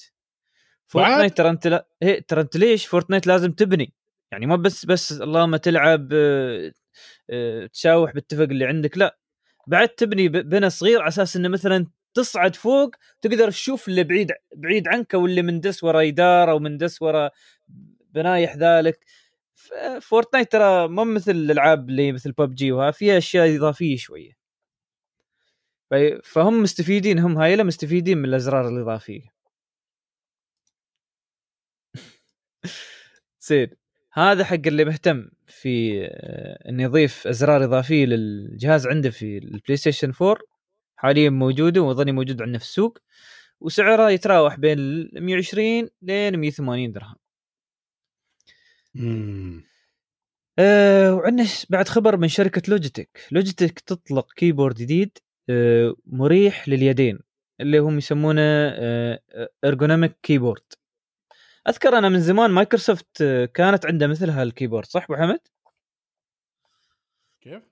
فورتنايت 0.87 1.37
ترى 1.37 1.49
أنت 1.49 1.67
لا... 1.67 1.87
هي 2.03 2.21
ترى 2.21 2.41
أنت 2.41 2.57
ليش 2.57 2.85
فورتنايت 2.85 3.27
لازم 3.27 3.51
تبني؟ 3.51 3.93
يعني 4.31 4.45
ما 4.45 4.55
بس 4.55 4.85
بس 4.85 5.11
اللهم 5.11 5.55
تلعب 5.55 6.09
آه، 6.13 6.71
آه، 7.29 7.65
تشاوح 7.65 8.13
بالتفق 8.13 8.43
اللي 8.43 8.65
عندك 8.65 8.97
لا. 8.97 9.17
بعد 9.67 9.89
تبني 9.89 10.27
بنا 10.27 10.69
صغير 10.69 10.99
على 10.99 11.07
أساس 11.07 11.35
إنه 11.35 11.49
مثلا 11.49 11.87
تصعد 12.13 12.55
فوق 12.55 12.95
تقدر 13.21 13.51
تشوف 13.51 13.87
اللي 13.87 14.03
بعيد 14.03 14.31
بعيد 14.55 14.87
عنك 14.87 15.13
واللي 15.13 15.41
مندس 15.41 15.83
ورا 15.83 16.03
جدار 16.03 16.51
أو 16.51 16.59
مندس 16.59 17.01
ورا 17.01 17.29
بنايح 18.11 18.55
ذلك. 18.55 18.99
فورتنايت 20.01 20.51
ترى 20.51 20.87
مو 20.87 21.03
مثل 21.03 21.31
الألعاب 21.31 21.89
اللي 21.89 22.11
مثل 22.11 22.31
ببجي 22.31 22.71
وها 22.71 22.91
فيها 22.91 23.17
أشياء 23.17 23.55
إضافية 23.55 23.97
شوية. 23.97 24.31
فهم 26.23 26.61
مستفيدين 26.63 27.19
هم 27.19 27.37
هايلة 27.37 27.63
مستفيدين 27.63 28.17
من 28.17 28.25
الأزرار 28.25 28.67
الإضافية. 28.67 29.21
زين 33.47 33.69
هذا 34.13 34.43
حق 34.45 34.55
اللي 34.67 34.85
مهتم 34.85 35.29
في 35.47 36.01
آه، 36.05 36.69
إنه 36.69 36.83
يضيف 36.83 37.27
أزرار 37.27 37.63
إضافية 37.63 38.05
للجهاز 38.05 38.87
عنده 38.87 39.09
في 39.09 39.37
البلاي 39.37 39.77
ستيشن 39.77 40.13
4 40.21 40.37
حاليا 40.95 41.29
موجودة 41.29 41.81
وأظني 41.81 42.11
موجود 42.11 42.41
عندنا 42.41 42.57
في 42.57 42.63
السوق. 42.63 42.97
وسعرها 43.61 44.09
يتراوح 44.09 44.55
بين 44.59 45.09
120 45.13 45.89
لين 46.01 46.37
180 46.39 46.91
درهم. 46.91 47.20
امم 48.95 49.63
آه 50.59 51.13
وعندنا 51.15 51.47
بعد 51.69 51.87
خبر 51.87 52.17
من 52.17 52.27
شركة 52.27 52.61
لوجيتك، 52.67 53.27
لوجيتك 53.31 53.79
تطلق 53.79 54.33
keyboard 54.33 54.75
جديد 54.75 55.17
آه 55.49 55.95
مريح 56.05 56.69
لليدين 56.69 57.19
اللي 57.61 57.77
هم 57.79 57.97
يسمونه 57.97 58.41
آه 58.41 59.19
ergonomic 59.65 60.17
keyboard. 60.23 60.63
أذكر 61.69 61.97
أنا 61.97 62.09
من 62.09 62.19
زمان 62.19 62.51
مايكروسوفت 62.51 63.21
آه، 63.21 63.45
كانت 63.45 63.85
عنده 63.85 64.07
مثل 64.07 64.29
ها 64.29 64.35
ال 64.35 64.40
keyboard 64.40 64.85
صح 64.85 65.03
أبو 65.03 65.15
حمد؟ 65.15 65.39
كيف؟ 67.41 67.63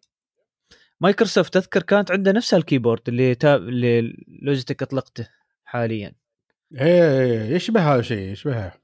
مايكروسوفت 1.01 1.57
أذكر 1.57 1.81
كانت 1.83 2.11
عنده 2.11 2.31
نفس 2.31 2.53
ال 2.53 2.59
keyboard 2.59 3.01
اللي 3.09 3.35
تاب 3.35 3.61
اللي 3.61 4.15
لوجيتك 4.41 4.81
أطلقته 4.81 5.29
حاليا 5.63 6.15
إيه 6.81 7.55
يشبه 7.55 7.93
هذا 7.93 7.99
الشيء 7.99 8.31
يشبهه 8.31 8.78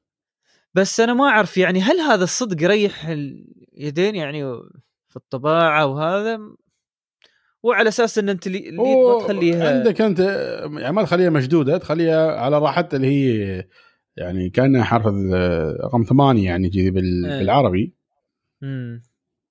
بس 0.75 0.99
أنا 0.99 1.13
ما 1.13 1.25
أعرف 1.25 1.57
يعني 1.57 1.81
هل 1.81 1.99
هذا 1.99 2.23
الصدق 2.23 2.63
يريح 2.63 3.07
اليدين 3.07 4.15
يعني 4.15 4.43
في 5.09 5.15
الطباعة 5.15 5.85
وهذا؟ 5.85 6.39
وعلى 7.63 7.89
أساس 7.89 8.17
إن 8.17 8.29
أنت 8.29 8.47
اليد 8.47 8.73
ما 8.73 9.19
تخليها 9.19 9.77
عندك 9.77 10.01
أنت 10.01 10.19
يعني 10.79 10.95
ما 10.95 11.03
تخليها 11.03 11.29
مشدودة 11.29 11.77
تخليها 11.77 12.31
على 12.31 12.59
راحتها 12.59 12.97
اللي 12.97 13.07
هي 13.07 13.65
يعني 14.17 14.49
كانها 14.49 14.83
حرف 14.83 15.05
رقم 15.83 16.03
ثمانية 16.03 16.45
يعني 16.45 16.69
كذي 16.69 16.83
إيه. 16.83 16.91
بالعربي. 16.91 17.93
امم 18.63 19.03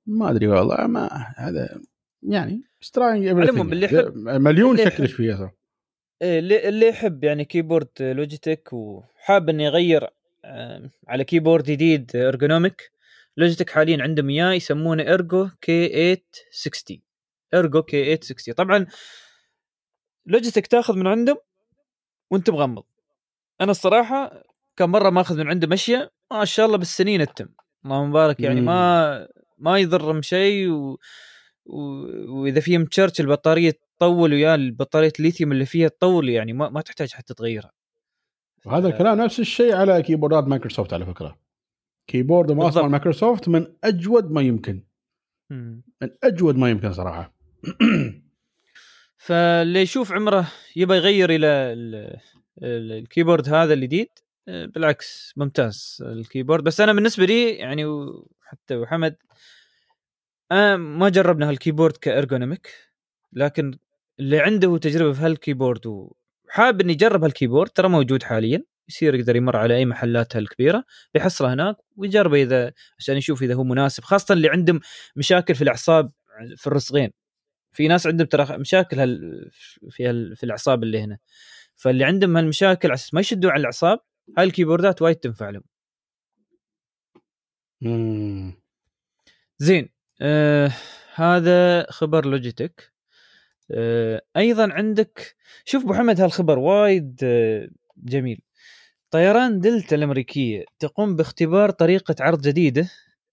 ما 0.06 0.30
أدري 0.30 0.46
والله 0.46 0.86
ما 0.86 1.08
هذا 1.36 1.80
يعني 2.22 2.62
strange 2.80 3.28
مليون 4.26 4.76
شكل 4.76 5.02
إيش 5.02 5.12
فيه 5.12 5.34
صح 5.34 5.54
إيه، 6.22 6.38
اللي 6.68 6.88
يحب 6.88 7.24
يعني 7.24 7.44
keyboard 7.44 7.88
لوجيتك 8.00 8.72
وحاب 8.72 9.48
إنه 9.48 9.62
يغير 9.64 10.10
على 11.08 11.24
keyboard 11.24 11.64
جديد 11.64 12.16
ergonomic 12.16 12.90
لوجيتك 13.36 13.70
حاليا 13.70 14.02
عندهم 14.02 14.28
إياه 14.30 14.52
يسمونه 14.52 15.02
ارجو 15.14 15.48
كي 15.60 15.88
860 15.88 17.02
ارجو 17.54 17.82
كي 17.82 18.16
860 18.16 18.54
طبعا 18.54 18.86
لوجيتك 20.26 20.66
تاخذ 20.66 20.96
من 20.96 21.06
عندهم 21.06 21.36
وانت 22.30 22.50
مغمض. 22.50 22.84
أنا 23.60 23.70
الصراحة 23.70 24.42
كم 24.76 24.90
مرة 24.90 25.10
ماخذ 25.10 25.38
من 25.38 25.48
عنده 25.48 25.66
مشيه 25.66 26.10
ما 26.30 26.44
شاء 26.44 26.66
الله 26.66 26.78
بالسنين 26.78 27.20
التم. 27.20 27.48
اللهم 27.84 28.10
مبارك 28.10 28.40
يعني 28.40 28.60
ما 28.60 29.28
ما 29.58 29.78
يضرهم 29.78 30.22
شيء 30.22 30.68
و... 30.70 30.98
و... 31.66 31.80
وإذا 32.40 32.60
في 32.60 32.78
متشرش 32.78 33.20
البطارية 33.20 33.72
تطول 33.96 34.32
ويا 34.32 34.54
البطارية 34.54 35.12
الليثيوم 35.18 35.52
اللي 35.52 35.66
فيها 35.66 35.88
تطول 35.88 36.28
يعني 36.28 36.52
ما, 36.52 36.68
ما 36.68 36.80
تحتاج 36.80 37.12
حتى 37.12 37.34
تغيرها. 37.34 37.72
وهذا 38.64 38.88
الكلام 38.88 39.18
نفس 39.18 39.40
الشيء 39.40 39.74
على 39.74 40.02
كيبوردات 40.02 40.44
مايكروسوفت 40.44 40.92
على 40.92 41.06
فكرة. 41.06 41.38
keyboard 42.06 42.52
مواصفه 42.52 42.88
مايكروسوفت 42.88 43.48
من 43.48 43.66
أجود 43.84 44.30
ما 44.30 44.40
يمكن. 44.40 44.82
من 45.50 46.10
أجود 46.24 46.56
ما 46.56 46.70
يمكن 46.70 46.92
صراحة. 46.92 47.34
فاللي 49.16 49.80
يشوف 49.80 50.12
عمره 50.12 50.52
يبى 50.76 50.94
يغير 50.94 51.30
إلى 51.30 51.74
ال 52.62 52.72
keyboard 52.72 53.48
هذا 53.48 53.74
الجديد 53.74 54.08
آه، 54.48 54.66
بالعكس 54.66 55.32
ممتاز 55.36 56.02
ال 56.06 56.12
keyboard. 56.12 56.64
بس 56.64 56.80
أنا 56.80 56.92
بالنسبة 56.92 57.24
لي 57.24 57.50
يعني 57.50 57.84
حتى 58.42 58.76
وحمد 58.76 59.16
أنا 60.52 60.76
ما 60.76 61.08
جربنا 61.08 61.48
ها 61.48 61.53
ال 61.53 61.58
keyboard 61.58 61.96
ك 61.96 62.04
ergonomic 62.04 62.70
لكن 63.32 63.78
اللي 64.20 64.40
عنده 64.40 64.78
تجربة 64.78 65.12
في 65.12 65.20
هالكيبورد 65.20 66.08
وحاب 66.48 66.80
إني 66.80 66.92
أجرب 66.92 67.24
هالكيبورد 67.24 67.70
ترى 67.70 67.88
موجود 67.88 68.22
حاليا 68.22 68.62
يصير 68.88 69.14
يقدر 69.14 69.36
يمر 69.36 69.56
على 69.56 69.76
أي 69.76 69.86
محلات 69.86 70.36
الكبيره 70.36 70.84
بيحصله 71.14 71.52
هناك 71.54 71.76
ويجربه 71.96 72.42
إذا 72.42 72.72
عشان 72.98 73.16
يشوف 73.16 73.42
إذا 73.42 73.54
هو 73.54 73.64
مناسب 73.64 74.04
خاصة 74.04 74.32
اللي 74.32 74.48
عندهم 74.48 74.80
مشاكل 75.16 75.54
في 75.54 75.62
الأعصاب 75.62 76.12
في 76.56 76.66
الرسغين 76.66 77.10
في 77.74 77.88
ناس 77.88 78.06
عندهم 78.06 78.26
ترى 78.26 78.58
مشاكل 78.58 78.98
هال 79.00 79.50
في 79.90 80.06
هال 80.08 80.36
في 80.36 80.44
الأعصاب 80.44 80.82
اللي 80.82 81.00
هنا. 81.02 81.18
فاللي 81.76 82.04
عندهم 82.04 82.36
هالمشاكل 82.36 82.90
على 82.90 83.00
ما 83.12 83.20
يشدوا 83.20 83.50
على 83.50 83.60
الأعصاب 83.60 84.00
هاي 84.38 84.44
الكيبوردات 84.46 85.02
وايد 85.02 85.16
تنفع 85.16 85.50
لهم. 85.50 85.64
زين 89.58 89.88
آه 90.20 90.70
هذا 91.14 91.90
خبر 91.90 92.26
لوجيتك. 92.26 92.93
أيضا 94.36 94.72
عندك 94.72 95.36
شوف 95.64 95.84
محمد 95.84 96.20
هالخبر 96.20 96.58
وايد 96.58 97.20
آه 97.22 97.68
جميل. 97.96 98.40
طيران 99.10 99.60
دلتا 99.60 99.96
الأمريكية 99.96 100.64
تقوم 100.78 101.16
باختبار 101.16 101.70
طريقة 101.70 102.14
عرض 102.20 102.42
جديدة 102.42 102.90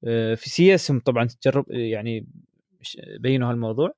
آه 0.07 0.35
في 0.35 0.49
سياسهم 0.49 0.99
طبعا 0.99 1.27
تجرب 1.27 1.65
يعني 1.71 2.27
بينوا 3.19 3.51
هالموضوع 3.51 3.93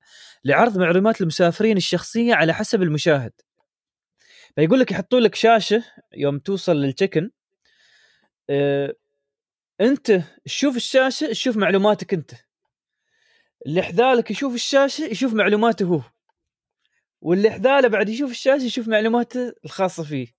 لعرض 0.45 0.77
معلومات 0.77 1.21
المسافرين 1.21 1.77
الشخصية 1.77 2.33
على 2.33 2.53
حسب 2.53 2.81
المشاهد. 2.81 3.31
فيقول 4.55 4.79
لك 4.79 4.91
يحطوا 4.91 5.19
لك 5.19 5.35
شاشة 5.35 5.83
يوم 6.17 6.39
توصل 6.39 6.75
للتشيكن 6.75 7.29
آه 8.49 8.93
أنت 9.81 10.21
تشوف 10.45 10.75
الشاشة 10.75 11.27
تشوف 11.27 11.57
معلوماتك 11.57 12.13
أنت. 12.13 12.31
اللي 13.65 13.81
حذالك 13.81 14.31
يشوف 14.31 14.53
الشاشة 14.55 15.05
يشوف 15.05 15.33
معلوماته 15.33 15.85
هو. 15.85 16.01
واللي 17.23 17.49
حذاله 17.51 17.87
بعد 17.87 18.09
يشوف 18.09 18.31
الشاشة 18.31 18.63
يشوف 18.63 18.87
معلوماته 18.87 19.53
الخاصة 19.65 20.03
فيه 20.03 20.27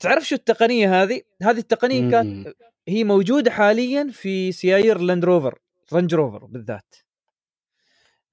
تعرف 0.00 0.28
شو 0.28 0.34
التقنية 0.34 1.02
هذه؟ 1.02 1.20
هذه 1.42 1.58
التقنية 1.58 2.10
كانت. 2.10 2.54
هي 2.88 3.04
موجودة 3.04 3.50
حاليا 3.50 4.10
في 4.12 4.52
سيايير 4.52 4.98
لاند 4.98 5.24
روفر 5.24 5.58
رانج 5.92 6.14
روفر 6.14 6.44
بالذات 6.44 6.94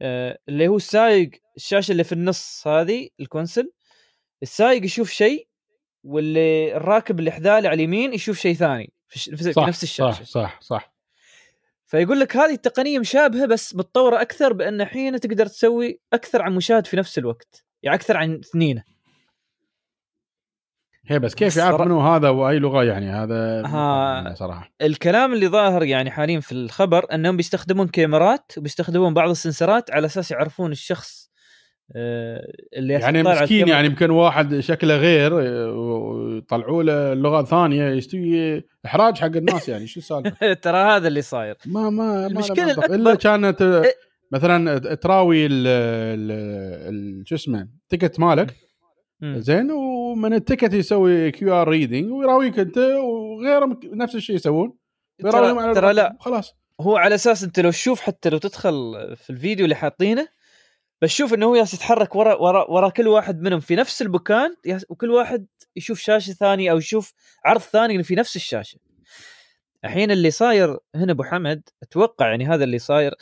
آه، 0.02 0.39
اللي 0.50 0.68
هو 0.68 0.78
السايق 0.78 1.30
الشاشة 1.58 1.91
اللي 1.91 2.04
في 2.04 2.12
النص 2.12 2.68
هذه 2.68 3.10
ال 3.20 3.26
console 3.26 3.72
السايق 4.44 4.86
يشوف 4.86 5.12
شيء 5.12 5.48
واللي 6.04 6.76
الراكب 6.78 7.20
اللي 7.20 7.32
حذاله 7.32 7.70
على 7.70 7.74
اليمين 7.74 8.14
يشوف 8.14 8.39
شيء 8.39 8.54
ثاني 8.56 8.94
في, 9.08 9.16
الش- 9.16 9.30
في 9.30 9.54
صح 9.54 9.68
نفس 9.68 9.84
الشاشة 9.84 10.24
صح 10.24 10.24
صح 10.24 10.62
صح 10.62 10.93
فيقول 11.94 12.20
لك 12.20 12.38
هذه 12.38 12.54
التقنية 12.54 13.00
مشابهة 13.00 13.46
بس 13.46 13.76
متطورة 13.76 14.22
أكثر 14.22 14.54
بأن 14.54 14.82
الحين 14.82 15.20
تقدر 15.20 15.46
تسوي 15.46 16.00
أكثر 16.14 16.41
عن 16.41 16.56
مشاهد 16.56 16.88
في 16.88 16.98
نفس 16.98 17.18
الوقت 17.18 17.66
يعني 17.84 17.96
أكثر 17.98 18.18
عن 18.18 18.34
اثنين 18.34 18.84
هي 21.08 21.20
بس 21.20 21.36
كيف 21.36 21.58
يعرف 21.58 21.82
منو 21.82 22.00
هذا 22.00 22.30
وأي 22.30 22.60
لغة 22.60 22.84
يعني 22.84 23.10
هذا 23.10 23.66
ها. 23.66 24.14
يعني 24.14 24.36
صراحة 24.36 24.72
الكلام 24.82 25.34
اللي 25.34 25.48
ظاهر 25.48 25.84
يعني 25.84 26.12
حاليا 26.12 26.39
في 26.39 26.52
الخبر 26.52 27.06
أنهم 27.14 27.38
بيستخدمون 27.38 27.88
كاميرات 27.88 28.52
وبيستخدمون 28.58 29.14
بعض 29.14 29.30
السنسرات 29.30 29.91
على 29.91 30.06
أساس 30.06 30.32
يعرفون 30.32 30.72
الشخص 30.72 31.23
آه، 31.23 31.23
اللي 31.96 32.94
يعني 32.94 33.24
مسكين. 33.24 33.68
يعني 33.68 33.88
يمكن 33.88 34.10
واحد 34.10 34.60
شكله 34.60 34.96
غير 34.98 35.40
آه، 35.42 35.72
ويطلعوا 35.72 36.84
له 36.84 37.14
لغة 37.14 37.44
ثانية 37.44 37.90
يستوي 37.90 38.64
إحراج 38.86 39.18
حق 39.18 39.26
الناس 39.36 39.70
يعني 39.70 39.88
شو 39.88 40.00
السالفة؟ 40.00 40.54
ترى 40.64 40.78
هذا 40.78 41.08
اللي 41.08 41.22
صاير 41.22 41.56
ما 41.66 41.90
ما 41.90 41.90
ما 41.90 42.22
له 42.22 42.28
المشكلة 42.28 42.66
منطق. 42.66 42.82
الأكبر- 42.86 42.92
الا 42.92 43.16
كانت 43.16 43.62
آه، 43.62 43.84
إيه. 43.84 43.94
مثلا 44.32 44.80
تراوي 44.96 45.46
ال- 45.46 45.68
ال- 45.68 46.32
ال- 47.22 47.28
شو 47.28 47.36
اسمه 47.36 47.68
ال 47.91 47.96
ticket 47.96 48.20
مالك. 48.20 48.56
زين 49.24 49.72
ومن 49.72 50.34
ال 50.34 50.39
ticket 50.39 50.74
يسوي 50.74 51.32
QR 51.32 51.68
reading 51.68 52.12
ويراويك 52.12 52.60
أنت 52.60 52.78
وغيرهم 52.78 53.80
نفس 53.94 54.16
الشيء 54.16 54.36
يسوون 54.36 54.74
ترى. 55.22 55.94
لا 55.94 56.18
خلاص 56.20 56.56
هو 56.82 56.98
على 56.98 57.16
أساس 57.16 57.44
أنت 57.44 57.60
لو 57.60 57.70
تشوف 57.72 58.02
حتى 58.02 58.30
لو 58.30 58.38
تدخل 58.38 58.72
في 59.18 59.30
الفيديو 59.30 59.64
اللي 59.64 59.76
حاطينه 59.76 60.28
بشوف 61.04 61.34
إنه 61.34 61.45
هو 61.45 61.56
يتحرك 61.56 62.16
ورا 62.16 62.36
ورا 62.36 62.72
ورا 62.72 62.89
كل 62.89 63.08
واحد 63.08 63.41
منهم 63.41 63.60
في 63.60 63.76
نفس 63.76 64.01
المكان 64.01 64.56
وكل 64.89 65.12
واحد 65.12 65.47
يشوف 65.76 65.99
شاشة 65.99 66.34
ثانية 66.34 66.72
أو 66.72 66.78
يشوف 66.78 67.14
عرض 67.45 67.62
ثاني 67.62 68.04
في 68.04 68.16
نفس 68.16 68.36
الشاشة. 68.36 68.80
الحين 69.86 70.12
اللي 70.12 70.32
صاير 70.32 70.78
هنا 70.95 71.12
أبو 71.12 71.24
حمد 71.24 71.70
أتوقع 71.84 72.28
يعني 72.28 72.47
هذا 72.47 72.64
اللي 72.64 72.80
صاير 72.80 73.16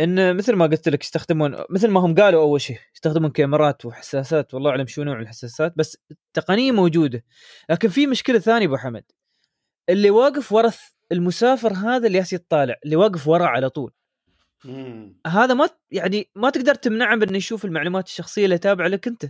إن 0.00 0.36
مثل 0.36 0.52
ما 0.52 0.66
قلت 0.66 0.88
لك 0.88 1.02
يستخدمون 1.02 1.56
مثل 1.70 1.88
ما 1.88 2.00
هم 2.00 2.14
قالوا 2.14 2.42
أول 2.42 2.60
شيء 2.60 2.78
يستخدمون 2.94 3.30
كاميرات 3.30 3.84
وحساسات 3.84 4.54
والله 4.54 4.70
أعلم 4.70 4.86
شو 4.86 5.02
نوع 5.02 5.20
الحساسات 5.20 5.72
بس 5.76 5.98
التقنية 6.10 6.72
موجودة 6.72 7.24
لكن 7.70 7.88
في 7.88 8.06
مشكلة 8.06 8.38
ثانية 8.38 8.66
أبو 8.66 8.76
حمد 8.76 9.04
اللي 9.88 10.10
واقف 10.10 10.52
ورا 10.52 10.72
المسافر 11.12 11.72
هذا 11.72 12.06
اللي 12.06 12.24
يطالع 12.32 12.76
اللي 12.84 12.96
واقف 12.96 13.28
وراه 13.28 13.46
على 13.46 13.70
طول 13.70 13.92
هذا 15.26 15.54
ما 15.54 15.68
يعني 15.90 16.30
ما 16.34 16.50
تقدر 16.50 16.74
تمنعه 16.74 17.14
من 17.14 17.28
إنه 17.28 17.36
يشوف 17.36 17.64
المعلومات 17.64 18.06
الشخصية 18.06 18.44
اللي 18.44 18.58
تابعة 18.58 18.88
لك 18.88 19.08
أنت. 19.08 19.26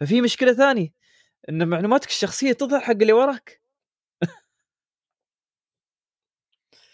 ففي 0.00 0.20
مشكلة 0.20 0.52
ثانية 0.52 0.92
إن 1.48 1.68
معلوماتك 1.68 2.08
الشخصية 2.08 2.52
تظهر 2.52 2.80
حق 2.80 2.90
اللي 2.90 3.12
وراك. 3.12 3.60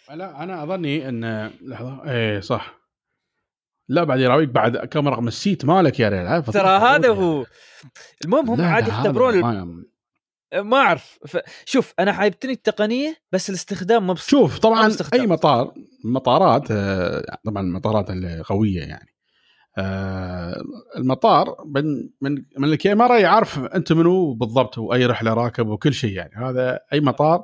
لا 0.09 0.43
أنا 0.43 0.63
أظني 0.63 1.09
إن 1.09 1.47
لحظة 1.61 2.11
إيه 2.11 2.39
صح. 2.39 2.79
لا 3.89 4.03
بعد 4.03 4.19
يراويك 4.19 4.49
بعد 4.49 4.77
كم 4.77 5.07
رقم 5.07 5.27
السيت 5.27 5.65
مالك 5.65 5.99
يا 5.99 6.09
ريال؟ 6.09 6.43
ترى 6.43 6.77
هذا 6.77 7.09
هو. 7.09 7.45
المهم 8.25 8.49
هم 8.49 8.61
عاد 8.61 8.87
يختبرون 8.87 9.85
ما- 10.61 10.77
أعرف. 10.77 11.19
ف... 11.27 11.37
شوف 11.65 11.93
أنا 11.99 12.13
عايبتني 12.13 12.51
التقنية 12.51 13.17
بس 13.31 13.49
الاستخدام 13.49 14.07
ما 14.07 14.13
بص... 14.13 14.27
شوف 14.29 14.59
طبعا 14.59 14.87
باستخدام. 14.87 15.21
أي 15.21 15.27
مطار 15.27 15.73
مطارات 16.05 16.67
آه، 16.71 17.37
طبعا 17.45 17.63
المطارات 17.63 18.09
القويه 18.09 18.79
يعني. 18.81 19.09
آه، 19.77 20.61
المطار 20.97 21.55
من 21.65 21.83
من 22.21 22.43
من 22.57 22.63
الكاميرا 22.73 23.17
يعرف 23.17 23.59
أنت 23.59 23.93
منو 23.93 24.33
بالضبط 24.33 24.77
وأي 24.77 25.05
رحلة 25.05 25.33
راكب 25.33 25.67
وكل 25.67 25.93
شيء 25.93 26.11
يعني. 26.13 26.31
هذا 26.35 26.79
أي 26.93 26.99
مطار 27.01 27.43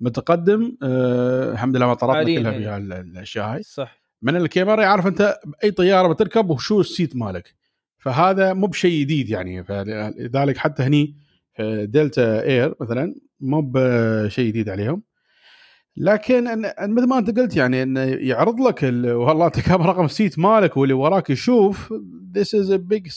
متقدم 0.00 0.76
آه، 0.82 1.52
الحمد 1.52 1.76
لله 1.76 1.96
حالياً 1.96 2.40
كلها 2.40 2.52
يعني. 2.52 2.64
فيها 2.64 2.76
ال- 2.76 2.92
الأشياء 2.92 3.46
هاي. 3.54 3.62
صح. 3.62 4.00
من 4.22 4.36
الكاميرا 4.36 4.82
يعرف 4.82 5.06
أنت 5.06 5.38
باي 5.44 5.70
طيارة 5.70 6.12
بتركب 6.12 6.50
وشو 6.50 6.80
ال 6.80 6.87
seat 6.87 7.16
مالك. 7.16 7.54
فهذا 7.98 8.52
مو 8.52 8.66
بشيء 8.66 9.00
جديد 9.00 9.28
يعني. 9.30 9.64
فلذلك 9.64 10.56
حتى 10.58 10.82
هني 10.82 11.16
دلتا 11.84 12.42
إير 12.42 12.74
مثلا 12.80 13.14
مو 13.40 13.62
بشيء 13.74 14.48
جديد 14.48 14.68
عليهم. 14.68 15.02
لكن 15.96 16.48
أن 16.48 16.94
مثل 16.94 17.06
ما 17.08 17.18
أنت 17.18 17.38
قلت 17.38 17.56
يعني 17.56 17.82
إنه 17.82 18.00
يعرض 18.00 18.60
لك 18.60 18.84
ال- 18.84 19.12
والله 19.12 19.46
أنت 19.46 19.60
كم 19.60 19.82
رقم 19.82 20.04
ال 20.04 20.11
seat 20.11 20.38
مالك 20.38 20.76
واللي 20.76 20.94
وراك 20.94 21.30
يشوف 21.30 21.92
this 22.38 22.46
is 22.60 22.70
a 22.70 22.78
big 22.78 23.08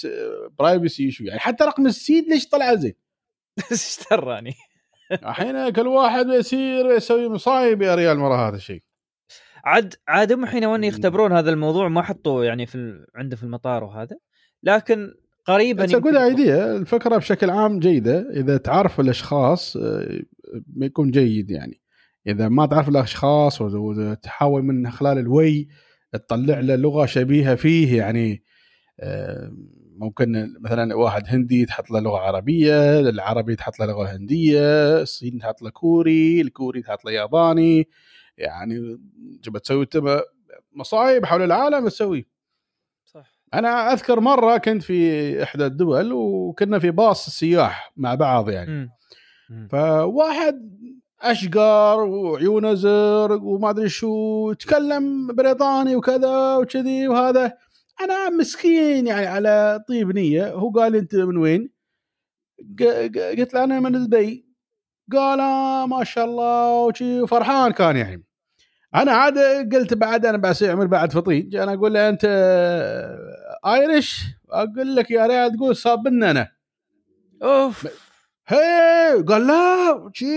privacy 0.61 1.11
issue. 1.11 1.21
يعني 1.27 1.39
حتى 1.39 1.63
رقم 1.63 1.85
ال 1.87 1.95
seat 1.95 2.27
ليش 2.27 2.47
طلع 2.49 2.75
زين؟ 2.75 2.93
إيش 3.71 3.99
دراني 4.11 4.53
الحين 5.11 5.69
كل 5.69 5.87
واحد 5.87 6.27
يصير 6.27 6.91
يسوي 6.91 7.29
مصايب 7.29 7.81
يا 7.81 7.95
ريال 7.95 8.17
مرة 8.17 8.47
هذا 8.47 8.55
الشيء. 8.55 8.83
عاد 9.63 9.93
عاد 10.07 10.31
هم 10.31 10.43
الحين 10.43 10.65
وين. 10.65 10.83
يختبرون 10.83 11.31
هذا 11.31 11.49
الموضوع 11.49 11.87
ما 11.87 12.01
حطوا 12.01 12.43
يعني 12.45 12.65
في 12.65 12.75
ال... 12.75 13.05
عنده 13.15 13.35
في 13.35 13.43
المطار 13.43 13.83
وهذا. 13.83 14.17
لكن 14.63 15.13
قريبا 15.47 15.83
بس 15.83 15.93
أقول 15.93 16.17
ايديا 16.17 16.77
الفكرة 16.77 17.17
بشكل 17.17 17.49
عام 17.49 17.79
جيدة. 17.79 18.29
إذا 18.33 18.57
تعرف 18.57 18.99
الأشخاص 18.99 19.77
آه، 19.77 20.19
بيكون 20.53 21.11
جيد 21.11 21.51
يعني. 21.51 21.81
إذا 22.27 22.49
ما 22.49 22.65
تعرف 22.65 22.89
الأشخاص 22.89 23.61
وتحاول 23.61 24.63
من 24.63 24.91
خلال 24.91 25.17
الوي 25.17 25.67
تطلع 26.13 26.59
له 26.59 26.75
لغة 26.75 27.05
شبيهة 27.05 27.55
فيه 27.55 27.97
يعني 27.97 28.43
آه، 28.99 29.51
ممكن 29.97 30.53
مثلا 30.61 30.95
واحد 30.95 31.23
هندي 31.27 31.65
تحط 31.65 31.91
له 31.91 31.99
لغة 31.99 32.17
عربية 32.17 32.99
العربي 32.99 33.55
تحط 33.55 33.79
له 33.79 33.85
لغة 33.85 34.05
هندية 34.05 35.01
الصيني 35.01 35.39
تحط 35.39 35.61
له 35.61 35.69
كوري 35.69 36.41
الكوري 36.41 36.81
تحط 36.81 37.05
له 37.05 37.11
ياباني. 37.11 37.87
يعني 38.37 38.99
تبى 39.43 39.59
تسوي 39.59 39.85
تبى 39.85 40.19
مصايب 40.73 41.25
حول 41.25 41.41
العالم 41.41 41.87
تسوي 41.87 42.27
أنا 43.53 43.93
أذكر 43.93 44.19
مرة 44.19 44.57
كنت 44.57 44.83
في 44.83 45.43
إحدى 45.43 45.65
الدول 45.65 46.13
وكنا 46.13 46.79
في 46.79 46.91
باص 46.91 47.29
سياح 47.29 47.93
مع 47.97 48.15
بعض 48.15 48.49
يعني. 48.49 48.89
مم. 49.49 49.67
فواحد 49.71 50.77
أشقر 51.21 51.99
وعيونه 51.99 52.73
زرق 52.73 53.43
وما 53.43 53.69
أدري 53.69 53.89
شو 53.89 54.51
يتكلم 54.51 55.27
بريطاني 55.35 55.95
وكذا 55.95 56.55
وكذي 56.55 57.07
وهذا. 57.07 57.53
أنا 58.01 58.29
مسكين 58.29 59.07
يعني 59.07 59.25
على 59.25 59.83
طيب 59.89 60.11
نية. 60.11 60.53
هو 60.53 60.69
قال 60.69 60.91
لي 60.91 60.99
أنت 60.99 61.15
من 61.15 61.37
وين؟ 61.37 61.69
قلت 62.79 63.53
له 63.53 63.63
أنا 63.63 63.79
من 63.79 64.07
دبي. 64.07 64.47
قال 65.11 65.39
آه 65.39 65.85
ما 65.85 66.03
شاء 66.03 66.25
الله 66.25 66.73
وشي 66.73 67.21
وفرحان 67.21 67.71
كان 67.71 67.97
يعني. 67.97 68.23
أنا 68.95 69.11
عاد 69.11 69.37
قلت 69.73 69.93
بعد 69.93 70.25
أنا 70.25 70.37
بعمل 70.37 70.87
بعد 70.87 71.11
فطيج 71.11 71.55
أنا 71.55 71.73
أقول 71.73 71.93
له 71.93 72.09
أنت 72.09 72.25
ايرش 73.65 74.25
أقول 74.49 74.95
لك 74.95 75.11
يا 75.11 75.27
ريال 75.27 75.57
تقول 75.57 75.75
صابنا 75.75 76.31
أنا 76.31 76.51
أوف. 77.43 77.87
هي 78.47 79.23
قال 79.27 79.47
لا 79.47 80.09
شي 80.13 80.27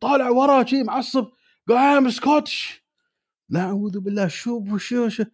طالع 0.00 0.28
ورا 0.28 0.64
شي 0.64 0.82
معصب 0.82 1.26
قال 1.68 1.78
ام 1.78 2.10
سكوتش 2.10 2.84
لا 3.48 3.60
أعوذ 3.60 4.00
بالله 4.00 4.28
شو 4.28 4.76
شو 4.76 5.08
شو؟ 5.08 5.24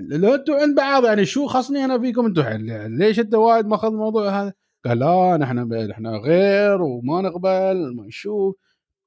لو 0.00 0.34
أنتم 0.34 0.52
عند 0.52 0.76
بعض 0.76 1.04
يعني 1.04 1.24
شو 1.24 1.46
خصني 1.46 1.84
أنا 1.84 1.98
فيكم 1.98 2.26
أنتم؟ 2.26 2.40
الحين 2.40 2.98
ليش 2.98 3.20
أنت 3.20 3.34
وايد 3.34 3.66
ماخذ 3.66 3.88
الموضوع 3.88 4.42
هذا؟ 4.42 4.52
قال 4.84 4.98
لا 4.98 5.36
نحن 5.36 5.58
نحن 5.90 6.06
غير 6.06 6.82
وما 6.82 7.20
نقبل 7.20 7.94
ما 7.96 8.06
نشوف. 8.06 8.56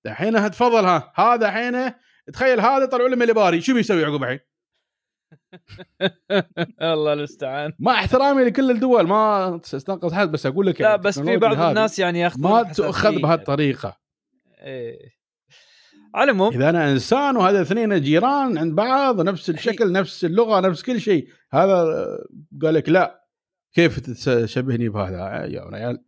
الحين 0.05 0.51
تفضل 0.51 0.85
ها 0.85 1.13
هذا 1.15 1.47
الحين 1.47 1.93
تخيل 2.33 2.59
هذا 2.59 2.85
طلعوا 2.85 3.09
له 3.09 3.15
مليباري 3.15 3.61
شو 3.61 3.73
بيسوي 3.73 4.05
عقب 4.05 4.23
الحين؟ 4.23 4.39
الله 6.81 7.13
المستعان. 7.13 7.71
مع 7.79 7.93
احترامي 7.93 8.43
لكل 8.43 8.71
الدول 8.71 9.07
ما 9.07 9.55
استنقذ 9.55 10.13
حد 10.13 10.31
بس 10.31 10.45
أقول 10.45 10.67
لك 10.67 10.81
لا 10.81 10.89
يعني 10.89 11.01
بس 11.01 11.19
في 11.19 11.37
بعض 11.37 11.59
الناس 11.61 11.99
يعني 11.99 12.19
ياخذون 12.19 12.51
ما. 12.51 12.63
تؤخذ 12.63 13.21
بهالطريقه 13.21 13.97
إيه. 14.61 15.13
على 16.15 16.31
العموم 16.31 16.53
إذا 16.53 16.69
أنا 16.69 16.91
إنسان 16.91 17.37
وهذا 17.37 17.61
اثنين 17.61 18.01
جيران 18.01 18.57
عند 18.57 18.75
بعض 18.75 19.21
نفس 19.21 19.49
الشكل 19.49 19.91
نفس 19.91 20.25
اللغة 20.25 20.59
نفس 20.59 20.83
كل 20.83 21.01
شيء. 21.01 21.27
هذا 21.51 21.83
قال 22.61 22.73
لك 22.73 22.89
لا 22.89 23.25
كيف 23.73 23.99
تشبهني 23.99 24.89
بهذا؟ 24.89 25.45
يا 25.45 25.63
ريال 25.63 26.03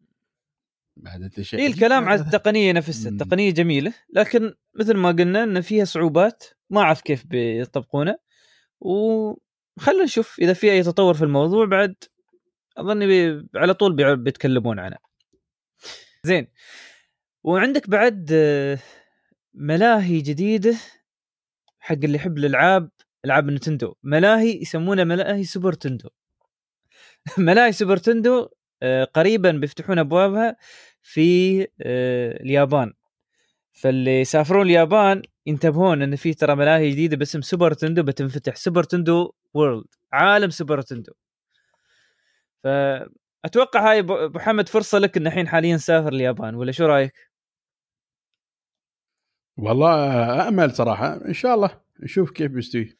بعد 0.97 1.21
أنت 1.21 1.41
شيء. 1.41 1.59
إيه 1.59 1.67
الكلام 1.67 2.09
على 2.09 2.21
التقنيه 2.21 2.71
نفسها. 2.71 3.11
التقنيه 3.11 3.51
جميلة 3.51 3.93
لكن 4.13 4.53
مثل 4.79 4.93
ما 4.93 5.09
قلنا 5.09 5.43
إن 5.43 5.61
فيها 5.61 5.85
صعوبات 5.85 6.43
ما 6.69 6.81
أعرف 6.81 7.01
كيف 7.01 7.25
بيطبقونه 7.25 8.15
وخلنا 8.85 10.03
نشوف 10.03 10.39
إذا 10.39 10.53
في 10.53 10.71
أي 10.71 10.83
تطور 10.83 11.13
في 11.13 11.23
الموضوع 11.23 11.65
بعد 11.65 11.95
اظن 12.77 13.07
بي... 13.07 13.47
على 13.55 13.73
طول 13.73 13.93
بي... 13.95 14.15
بيتكلمون 14.15 14.79
عنه. 14.79 14.97
زين. 16.23 16.47
وعندك 17.43 17.89
بعد 17.89 18.31
ملاهي 19.53 20.21
جديدة 20.21 20.75
حق 21.79 21.95
اللي 22.03 22.15
يحب 22.15 22.37
الألعاب 22.37 22.89
ألعاب 23.25 23.49
Nintendo 23.49 23.95
ملاهي 24.03 24.61
يسمونها 24.61 25.03
ملاهي 25.03 25.43
Super 25.43 25.73
Nintendo. 25.73 26.09
ملاهي 27.37 27.71
Super 27.71 27.97
Nintendo 27.97 28.49
آه، 28.83 29.03
قريبا 29.03 29.51
بيفتحون 29.51 29.99
أبوابها 29.99 30.57
في 31.01 31.61
آه، 31.81 32.41
اليابان. 32.41 32.93
فاللي 33.75 34.21
يسافرون 34.21 34.65
اليابان 34.65 35.21
ينتبهون 35.45 36.01
إن 36.01 36.15
في 36.15 36.33
ترى 36.33 36.55
ملاهي 36.55 36.91
جديدة 36.91 37.17
باسم 37.17 37.41
Super 37.41 37.73
Nintendo 37.73 38.03
بتنفتح. 38.03 38.55
Super 38.55 38.83
Nintendo 38.83 39.33
World 39.53 39.85
عالم 40.13 40.49
Super 40.49 40.81
Nintendo. 40.81 41.13
فاتوقع 42.63 43.91
هاي 43.91 43.99
ابو 43.99 44.39
حمد 44.39 44.69
فرصة 44.69 44.99
لك 44.99 45.17
إن 45.17 45.27
الحين 45.27 45.47
حاليا 45.47 45.77
سافر 45.77 46.13
اليابان 46.13 46.55
ولا 46.55 46.71
شو 46.71 46.85
رأيك؟ 46.85 47.13
والله 49.57 50.47
امل 50.47 50.71
صراحة. 50.71 51.25
إن 51.27 51.33
شاء 51.33 51.55
الله. 51.55 51.81
نشوف 51.99 52.31
كيف 52.31 52.51
بيستوي. 52.51 52.97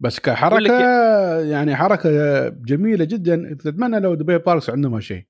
بس 0.00 0.20
كحركة 0.20 0.80
يعني 1.40 1.76
حركة 1.76 2.48
جميلة 2.48 3.04
جدا. 3.04 3.56
تتمنى 3.60 4.00
لو 4.00 4.14
دبي 4.14 4.38
Parks 4.38 4.70
عندهم 4.70 4.94
هالشيء. 4.94 5.26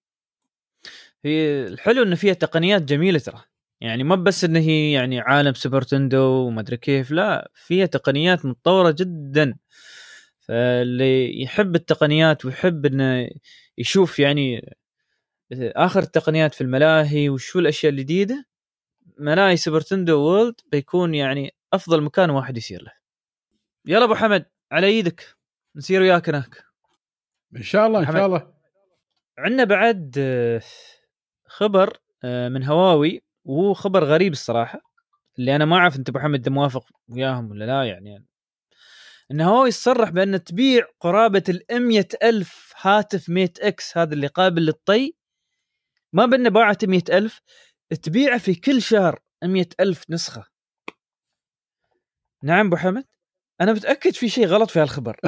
هي 1.24 1.66
الحلو 1.66 2.02
انه 2.02 2.16
فيها 2.16 2.34
تقنيات 2.34 2.82
جميلة 2.82 3.18
ترى. 3.18 3.42
يعني 3.80 4.04
ما 4.04 4.14
بس 4.14 4.44
انه 4.44 4.58
هي 4.60 4.92
يعني 4.92 5.20
عالم 5.20 5.54
Super 5.54 5.82
Nintendo 5.82 6.46
وما 6.46 6.60
أدري 6.60 6.76
كيف 6.76 7.10
لا 7.10 7.50
فيها 7.54 7.86
تقنيات 7.86 8.46
متطورة 8.46 8.90
جدا. 8.98 9.56
فاللي 10.40 11.42
يحب 11.42 11.74
التقنيات 11.74 12.44
ويحب 12.44 12.86
إنه 12.86 13.28
يشوف 13.78 14.18
يعني 14.18 14.76
آخر 15.52 16.00
التقنيات 16.02 16.54
في 16.54 16.60
الملاهي 16.60 17.28
وشو 17.28 17.58
الأشياء 17.58 17.92
الجديدة 17.92 18.46
ملاهي 19.18 19.56
Super 19.56 19.80
Nintendo 19.80 20.18
World 20.18 20.60
بيكون 20.72 21.14
يعني 21.14 21.54
أفضل 21.72 22.02
مكان 22.02 22.30
واحد 22.30 22.56
يصير 22.56 22.82
له. 22.82 22.92
يلا 23.86 24.04
أبو 24.04 24.14
حمد 24.14 24.46
على 24.72 24.86
إيدك. 24.86 25.36
نسير 25.76 26.02
وياك 26.02 26.28
هناك. 26.28 26.64
إن 27.56 27.62
شاء 27.62 27.86
الله 27.86 28.00
إن. 28.00 28.12
شاء 28.12 28.26
الله. 28.26 28.52
عندنا 29.38 29.64
بعد 29.64 30.18
خبر 31.46 31.98
آه، 32.24 32.48
من 32.48 32.64
هواوي. 32.64 33.25
وهو 33.46 33.74
خبر 33.74 34.04
غريب 34.04 34.32
الصراحة 34.32 34.80
اللي 35.38 35.56
أنا 35.56 35.64
ما 35.64 35.76
أعرف 35.76 35.96
أنت 35.96 36.08
أبو 36.08 36.18
حمد 36.18 36.48
موافق 36.48 36.84
وياهم 37.08 37.50
ولا 37.50 37.64
لا 37.64 37.84
يعني. 37.84 38.26
ان 39.30 39.40
هواوي 39.40 39.70
تصرح 39.70 40.10
بأن 40.10 40.44
تبيع 40.44 40.86
قرابة 41.00 41.42
ال 41.48 41.62
ألف 42.22 42.74
هاتف 42.80 43.28
ميت 43.28 43.60
إكس 43.60 43.98
هذا 43.98 44.14
اللي 44.14 44.26
قابل 44.26 44.62
للطي. 44.66 45.14
ما 46.12 46.26
بأن 46.26 46.50
باعت 46.50 46.84
مئة 46.84 47.18
ألف 47.18 47.40
تبيعه 48.02 48.38
في 48.38 48.54
كل 48.54 48.82
شهر 48.82 49.18
مئة 49.44 49.68
ألف 49.80 50.04
نسخة. 50.10 50.46
نعم 52.42 52.66
أبو 52.66 52.76
حمد 52.76 53.04
أنا 53.60 53.72
متأكد 53.72 54.12
في 54.12 54.28
شيء 54.28 54.46
غلط 54.46 54.70
في 54.70 54.80
هالخبر. 54.80 55.16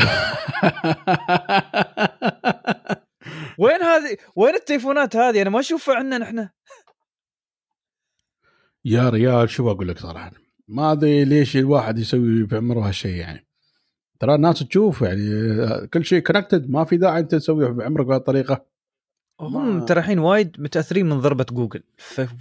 وين 3.59 3.83
هذه؟ 3.83 4.17
وين 4.37 4.55
التليفونات 4.55 5.17
هذه؟ 5.17 5.43
أنا 5.43 5.51
ما 5.51 5.61
أشوفها 5.61 5.95
عندنا 5.95 6.19
نحن 6.19 6.49
يا 8.89 9.09
ريال 9.09 9.51
شو 9.51 9.65
بقول 9.65 9.89
لك 9.89 9.99
صراحة؟ 9.99 10.33
ما 10.69 10.93
أدري 10.93 11.25
ليش 11.25 11.57
الواحد 11.57 11.99
يسوي 11.99 12.43
بعمره 12.43 12.81
هالشيء 12.81 13.15
يعني. 13.15 13.47
ترى 14.21 14.35
الناس 14.35 14.59
تشوف 14.59 15.03
يعني 15.03 15.87
كل 15.87 16.05
شيء 16.05 16.19
كونكتد 16.19 16.71
ما 16.71 16.85
في 16.85 16.97
داعي 16.97 17.21
أنت 17.21 17.35
تسويه 17.35 17.69
بعمرك 17.69 18.07
بهالطريقه 18.07 18.65
هم 19.41 19.85
ترى 19.85 20.01
الحين 20.01 20.19
وايد 20.19 20.57
متأثرين 20.59 21.09
من 21.09 21.21
ضربة 21.21 21.47
جوجل. 21.53 21.83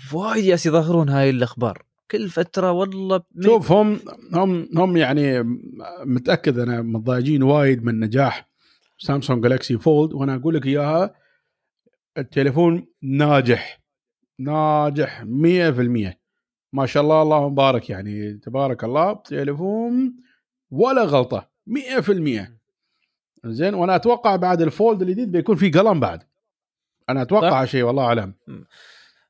فوايد 0.10 0.43
يالس 0.43 0.65
يظهرون 0.66 1.10
هاي 1.10 1.30
الأخبار. 1.30 1.84
كل 2.12 2.30
فترة 2.30 2.72
والله 2.72 3.22
شوف 3.41 3.72
هم 3.72 4.00
هم 4.34 4.70
هم 4.76 4.98
يعني 4.98 5.43
متأكد 6.06 6.60
أنا 6.60 6.82
متضايقين 6.82 7.43
وايد 7.43 7.84
من 7.84 8.00
نجاح 8.00 8.50
سامسونج 8.98 9.43
Galaxy 9.43 9.78
Fold 9.78 10.13
وأنا 10.14 10.36
أقول 10.36 10.56
لك 10.56 10.66
إياها 10.66 11.16
التليفون 12.18 12.88
ناجح. 13.02 13.82
ناجح 14.39 15.24
100% 15.24 16.26
ما 16.74 16.86
شاء 16.86 17.03
الله 17.03 17.22
اللهم 17.22 17.55
بارك 17.55 17.89
يعني 17.89 18.34
تبارك 18.34 18.84
الله 18.84 19.13
تليفون 19.13 20.15
ولا 20.72 21.03
غلطة 21.03 21.49
100% 21.70 22.57
زين 23.45 23.74
وأنا 23.74 23.95
أتوقع 23.95 24.36
بعد 24.36 24.61
ال 24.61 24.70
Fold 24.70 25.01
الجديد 25.01 25.32
بيكون 25.32 25.55
في 25.55 25.70
قلم 25.70 25.99
بعد. 25.99 26.24
أنا 27.09 27.22
أتوقع 27.22 27.49
طيب. 27.49 27.53
هالشيء 27.53 27.84
والله 27.84 28.03
أعلم. 28.03 28.34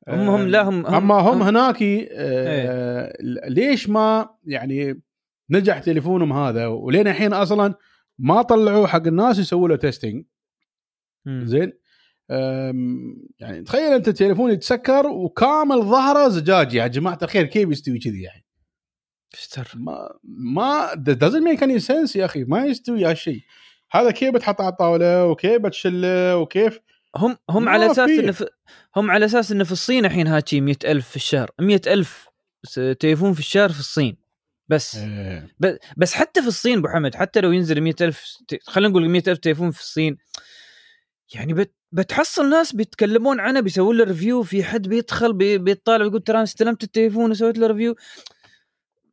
هم 0.08 0.28
هم 0.28 0.48
لا 0.48 0.62
هم, 0.62 0.86
هم 0.86 0.94
أما 0.94 1.14
هم 1.14 1.28
هم. 1.28 1.42
هناك 1.42 1.82
آه 1.82 3.16
ليش 3.48 3.88
ما 3.88 4.28
يعني 4.44 5.02
نجح 5.50 5.78
تليفونهم 5.78 6.32
هذا؟ 6.32 6.66
ولين 6.66 7.08
الحين 7.08 7.32
أصلا 7.32 7.74
ما 8.18 8.42
طلعوا 8.42 8.86
حق 8.86 9.06
الناس 9.06 9.38
يسووا 9.38 9.68
له 9.68 9.76
testing. 9.76 10.24
زين 11.26 11.72
يعني 13.38 13.62
تخيل 13.66 13.92
أنت 13.92 14.08
تليفون 14.08 14.50
يتسكر 14.50 15.06
وكامل 15.06 15.82
ظهره 15.82 16.28
زجاج. 16.28 16.74
يا 16.74 16.86
جماعة 16.86 17.18
الخير 17.22 17.44
كيف 17.46 17.68
يستوي 17.70 17.98
كذي 17.98 18.22
يعني؟ 18.22 18.44
اشتر 19.34 19.68
ما 19.74 20.08
ما 20.24 20.90
doesn't 21.24 21.44
make 21.56 21.60
any 21.60 21.86
sense 21.86 22.16
يا 22.16 22.24
أخي. 22.24 22.44
ما 22.44 22.64
يستوي 22.66 23.04
هالشيء 23.04 23.40
هذا 23.90 24.10
كيف 24.10 24.34
بتحط 24.34 24.60
على 24.60 24.70
الطاولة 24.72 25.26
وكيف 25.26 25.62
بتشله 25.62 26.36
وكيف؟ 26.36 26.80
هم 27.16 27.36
هم 27.50 27.68
على 27.68 27.86
أساس. 27.90 28.10
انه 28.10 28.32
في 28.32 28.46
هم 28.96 29.10
على 29.10 29.24
أساس 29.24 29.52
انه 29.52 29.64
في 29.64 29.72
الصين 29.72 30.04
الحين 30.04 30.40
مئة 30.52 30.90
ألف 30.92 31.08
في 31.08 31.16
الشهر 31.16 31.50
مئة 31.60 31.92
ألف 31.92 32.28
س- 32.64 32.80
تليفون 33.00 33.32
في 33.32 33.38
الشهر 33.40 33.68
في 33.72 33.80
الصين. 33.80 34.16
بس 34.68 34.96
ب- 35.60 35.76
بس 35.96 36.14
حتى 36.14 36.42
في 36.42 36.48
الصين 36.48 36.78
أبو 36.78 36.88
حمد 36.88 37.14
حتى 37.14 37.40
لو 37.40 37.52
ينزل 37.52 37.80
مئة 37.80 38.04
ألف 38.04 38.24
ت- 38.48 38.58
خلينا 38.62 38.90
نقول 38.90 39.08
مئة 39.08 39.30
ألف 39.30 39.38
تليفون 39.38 39.70
في 39.70 39.80
الصين 39.80 40.16
يعني 41.34 41.52
بت 41.54 41.74
بتحصل 41.92 42.50
ناس 42.50 42.74
بيتكلمون 42.74 43.40
عنه 43.40 43.60
بيسوون 43.60 43.96
له 43.96 44.04
review 44.04 44.42
في 44.42 44.64
حد 44.64 44.88
بيدخل 44.88 45.32
بي 45.32 45.58
بيطالع 45.58 46.04
ويقول 46.04 46.22
ترى 46.22 46.42
استلمت 46.42 46.84
التليفون 46.84 47.30
وسويت 47.30 47.58
له 47.58 47.66
review 47.66 47.94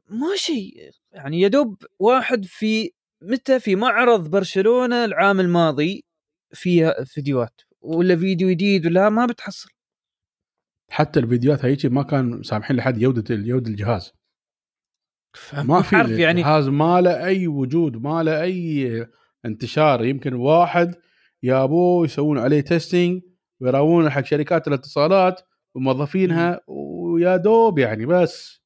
ما 0.10 0.36
شيء 0.36 0.92
يعني 1.12 1.42
يا 1.42 1.48
دوب 1.48 1.84
واحد 2.00 2.46
في 2.46 2.92
متى؟ 3.22 3.60
في 3.60 3.76
معرض 3.76 4.30
برشلونة 4.30 5.06
العام 5.06 5.40
الماضي 5.40 6.06
فيها 6.54 7.04
فيديوهات 7.04 7.62
ولا 7.82 8.16
فيديو 8.16 8.50
جديد 8.50 8.86
ولا 8.86 9.10
ما 9.10 9.26
بتحصل. 9.26 9.70
حتى 10.90 11.20
الفيديوهات 11.20 11.66
هيجي 11.66 11.90
ما 11.90 12.04
كان 12.04 12.44
سامحين 12.44 12.76
لحد 12.76 13.00
جوده 13.00 13.36
جوده 13.36 13.72
الجهاز. 13.72 14.14
ما 15.54 15.82
في 15.82 15.96
يعني. 15.96 16.42
الجهاز 16.42 16.68
ما 16.68 17.02
له 17.02 17.26
أي 17.26 17.48
وجود 17.48 17.98
ما 17.98 18.24
له 18.24 18.42
أي 18.42 19.08
انتشار. 19.46 20.06
يمكن 20.06 20.34
واحد 20.34 20.96
يابوه 21.46 22.06
يسوون 22.06 22.38
عليه 22.40 22.62
تيستينج 22.62 23.22
ويراونه 23.60 24.10
حق 24.10 24.26
شركات 24.26 24.68
الاتصالات 24.68 25.42
وموظفينها 25.76 26.62
ويا 26.68 27.38
دوب 27.38 27.80
يعني 27.80 28.06
بس. 28.06 28.62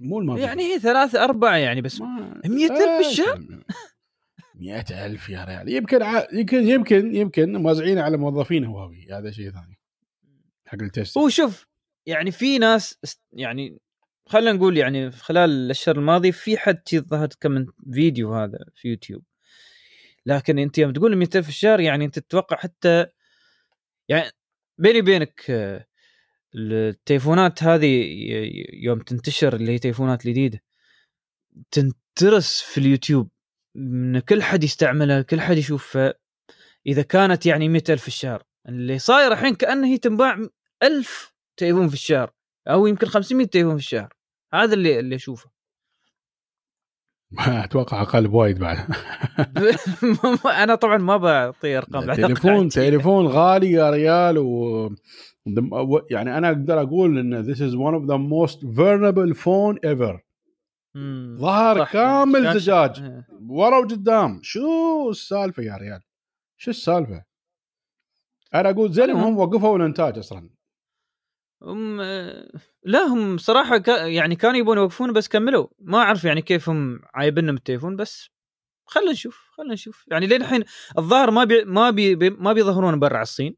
مو 0.00 0.18
الموضوع 0.20 0.42
يعني 0.44 0.62
هي 0.62 0.78
ثلاثة 0.78 1.24
أربعة 1.24 1.56
يعني 1.56 1.80
بس. 1.82 2.00
ما- 2.00 2.40
100,000 2.44 3.02
في 3.04 3.10
الشهر؟ 3.10 3.62
مئة 4.54 5.06
ألف 5.06 5.28
يا 5.28 5.44
ريال. 5.44 5.68
يمكن 5.68 6.02
ع... 6.02 6.26
يمكن 6.32 6.66
يمكن 6.68 7.14
يمكن 7.14 7.56
موزعين 7.56 7.98
على 7.98 8.16
موظفين 8.16 8.64
هواوي. 8.64 9.06
هذا 9.12 9.30
شيء 9.30 9.50
ثاني. 9.50 9.78
حق 10.66 10.82
التست 10.82 11.18
هو 11.18 11.28
شوف 11.28 11.66
يعني 12.06 12.30
في 12.30 12.58
ناس 12.58 12.98
يعني 13.32 13.78
خلينا 14.26 14.52
نقول 14.52 14.76
يعني 14.76 15.10
خلال 15.10 15.70
الشهر 15.70 15.96
الماضي 15.96 16.32
في 16.32 16.56
حد 16.58 16.82
ظهرت 16.94 17.34
كم 17.42 17.66
فيديو 17.92 18.34
هذا 18.34 18.58
في 18.74 18.88
يوتيوب. 18.88 19.22
لكن 20.26 20.58
انت 20.58 20.78
يوم 20.78 20.92
تقول 20.92 21.16
200 21.16 21.40
في 21.40 21.48
الشهر 21.48 21.80
يعني 21.80 22.04
انت 22.04 22.18
تتوقع 22.18 22.56
حتى 22.56 23.06
يعني 24.08 24.30
بيني 24.78 25.00
وبينك 25.00 25.50
آه، 25.50 25.86
التليفونات 26.54 27.62
هذه 27.62 28.06
يوم 28.72 28.98
تنتشر 28.98 29.56
اللي 29.56 29.72
هي 29.72 29.78
تليفونات 29.78 30.26
الجديدة 30.26 30.62
تنترس 31.70 32.60
في 32.60 32.78
اليوتيوب 32.78 33.30
إن 33.76 34.18
كل 34.18 34.42
حد 34.42 34.64
يستعملها 34.64 35.22
كل 35.22 35.40
حد 35.40 35.56
يشوفها 35.56 36.14
إذا 36.86 37.02
كانت 37.02 37.46
يعني 37.46 37.68
100 37.68 37.82
ألف 37.88 38.02
في 38.02 38.08
الشهر. 38.08 38.42
اللي 38.68 38.98
صاير 38.98 39.32
الحين 39.32 39.54
كأنه 39.54 39.86
هي 39.86 39.98
تنباع 39.98 40.38
ألف 40.82 41.32
تليفون 41.56 41.88
في 41.88 41.94
الشهر 41.94 42.30
أو 42.68 42.86
يمكن 42.86 43.06
500 43.06 43.46
تليفون 43.46 43.76
في 43.76 43.82
الشهر. 43.82 44.14
هذا 44.54 44.74
اللي 44.74 45.00
اللي 45.00 45.14
أشوفه. 45.14 45.53
أتوقع 47.38 48.02
أقل 48.02 48.28
بوايد 48.28 48.58
بعد 48.58 48.78
أنا 50.62 50.74
طبعا 50.74 50.98
ما 50.98 51.16
بعطي 51.16 51.78
أرقام 51.78 52.12
تليفون. 52.14 52.68
تليفون 52.68 53.26
غالي 53.26 53.70
يا 53.72 53.90
ريال 53.90 54.38
و 54.38 54.90
يعني 56.10 56.38
أنا 56.38 56.48
أقدر 56.48 56.80
أقول 56.82 57.18
إن 57.18 57.44
this 57.44 57.58
is 57.58 57.74
one 57.74 57.94
of 57.94 58.06
the 58.06 58.18
most 58.18 58.58
vulnerable 58.62 59.34
phone 59.44 59.78
ever 59.94 60.20
مم. 60.94 61.36
ظهر. 61.40 61.84
كامل. 61.84 62.60
زجاج 62.60 63.02
إيه. 63.02 63.26
ورا 63.48 63.78
وقدام 63.78 64.40
شو 64.42 65.10
السالفة 65.10 65.62
يا 65.62 65.76
ريال 65.76 66.00
شو 66.56 66.70
السالفة 66.70 67.24
أنا 68.54 68.70
أقول 68.70 68.92
زين. 68.92 69.10
انهم 69.10 69.38
وقفوا 69.38 69.76
الإنتاج 69.78 70.18
أصلا 70.18 70.50
هم 71.62 72.00
آه، 72.00 72.48
لا 72.84 72.98
هم 72.98 73.38
صراحة 73.38 73.78
كا 73.78 74.06
يعني 74.06 74.36
كانوا 74.36 74.56
يبون 74.56 74.76
يوقفون 74.78 75.12
بس 75.12 75.28
كملوا. 75.28 75.66
ما 75.78 75.98
أعرف 75.98 76.24
يعني 76.24 76.42
كيف 76.42 76.68
هم 76.68 77.00
عايبينهم 77.14 77.56
التليفون 77.56 77.96
بس 77.96 78.30
خلينا 78.86 79.12
نشوف 79.12 79.48
خلينا 79.56 79.72
نشوف. 79.74 80.04
يعني 80.10 80.26
لين 80.26 80.42
الحين 80.42 80.64
الظاهر 80.98 81.30
ما 81.30 81.44
بي 81.44 81.64
ما 81.64 81.90
بي 81.90 82.30
ما 82.30 82.52
بيظهرون 82.52 82.98
برا 82.98 83.22
الصين. 83.22 83.56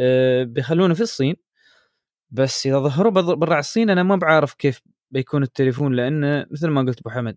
أه 0.00 0.44
بيخلونه 0.44 0.94
في 0.94 1.00
الصين. 1.00 1.36
بس 2.30 2.66
إذا 2.66 2.78
ظهروا 2.78 3.12
برا 3.12 3.58
الصين 3.58 3.90
أنا 3.90 4.02
ما 4.02 4.16
بعرف 4.16 4.54
كيف 4.54 4.80
بيكون 5.10 5.42
التليفون 5.42 5.94
لأنه 5.94 6.46
مثل 6.50 6.68
ما 6.68 6.80
قلت 6.80 7.00
أبو 7.00 7.10
حمد 7.10 7.36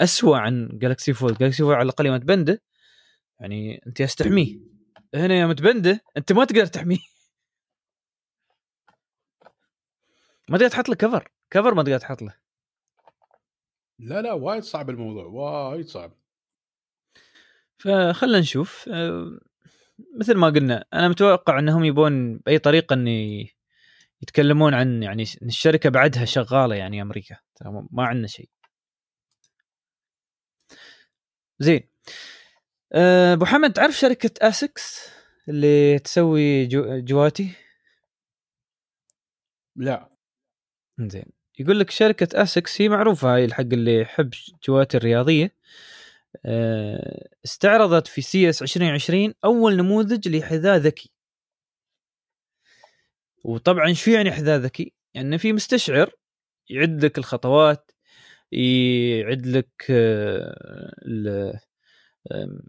اسوء 0.00 0.36
عن 0.36 0.68
Galaxy 0.72 1.12
Fold 1.12 1.38
Galaxy 1.38 1.62
Fold 1.62 1.74
على 1.74 1.82
الأقل 1.82 2.06
يوم 2.06 2.16
تبنده 2.16 2.62
يعني 3.40 3.82
أنت 3.86 4.00
تحميه. 4.00 4.60
هنا 5.14 5.40
يوم 5.40 5.52
تبنده 5.52 6.00
أنت 6.16 6.32
ما 6.32 6.44
تقدر 6.44 6.66
تحميه. 6.66 6.98
ما 10.50 10.58
تقدر 10.58 10.70
تحط 10.70 10.88
له 10.88 10.94
cover 10.94 11.28
cover 11.50 11.74
ما 11.74 11.82
تقدر 11.82 11.98
تحط 11.98 12.22
له. 12.22 12.34
لا 13.98 14.22
لا 14.22 14.32
وايد 14.32 14.62
صعب 14.62 14.90
الموضوع 14.90 15.24
وايد 15.24 15.86
صعب. 15.86 16.12
فخلنا 17.78 18.40
نشوف. 18.40 18.88
أه، 18.88 19.40
مثل 20.20 20.34
ما 20.36 20.46
قلنا 20.46 20.84
أنا 20.94 21.08
متوقع 21.08 21.58
إنهم 21.58 21.84
يبون 21.84 22.38
بأي 22.38 22.58
طريقة 22.58 22.94
ان 22.94 23.08
يتكلمون 24.22 24.74
عن 24.74 25.02
يعني 25.02 25.22
الشركة 25.22 25.90
بعدها 25.90 26.24
شغالة 26.24 26.74
يعني 26.74 27.02
أمريكا. 27.02 27.36
ترى 27.56 27.86
ما 27.90 28.04
عندنا 28.06 28.26
شيء. 28.26 28.48
زين. 31.58 31.88
أه، 32.92 33.32
أبو 33.34 33.44
حمد 33.44 33.72
تعرف 33.72 33.94
شركة 33.94 34.48
اسكس 34.48 35.08
اللي 35.48 35.98
تسوي 35.98 36.66
جو 36.66 36.98
جواتي؟ 37.00 37.52
لا. 39.76 40.10
زين. 41.08 41.24
يقول 41.58 41.80
لك 41.80 41.90
شركة 41.90 42.42
ASICS 42.42 42.80
هي 42.80 42.88
معروفة 42.88 43.34
هاي 43.34 43.44
الحق 43.44 43.60
اللي 43.60 44.00
يحب 44.00 44.30
جواتي 44.68 44.96
الرياضية. 44.96 45.54
آه، 46.46 47.28
استعرضت 47.44 48.06
في 48.06 48.22
CES 48.22 48.62
2020 48.62 49.34
أول 49.44 49.76
نموذج 49.76 50.28
لحذاء 50.28 50.76
ذكي. 50.76 51.10
وطبعا 53.44 53.92
شو 53.92 54.10
يعني 54.10 54.32
حذاء 54.32 54.58
ذكي؟ 54.58 54.92
يعني 55.14 55.38
في 55.38 55.52
مستشعر 55.52 56.10
يعد 56.70 57.04
لك 57.04 57.18
الخطوات 57.18 57.90
يعد 58.52 59.46
لك 59.46 59.86
آه، 59.90 61.60
آه، 62.32 62.60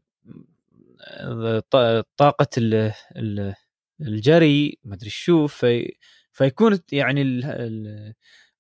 طاقة 2.18 2.48
ال- 2.58 2.94
ال- 3.16 3.56
الجري 4.02 4.78
ما 4.84 4.96
أدري 4.96 5.10
شو 5.10 5.48
في 5.48 5.96
فيكون 6.32 6.80
يعني 6.92 7.22
ال- 7.22 7.46
ال- 7.46 8.14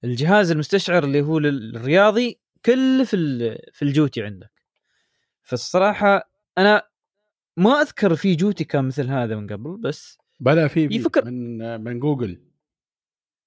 الجهاز 0.03 0.51
المستشعر 0.51 1.03
اللي 1.03 1.22
هو 1.22 1.39
للرياضي 1.39 2.39
كله 2.65 3.03
في 3.03 3.17
في 3.74 3.82
الجوتي 3.82 4.24
عندك. 4.24 4.51
فالصراحة 5.41 6.32
أنا 6.57 6.84
ما 7.57 7.82
أذكر 7.82 8.15
في 8.15 8.36
جوتي 8.36 8.63
كان 8.63 8.86
مثل 8.86 9.07
هذا 9.07 9.36
من 9.36 9.47
قبل 9.47 9.78
بس 9.78 10.17
بلا 10.39 10.67
في 10.67 10.86
يفكر- 10.91 11.26
من 11.26 11.82
من 11.84 11.99
جوجل. 11.99 12.41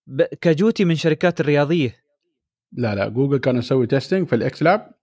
ب- 0.06 0.22
كجوتي 0.22 0.84
من 0.84 0.94
شركات 0.94 1.40
الرياضية. 1.40 2.04
لا 2.72 2.94
لا 2.94 3.08
جوجل 3.08 3.38
كانوا 3.38 3.58
يسوي 3.58 3.86
testing 3.86 4.26
في 4.28 4.34
ال 4.34 4.48
X 4.48 4.62
Lab 4.62 4.94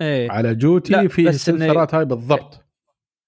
إيه. 0.00 0.30
على 0.30 0.54
جوتي 0.54 1.08
في 1.08 1.28
السنسرات 1.28 1.94
هاي 1.94 2.04
بالضبط. 2.04 2.64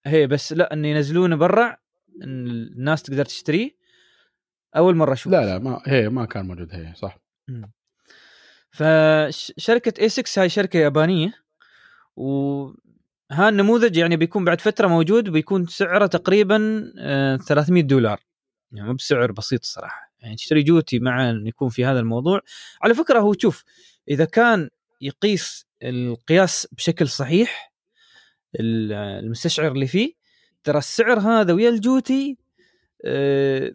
هي 0.07 0.27
بس 0.27 0.53
لا 0.53 0.73
ان 0.73 0.85
ينزلونه 0.85 1.37
برا 1.37 1.77
إن 2.25 2.47
الناس 2.47 3.03
تقدر 3.03 3.25
تشتريه. 3.25 3.80
أول 4.77 4.97
مرة 4.97 5.13
أشوف. 5.13 5.33
لا 5.33 5.45
لا 5.45 5.59
ما 5.59 5.83
هي 5.87 6.09
ما 6.09 6.25
كان 6.25 6.47
موجود 6.47 6.75
هي 6.75 6.93
صح. 6.97 7.19
فشركة 8.71 10.01
اي 10.01 10.09
6 10.09 10.43
هاي 10.43 10.49
شركة 10.49 10.79
يابانية 10.79 11.33
وها 12.17 13.49
النموذج 13.49 13.97
يعني 13.97 14.17
بيكون 14.17 14.45
بعد 14.45 14.61
فترة 14.61 14.87
موجود 14.89 15.29
وبيكون 15.29 15.67
سعره 15.67 16.07
تقريبا 16.07 16.93
آه، 16.99 17.37
300 17.37 17.83
دولار. 17.83 18.21
يعني 18.73 18.89
مو 18.89 18.95
بسعر 18.95 19.33
بسيط 19.33 19.61
الصراحه 19.61 20.13
يعني 20.21 20.37
تشتري 20.37 20.63
جوتي 20.63 20.99
مع 20.99 21.31
ان 21.31 21.47
يكون 21.47 21.69
في 21.69 21.85
هذا 21.85 22.01
الموضوع. 22.01 22.41
على 22.83 22.95
فكرة 22.95 23.19
هو 23.21 23.33
شوف 23.39 23.65
إذا 24.09 24.25
كان 24.25 24.71
يقيس 25.01 25.67
القياس 25.83 26.69
بشكل 26.73 27.09
صحيح 27.09 27.73
ال- 28.61 28.93
المستشعر 28.93 29.73
اللي 29.73 29.87
فيه 29.87 30.13
ترى 30.65 30.79
السعر 30.79 31.19
هذا 31.19 31.53
ويا 31.53 31.69
الجوتي 31.69 32.37
آه، 33.05 33.73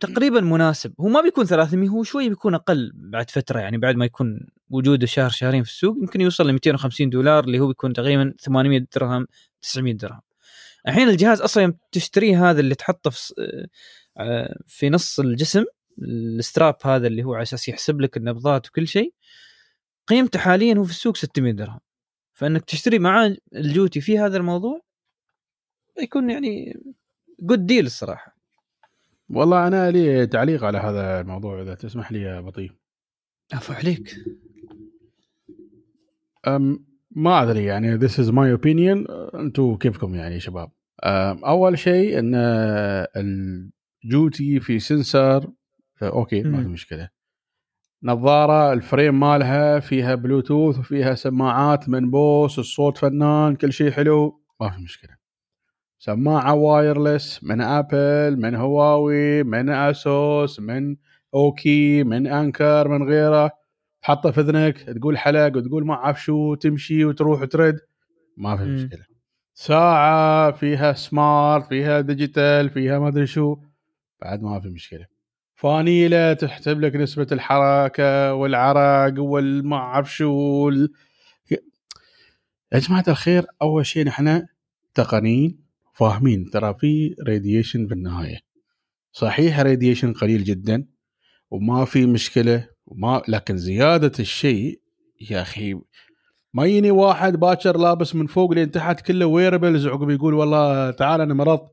تقريبا 0.00 0.40
مناسب. 0.40 0.92
هو 1.00 1.08
ما 1.08 1.20
بيكون 1.20 1.44
300 1.44 1.88
هو 1.88 2.02
شوي 2.02 2.28
بيكون 2.28 2.54
أقل 2.54 2.92
بعد 2.94 3.30
فترة 3.30 3.60
يعني 3.60 3.78
بعد 3.78 3.96
ما 3.96 4.04
يكون 4.04 4.46
وجوده 4.70 5.06
شهر 5.06 5.30
شهرين 5.30 5.62
في 5.62 5.70
السوق 5.70 5.96
يمكن 5.96 6.20
يوصل 6.20 6.48
ل 6.48 6.52
250 6.52 7.10
دولار 7.10 7.44
اللي 7.44 7.60
هو 7.60 7.68
بيكون 7.68 7.92
تقريبا 7.92 8.34
800 8.40 8.86
درهم 8.94 9.26
900 9.62 9.94
درهم. 9.94 10.20
الحين 10.88 11.08
الجهاز 11.08 11.40
أصلا 11.40 11.74
تشتريه 11.92 12.50
هذا 12.50 12.60
اللي 12.60 12.74
تحطه 12.74 13.10
في 13.10 13.34
آه، 14.18 14.56
في 14.66 14.90
نص 14.90 15.20
الجسم 15.20 15.64
الستراب 16.02 16.76
هذا 16.84 17.06
اللي 17.06 17.24
هو 17.24 17.34
على 17.34 17.42
أساس 17.42 17.68
يحسب 17.68 18.00
لك 18.00 18.16
النبضات 18.16 18.68
وكل 18.68 18.88
شيء 18.88 19.14
قيمته 20.06 20.38
حاليا 20.38 20.74
هو 20.74 20.84
في 20.84 20.90
السوق 20.90 21.16
600 21.16 21.52
درهم. 21.52 21.80
فإنك 22.34 22.64
تشتري 22.64 22.98
معاه 22.98 23.36
الجوتي 23.54 24.00
في 24.00 24.18
هذا 24.18 24.36
الموضوع 24.36 24.80
يكون 26.02 26.30
يعني 26.30 26.80
جود 27.40 27.66
ديل 27.66 27.86
الصراحة. 27.86 28.41
والله 29.32 29.66
أنا 29.66 29.90
لي 29.90 30.26
تعليق 30.26 30.64
على 30.64 30.78
هذا 30.78 31.20
الموضوع 31.20 31.62
إذا 31.62 31.74
تسمح 31.74 32.12
لي 32.12 32.22
يا 32.22 32.40
بطيء. 32.40 32.70
عفو 33.52 33.72
عليك. 33.72 34.14
أم 36.46 36.84
ما 37.10 37.42
أدري 37.42 37.64
يعني 37.64 37.98
this 37.98 38.12
is 38.12 38.26
my 38.26 38.58
opinion. 38.58 39.10
أنتم 39.34 39.76
كيفكم 39.76 40.14
يعني 40.14 40.40
شباب؟ 40.40 40.70
أم 41.04 41.44
أول 41.44 41.78
شيء 41.78 42.18
إن 42.18 42.34
الجوتي 44.04 44.60
في 44.60 44.78
sensor 44.78 45.50
أوكي 46.02 46.42
ما 46.42 46.62
في 46.62 46.66
مم. 46.66 46.72
مشكلة. 46.72 47.08
نظارة 48.02 48.72
ال 48.72 48.80
frame 48.80 49.20
مالها 49.20 49.80
فيها 49.80 50.14
بلوتوث 50.14 50.78
وفيها 50.78 51.14
سماعات 51.14 51.88
من 51.88 52.10
بوس 52.10 52.58
الصوت 52.58 52.98
فنان 52.98 53.56
كل 53.56 53.72
شيء 53.72 53.90
حلو 53.90 54.40
ما 54.60 54.70
في 54.70 54.82
مشكلة. 54.82 55.21
سماعة 56.04 56.54
wireless 56.54 57.44
من 57.44 57.60
آبل 57.60 58.36
من 58.36 58.54
هواوي 58.54 59.42
من 59.42 59.68
آسوس 59.68 60.60
من 60.60 60.96
أوكي 61.34 62.04
من 62.04 62.26
أنكر 62.26 62.88
من 62.88 63.08
غيره 63.08 63.50
تحطه 64.02 64.30
في 64.30 64.40
إذنك 64.40 64.78
تقول 64.78 65.18
حلق 65.18 65.56
وتقول 65.56 65.86
ما 65.86 65.94
أعرف 65.94 66.22
شو 66.22 66.54
تمشي 66.54 67.04
وتروح 67.04 67.40
وترد 67.42 67.78
ما 68.36 68.56
في. 68.56 68.64
مشكلة 68.64 69.04
ساعة 69.54 70.50
فيها 70.50 70.92
smart 70.92 71.66
فيها 71.66 72.00
digital 72.00 72.70
فيها 72.70 72.98
ما 72.98 73.08
أدري 73.08 73.26
شو 73.26 73.56
بعد 74.22 74.42
ما 74.42 74.60
في 74.60 74.68
مشكلة 74.68 75.06
فانيلة 75.54 76.32
تحسب 76.32 76.80
لك 76.80 76.96
نسبة 76.96 77.26
الحركة 77.32 78.34
والعرق 78.34 79.20
والما 79.20 79.76
أعرف 79.76 80.14
شو. 80.14 80.70
يا 82.72 82.78
جماعة 82.78 83.04
الخير 83.08 83.46
أول 83.62 83.86
شيء 83.86 84.04
نحن 84.04 84.46
تقنيين 84.94 85.61
فاهمين؟ 85.92 86.50
ترى 86.50 86.74
في 86.80 87.14
radiation 87.28 87.86
بالنهاية. 87.86 88.38
صحيح 89.12 89.60
radiation 89.60 90.12
قليل 90.12 90.44
جدا 90.44 90.86
وما 91.50 91.84
في 91.84 92.06
مشكلة 92.06 92.68
وما 92.86 93.22
لكن 93.28 93.56
زيادة 93.56 94.12
الشيء 94.20 94.80
يا 95.30 95.42
أخي 95.42 95.74
ما 96.54 96.64
يجيني 96.64 96.90
واحد 96.90 97.36
باكر 97.36 97.76
لابس 97.76 98.14
من 98.14 98.26
فوق 98.26 98.52
لين 98.52 98.70
تحت 98.70 99.00
كله 99.00 99.26
wearables 99.26 99.86
عقب 99.86 100.10
يقول 100.10 100.34
والله 100.34 100.90
تعال 100.90 101.20
أنا 101.20 101.34
مرضت. 101.34 101.72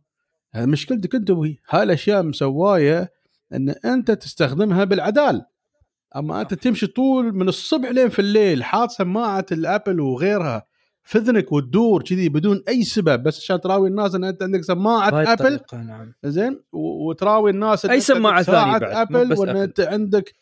مشكلتك 0.55 1.15
أنت 1.15 1.30
وهي 1.30 1.55
هاي 1.70 1.84
الأشياء 1.84 2.24
مسواية 2.24 3.11
إن 3.53 3.70
أنت 3.70 4.11
تستخدمها 4.11 4.84
بالعدال. 4.84 5.45
أما 6.15 6.41
أنت 6.41 6.53
تمشي 6.53 6.88
طول 6.88 7.36
من 7.36 7.47
الصبح 7.47 7.89
لين 7.89 8.09
في 8.09 8.20
الليل 8.20 8.63
حاط 8.63 8.89
سماعه 8.89 9.45
الآبل 9.52 10.00
وغيرها. 9.99 10.63
في 11.10 11.18
اذنك 11.18 11.51
وتدور 11.51 12.03
كذي 12.03 12.30
بدون 12.30 12.64
أي 12.68 12.84
سبب 12.84 13.24
بس 13.24 13.39
عشان 13.39 13.62
تراوي 13.62 13.89
الناس 13.89 14.16
إن 14.16 14.24
أنت 14.24 14.43
عندك 14.43 14.64
سماعة 14.64 15.34
آبل 15.34 15.60
نعم. 15.74 16.14
زين؟ 16.24 16.62
وتراوي 16.72 17.51
الناس 17.51 17.86
إن 17.86 17.91
عندك 17.91 18.03
ثانية 18.03 18.41
ساعة 18.41 18.80
بعد، 18.80 19.16
آبل 19.16 19.39
وإن. 19.39 19.57
أنت 19.57 19.80
عندك 19.80 20.34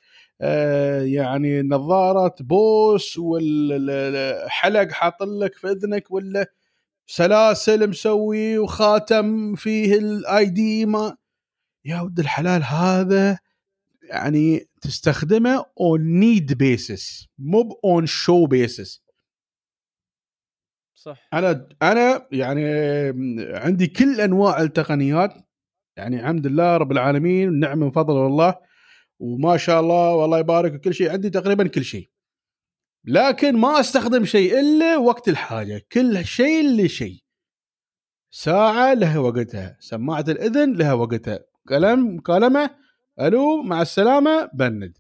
آه 0.42 1.02
يعني 1.02 1.62
نظارة 1.62 2.36
بوس 2.40 3.18
والحلق 3.18 4.92
حاط 4.92 5.24
لك 5.24 5.56
في 5.56 5.68
اذنك 5.68 6.12
ولا 6.12 6.52
سلاسل 7.06 7.90
مسوي 7.90 8.58
وخاتم 8.58 9.56
فيه 9.56 9.98
ال 9.98 10.46
ID 10.46 10.86
ما. 10.86 11.18
يا 11.86 12.02
ولد 12.02 12.20
الحلال 12.20 12.64
هذا 12.64 13.40
يعني 14.04 14.68
تستخدمه 14.82 15.66
on 15.80 16.02
need 16.20 16.54
basis 16.54 17.28
مو 17.40 17.80
on 17.84 18.06
show 18.06 18.46
basis 18.46 19.07
صح. 20.98 21.30
أنا 21.34 21.70
أنا 21.82 22.28
يعني 22.32 22.66
عندي 23.58 23.88
كل 23.88 24.22
أنواع 24.22 24.62
التقنيات 24.62 25.34
يعني 25.98 26.20
الحمد 26.20 26.48
لله 26.48 26.78
رب 26.78 26.92
العالمين 26.92 27.60
نعم 27.60 27.80
من 27.80 27.92
فضل 27.92 28.26
الله 28.26 28.56
وما 29.20 29.58
شاء 29.58 29.80
الله 29.80 30.16
والله 30.16 30.40
يبارك 30.40 30.74
وكل 30.74 30.94
شيء 30.94 31.12
عندي 31.12 31.30
تقريبا 31.30 31.68
كل 31.68 31.84
شيء. 31.84 32.10
لكن 33.06 33.58
ما 33.58 33.80
أستخدم 33.80 34.26
شيء 34.26 34.60
إلا 34.60 34.98
وقت 34.98 35.30
الحاجة 35.30 35.86
كل 35.92 36.26
شيء 36.26 36.86
لشيء 36.86 37.24
ساعة 38.32 38.94
لها 38.94 39.20
وقتها 39.20 39.78
سماعة 39.80 40.26
الإذن 40.28 40.74
لها 40.74 40.94
وقتها 40.94 41.40
كلام 41.70 42.16
مكالمه 42.16 42.70
ألو 43.20 43.64
مع 43.64 43.82
السلامة 43.82 44.50
بند. 44.54 44.98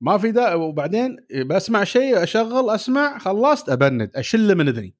ما 0.00 0.18
في 0.18 0.32
دا 0.32 0.54
وبعدين 0.54 1.16
بسمع 1.46 1.84
شيء 1.84 2.22
أشغل 2.22 2.70
أسمع 2.70 3.18
خلصت 3.18 3.68
أبند 3.68 4.10
اشله 4.16 4.54
من 4.54 4.68
إذني. 4.68 4.97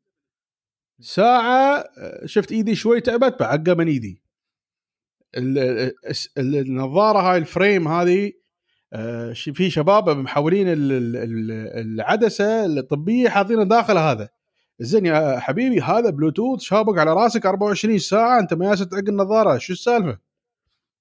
ساعة 1.01 1.85
شفت 2.25 2.53
إيدي 2.53 2.75
شوي 2.75 3.01
تعبت 3.01 3.41
بعقه 3.41 3.75
من 3.75 3.87
إيدي. 3.89 4.23
ال- 5.37 5.59
ال- 6.39 6.57
النظارة 6.57 7.19
هاي 7.19 7.39
ال 7.39 7.47
frame 7.47 7.89
هذه 7.89 8.33
آه، 8.93 9.33
في 9.33 9.71
شباب 9.71 10.09
محولين 10.09 10.69
ال- 10.69 10.93
ال- 10.93 11.17
ال- 11.17 11.51
العدسة 11.81 12.65
الطبية 12.67 13.29
حاطينها 13.29 13.65
داخل 13.65 13.99
هذا. 13.99 14.29
زين 14.81 15.07
يا 15.07 15.39
حبيبي 15.39 15.81
هذا 15.81 16.11
بلوتوث 16.11 16.61
شابك 16.61 16.99
على 16.99 17.13
راسك 17.13 17.47
24 17.47 17.99
ساعة 17.99 18.41
أنت 18.41 18.55
ما 18.55 18.75
تعق 18.75 19.09
النظارة 19.09 19.59
شو 19.59 19.73
السالفة؟ 19.73 20.19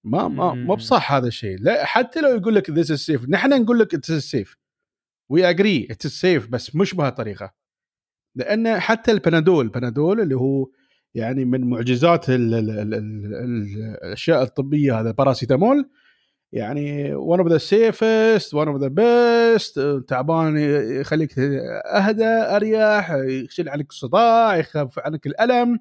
ما 0.03 0.27
ما 0.27 0.53
مو 0.53 0.75
بصح 0.75 1.11
هذا 1.13 1.27
الشيء 1.27 1.57
لا 1.59 1.85
حتى 1.85 2.21
لو 2.21 2.29
يقول 2.35 2.55
لك 2.55 2.69
this 2.69 2.91
is 2.91 2.99
safe 2.99 3.29
نحن 3.29 3.61
نقول 3.61 3.79
لك 3.79 3.93
it's 3.93 4.11
safe 4.11 4.57
we 5.29 5.49
agree 5.49 5.87
it's 5.91 6.07
safe 6.21 6.47
بس 6.47 6.75
مش 6.75 6.93
بهالطريقة. 6.95 7.53
لأن 8.37 8.79
حتى 8.79 9.11
البنادول 9.11 9.65
البنادول 9.65 10.21
اللي 10.21 10.35
هو 10.35 10.69
يعني 11.15 11.45
من 11.45 11.69
معجزات 11.69 12.29
ال 12.29 12.53
ال 12.53 12.69
ال 12.69 12.93
ال 12.93 12.93
ال 12.93 13.97
الأشياء 14.03 14.43
الطبية 14.43 14.99
هذا 14.99 15.11
باراسيتامول 15.11 15.89
يعني 16.51 17.15
one 17.15 17.39
of 17.39 17.47
the 17.47 17.59
safest 17.59 18.53
one 18.53 18.67
of 18.67 18.81
the 18.81 18.89
best 18.89 20.05
تعبان 20.07 20.57
يخليك 21.01 21.39
أهدى 21.95 22.25
أريح 22.25 23.11
يشيل 23.11 23.69
عنك 23.69 23.89
الصداع 23.89 24.55
يخفف 24.55 24.99
عنك 24.99 25.27
الألم. 25.27 25.79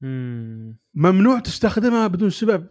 مم. 0.00 0.76
ممنوع 0.94 1.38
تستخدمها 1.38 2.06
بدون 2.06 2.30
سبب. 2.30 2.66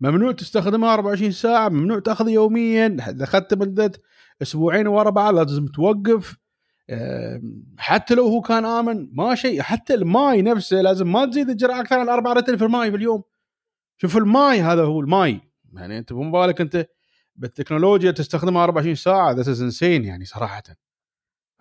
ممنوع 0.00 0.32
تستخدمها 0.32 0.94
24 0.94 1.30
ساعة 1.30 1.68
ممنوع 1.68 1.98
تاخذ 1.98 2.28
يوميا. 2.28 2.96
اذا 3.08 3.24
اخذت 3.24 3.54
مدة 3.54 3.92
أسبوعين 4.42 4.86
ورا 4.86 5.10
بعض 5.10 5.34
لازم 5.34 5.66
توقف. 5.66 6.36
حتى 7.78 8.14
لو 8.14 8.26
هو 8.26 8.40
كان 8.40 8.64
آمن 8.64 9.08
ما 9.12 9.34
شيء. 9.34 9.62
حتى 9.62 9.94
الماي 9.94 10.42
نفسه 10.42 10.80
لازم 10.80 11.12
ما 11.12 11.26
تزيد 11.26 11.50
الجرعة 11.50 11.80
أكثر 11.80 11.98
من 12.00 12.08
4 12.08 12.34
لتر 12.34 12.56
في 12.56 12.64
الماي 12.64 12.90
في 12.90 12.96
اليوم. 12.96 13.22
شوف 13.96 14.16
الماي 14.16 14.60
هذا 14.60 14.82
هو 14.82 15.00
الماي. 15.00 15.40
يعني 15.72 15.98
أنت 15.98 16.12
مو 16.12 16.30
بالك 16.30 16.60
أنت 16.60 16.86
بالتكنولوجيا 17.36 18.10
تستخدمها 18.10 18.64
24 18.64 18.94
ساعة. 18.94 19.32
this 19.32 19.48
is 19.48 19.62
insane 19.62 20.04
يعني 20.04 20.24
صراحة. 20.24 20.62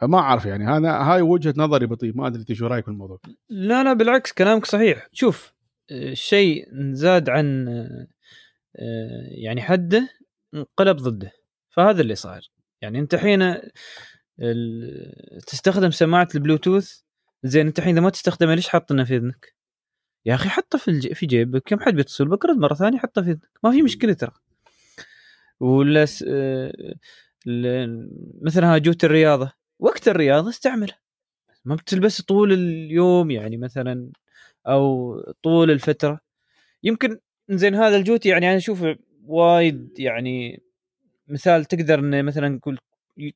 فما 0.02 0.18
أعرف 0.18 0.46
يعني 0.46 0.66
هذا 0.66 0.92
هاي 0.92 1.22
وجهة 1.22 1.54
نظري 1.58 1.86
بطي. 1.86 2.16
ما 2.16 2.28
أدري 2.28 2.40
أنت 2.40 2.54
شو 2.54 2.68
رأيك 2.68 2.86
في 2.86 2.92
الموضوع؟ 2.92 3.20
لا 3.50 3.84
لا 3.84 3.94
بالعكس 3.94 4.32
كلامك 4.32 4.66
صحيح. 4.66 5.08
شوف 5.12 5.54
آه، 5.92 6.12
الشيء 6.12 6.66
زاد 6.92 7.30
عن 7.30 7.68
آه، 7.68 8.08
آه، 8.76 9.28
يعني 9.44 9.62
حده 9.62 10.10
انقلب 10.54 10.98
ضده. 10.98 11.32
فهذا 11.70 12.02
اللي 12.02 12.16
صاير. 12.16 12.52
يعني 12.82 13.00
أنت 13.00 13.16
حين 13.16 13.56
ال- 14.42 15.42
تستخدم 15.48 15.92
سماعة 15.92 16.28
البلوتوث؟ 16.36 17.02
زين 17.44 17.68
انت 17.68 17.80
الحين 17.80 17.94
إذا 17.94 18.02
ما 18.04 18.10
تستخدمها 18.10 18.56
ليش 18.56 18.70
حاطنا 18.70 19.04
في 19.06 19.16
اذنك؟ 19.16 19.56
يا 20.26 20.36
أخي 20.36 20.50
حطه 20.50 20.78
في 20.78 20.88
الج... 20.88 21.14
في 21.14 21.26
جيبك 21.26 21.64
كم 21.66 21.80
حد 21.80 21.94
بيتصل 21.96 22.26
بك؟ 22.28 22.46
رد 22.46 22.58
مرة 22.58 22.74
ثانية 22.74 22.98
حطه 23.00 23.22
في 23.22 23.30
اذنك 23.32 23.50
ما 23.64 23.72
في 23.72 23.82
مشكلة 23.82 24.14
ترى. 24.14 24.32
ولا 25.60 26.06
س... 26.06 26.26
آه، 26.28 26.74
ال- 27.48 28.10
مثل 28.42 28.64
هاجوت 28.64 29.04
الرياضة 29.04 29.52
وقت 29.80 30.08
الرياضة 30.08 30.50
استعمله 30.50 30.94
ما 31.66 31.76
بتلبس 31.76 32.22
طول 32.22 32.54
اليوم 32.54 33.32
يعني 33.32 33.58
مثلا 33.58 34.12
أو 34.68 35.16
طول 35.44 35.72
الفترة. 35.72 36.20
يمكن 36.84 37.20
زين 37.50 37.76
هذا 37.76 37.96
الجوت 37.96 38.26
يعني 38.26 38.50
أنا 38.50 38.58
أشوفه 38.58 38.98
وايد 39.26 40.00
يعني 40.00 40.64
مثال 41.28 41.66
تقدر 41.66 42.00
إنه 42.00 42.22
مثلا 42.22 42.50
نقول 42.50 42.80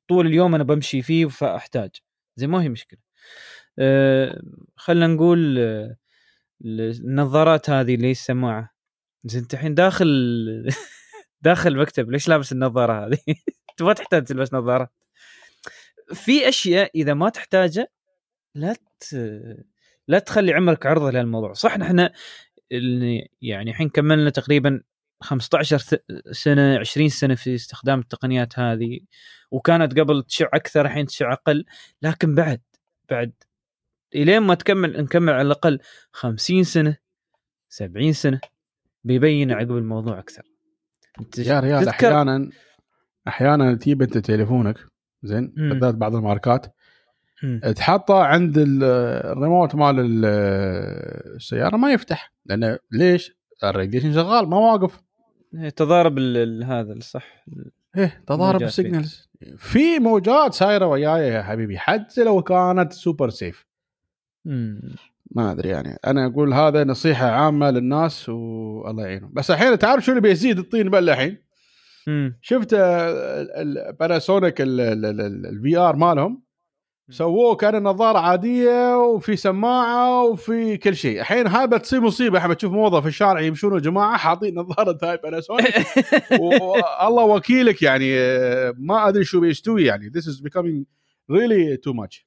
طول 0.08 0.28
اليوم 0.28 0.56
أنا 0.56 0.64
بمشي 0.64 1.02
فيه 1.02 1.26
فأحتاج. 1.26 1.90
زين 2.36 2.50
ما 2.50 2.64
هي 2.64 2.70
مشكلة. 2.70 3.00
أه 3.80 4.42
خلينا 4.76 5.08
نقول 5.08 5.60
النظارات 6.66 7.70
هذه 7.70 7.96
اللي 7.96 8.08
هي 8.08 8.12
السماعه 8.12 8.70
زين 9.26 9.42
انت 9.42 9.54
الحين 9.54 9.76
داخل 9.76 10.08
داخل 11.42 11.72
المكتب 11.72 12.12
ليش 12.12 12.28
لابس 12.28 12.52
النظارة 12.52 13.06
هذه؟ 13.08 13.18
انت 13.72 13.82
ما 13.82 13.94
تحتاج 13.94 14.24
تلبس 14.24 14.54
نظارة؟ 14.54 14.90
في 16.14 16.50
أشياء 16.50 16.92
إذا 16.96 17.14
ما 17.14 17.30
تحتاجها 17.30 17.88
لا 18.56 18.76
ت... 19.00 19.16
لا 20.08 20.20
تخلي 20.20 20.54
عمرك 20.54 20.86
عرضة 20.86 21.12
لهالموضوع. 21.12 21.54
صح 21.54 21.78
نحن 21.78 22.10
يعني 23.42 23.72
الحين 23.72 23.90
كملنا 23.90 24.30
تقريبا 24.30 24.82
15 25.24 25.78
ث- 25.78 26.32
سنة 26.32 26.80
20 26.80 27.10
سنة 27.10 27.36
في 27.36 27.56
استخدام 27.56 28.00
التقنيات 28.00 28.60
هذه 28.60 29.00
وكانت 29.52 30.00
قبل 30.00 30.24
تشع 30.24 30.48
أكثر 30.54 30.86
الحين 30.86 31.06
تشع 31.06 31.34
أقل 31.34 31.66
لكن 32.02 32.36
بعد 32.36 32.62
بعد 33.10 33.32
إلين 34.16 34.40
ما 34.40 34.56
تكمل 34.56 35.04
نكمل 35.04 35.34
على 35.34 35.42
الأقل 35.42 35.80
50 36.12 36.64
سنة 36.64 36.98
70 37.70 38.14
سنة 38.14 38.40
بيبين 39.04 39.52
عقب 39.52 39.72
الموضوع 39.78 40.20
أكثر 40.20 40.44
يا 41.38 41.60
ريال 41.60 41.86
تذكر- 41.86 41.90
أحيانا 42.08 42.50
أحيانا 43.28 43.76
تجيب 43.76 44.02
أنت 44.02 44.18
تليفونك 44.18 44.78
زين. 45.24 45.54
بالذات 45.58 45.96
بعض 45.96 46.16
الماركات. 46.16 46.76
تحطه 47.76 48.24
عند 48.24 48.58
ال- 48.58 48.84
الريموت 49.32 49.76
مال 49.76 50.00
ال- 50.00 50.26
السيارة 51.36 51.78
ما 51.78 51.92
يفتح 51.94 52.34
لأنه 52.46 52.80
ليش؟ 52.92 53.32
ال 53.64 53.69
radiation 53.69 54.14
شغال 54.14 54.50
ما 54.50 54.58
واقف 54.58 55.02
تضارب 55.76 56.18
ال- 56.18 56.38
ال- 56.38 56.64
هذا 56.64 56.94
الصح 56.94 57.46
إيه 57.98 58.24
تضارب. 58.28 58.62
ال 58.64 58.72
signals 58.72 59.30
في 59.58 60.00
موجات 60.00 60.54
سايره 60.54 60.86
وياي 60.86 61.28
يا 61.28 61.42
حبيبي 61.44 61.78
حتى 61.80 62.24
لو 62.24 62.42
كانت 62.42 62.94
super 62.94 63.30
safe 63.30 63.66
مم. 64.46 64.82
ما 65.32 65.52
أدري 65.52 65.70
يعني 65.70 65.98
أنا 66.08 66.26
أقول 66.26 66.54
هذا 66.54 66.84
نصيحة 66.84 67.26
عامة 67.32 67.70
للناس 67.72 68.30
والله 68.30 69.04
يعينهم 69.04 69.30
بس 69.34 69.52
الحين 69.52 69.78
تعرف 69.80 70.06
شو 70.06 70.12
اللي 70.12 70.22
بيزيد 70.22 70.60
الطين 70.60 70.90
بله 70.90 71.14
الحين. 71.14 71.38
شفت 72.42 72.70
الباناسونيك 72.74 74.56
ال 74.60 75.78
VR 75.78 75.96
مالهم 75.96 76.42
سووه 77.10 77.56
كان 77.56 77.84
نظارة 77.84 78.20
عادية 78.20 78.98
وفي 78.98 79.36
سماعة 79.36 80.24
وفي 80.24 80.78
كل 80.78 80.96
شيء. 80.96 81.20
الحين 81.20 81.48
هاي 81.48 81.68
بتصير 81.68 82.02
مصيبة. 82.02 82.38
إحنا 82.38 82.54
بتشوف 82.54 82.72
موظف 82.74 83.02
في 83.02 83.08
الشارع 83.08 83.42
يمشون 83.42 83.82
جماعة 83.82 84.18
حاطين 84.18 84.56
نظارة 84.56 84.98
هاي 85.04 85.18
باناسونيك 85.18 85.74
والله 86.42 87.24
وكيلك 87.24 87.82
يعني. 87.82 88.16
ما 88.78 89.08
أدري 89.08 89.24
شو 89.24 89.40
بيستوي 89.40 89.86
يعني. 89.86 90.10
This 90.10 90.24
is 90.24 90.42
becoming 90.42 90.86
really 91.32 91.78
too 91.78 91.94
much. 91.94 92.26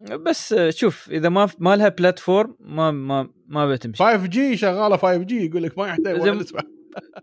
بس 0.00 0.54
شوف 0.68 1.10
إذا 1.10 1.28
ما 1.28 1.48
ما 1.58 1.76
لها 1.76 1.88
platform 1.88 2.56
ما 2.60 2.90
ما 2.90 3.28
ما 3.48 3.66
بتمشي. 3.66 4.04
5 4.04 4.26
جي 4.26 4.56
شغالة 4.56 4.96
5 4.96 5.16
جي 5.16 5.46
يقول 5.46 5.62
لك 5.62 5.78
ما 5.78 5.88
يحتاج 5.88 6.46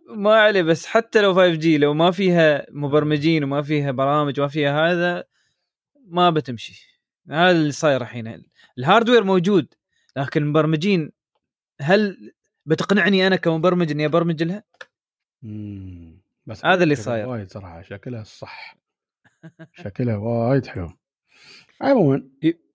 ما 0.09 0.33
عليه. 0.33 0.61
بس 0.61 0.85
حتى 0.85 1.21
لو 1.21 1.33
5G 1.33 1.77
لو 1.77 1.93
ما 1.93 2.11
فيها 2.11 2.65
مبرمجين 2.71 3.43
وما 3.43 3.61
فيها 3.61 3.91
برامج 3.91 4.39
وما 4.39 4.49
فيها 4.49 4.91
هذا 4.91 5.23
ما 6.07 6.29
بتمشي. 6.29 6.92
هذا 7.29 7.51
اللي 7.51 7.71
صاير 7.71 8.01
الحين. 8.01 8.43
ال 8.77 8.82
hardware 8.82 9.23
موجود 9.23 9.73
لكن 10.17 10.43
المبرمجين 10.43 11.11
هل 11.81 12.33
بتقنعني 12.65 13.27
أنا 13.27 13.35
كمبرمج 13.35 13.91
إني 13.91 14.05
أبرمج 14.05 14.43
لها؟ 14.43 14.63
مم. 15.41 16.21
بس 16.45 16.65
هذا 16.65 16.83
اللي 16.83 16.95
صاير. 16.95 17.27
وايد 17.27 17.51
صراحة 17.51 17.81
شكلها 17.81 18.21
الصح 18.21 18.77
شكلها 19.73 20.17
وايد 20.17 20.65
حلو. 20.65 20.89
عموما 21.81 22.29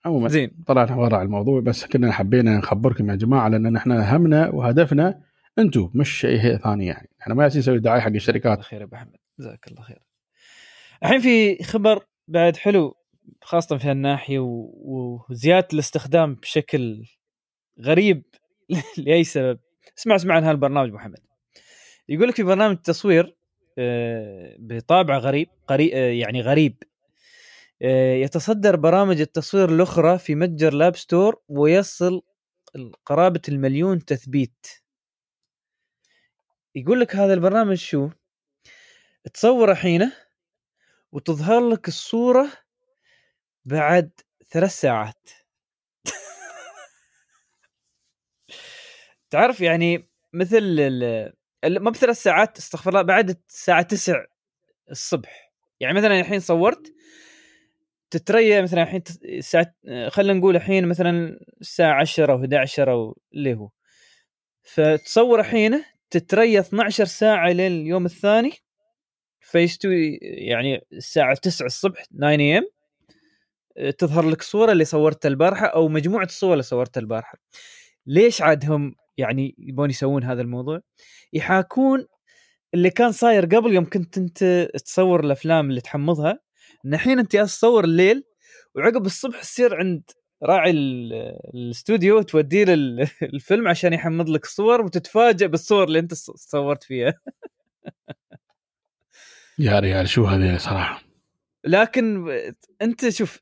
عموما 0.06 0.28
زين. 0.28 0.64
طلعنا 0.66 0.96
ورا 0.96 1.22
الموضوع 1.22 1.60
بس 1.60 1.86
كنا 1.86 2.12
حبينا 2.12 2.58
نخبركم 2.58 3.10
يا 3.10 3.14
جماعة 3.14 3.48
لأن 3.48 3.76
إحنا 3.76 4.16
همنا 4.16 4.48
وهدفنا 4.48 5.22
أنتم 5.58 5.90
مش 5.94 6.10
شيء 6.10 6.56
ثاني 6.56 6.86
يعني. 6.86 7.10
إحنا 7.22 7.34
ما 7.34 7.42
جالسين 7.42 7.60
نسوي 7.60 7.78
دعاية 7.78 8.00
حق 8.00 8.08
الشركات. 8.08 8.60
خير 8.60 8.80
يا 8.80 8.84
أبو 8.84 8.96
أحمد. 8.96 9.16
جزاك 9.38 9.68
الله 9.68 9.82
خير. 9.82 10.02
الحين 11.02 11.20
في 11.20 11.64
خبر 11.64 12.04
بعد 12.28 12.56
حلو. 12.56 12.94
خاصة 13.42 13.78
في 13.78 13.88
هالناحية 13.88 14.38
وزيادة 14.40 15.68
الاستخدام 15.72 16.34
بشكل 16.34 17.04
غريب 17.80 18.24
لأي 19.06 19.24
سبب. 19.24 19.58
اسمع 19.98 20.16
اسمع 20.16 20.34
عن 20.34 20.44
هالبرنامج 20.44 20.92
محمد. 20.92 21.18
يقول 22.08 22.28
لك 22.28 22.34
في 22.34 22.42
برنامج 22.42 22.76
تصوير 22.76 23.36
آه، 23.78 24.56
بطابع 24.58 25.18
غريب 25.18 25.48
قري... 25.66 25.94
آه، 25.94 26.12
يعني 26.12 26.40
غريب 26.40 26.82
آه، 27.82 28.14
يتصدر 28.14 28.76
برامج 28.76 29.20
التصوير 29.20 29.68
الأخرى 29.68 30.18
في 30.18 30.34
متجر 30.34 30.72
لاب 30.74 30.96
ستور 30.96 31.42
ويصل 31.48 32.22
قرابة 33.06 33.40
المليون 33.48 34.04
تثبيت. 34.04 34.66
يقول 36.74 37.00
لك 37.00 37.16
هذا 37.16 37.34
البرنامج 37.34 37.76
شو؟ 37.76 38.10
تصور 39.34 39.74
حينه 39.74 40.12
وتظهر 41.12 41.68
لك 41.68 41.88
الصورة 41.88 42.48
بعد 43.64 44.10
ثلاث 44.50 44.70
ساعات. 44.70 45.28
تعرف 49.30 49.60
يعني 49.60 50.08
مثل 50.32 50.58
ال- 50.62 51.32
ما 51.82 51.90
بثلاث 51.90 52.22
ساعات 52.22 52.58
استغفر 52.58 52.90
الله 52.90 53.02
بعد 53.02 53.30
الساعة 53.48 53.82
9 53.82 54.26
الصبح. 54.90 55.52
يعني 55.80 55.94
مثلا 55.98 56.20
الحين 56.20 56.40
صورت 56.40 56.92
تتريا 58.10 58.62
مثلا 58.62 58.82
الحين 58.82 59.02
الساعة 59.24 59.74
خلينا 60.08 60.38
نقول 60.38 60.56
الحين 60.56 60.88
مثلا 60.88 61.38
الساعة 61.60 62.00
10 62.00 62.32
أو 62.32 62.38
11 62.40 62.92
أو 62.92 63.18
اللي 63.34 63.54
هو. 63.54 63.70
فتصور 64.62 65.40
الحين 65.40 65.84
تتريا 66.10 66.60
12 66.60 67.04
ساعة 67.04 67.48
لليوم 67.52 68.04
الثاني 68.06 68.52
فيستوي 69.40 70.18
يعني 70.22 70.86
الساعة 70.92 71.34
9 71.34 71.66
الصبح 71.66 72.04
9 72.04 72.34
ام 72.58 72.68
تظهر 73.98 74.28
لك 74.28 74.42
صورة 74.42 74.72
اللي 74.72 74.84
صورتها 74.84 75.28
البارحة 75.28 75.66
أو 75.66 75.88
مجموعة 75.88 76.24
الصور 76.24 76.52
اللي 76.52 76.62
صورتها 76.62 77.00
البارحة. 77.00 77.38
ليش 78.06 78.42
عاد 78.42 78.70
هم 78.70 78.94
يعني 79.18 79.54
يبون 79.58 79.90
يسوون 79.90 80.24
هذا 80.24 80.42
الموضوع؟ 80.42 80.80
يحاكون 81.32 82.06
اللي 82.74 82.90
كان 82.90 83.12
صاير 83.12 83.44
قبل 83.46 83.74
يوم 83.74 83.84
كنت 83.84 84.18
أنت 84.18 84.68
تصور 84.84 85.24
الأفلام 85.24 85.70
اللي 85.70 85.80
تحمضها 85.80 86.38
إن 86.86 86.94
الحين 86.94 87.18
أنت 87.18 87.36
تصور 87.36 87.84
الليل 87.84 88.24
وعقب 88.74 89.06
الصبح 89.06 89.40
تصير 89.42 89.74
عند 89.76 90.02
راعي 90.42 90.70
ال- 90.70 91.12
الاستوديو 91.54 92.22
توديه 92.22 92.64
الفيلم 93.34 93.68
عشان 93.68 93.92
يحمض 93.92 94.28
لك 94.28 94.44
الصور 94.44 94.80
وتتفاجئ 94.80 95.46
بالصور 95.46 95.84
اللي 95.84 95.98
أنت 95.98 96.14
صورت 96.14 96.84
فيها. 96.84 97.14
يا 99.58 99.78
ريال 99.80 100.08
شو 100.08 100.24
هذه 100.24 100.56
صراحة؟ 100.56 101.02
لكن 101.64 102.28
أنت 102.82 103.08
شوف 103.08 103.38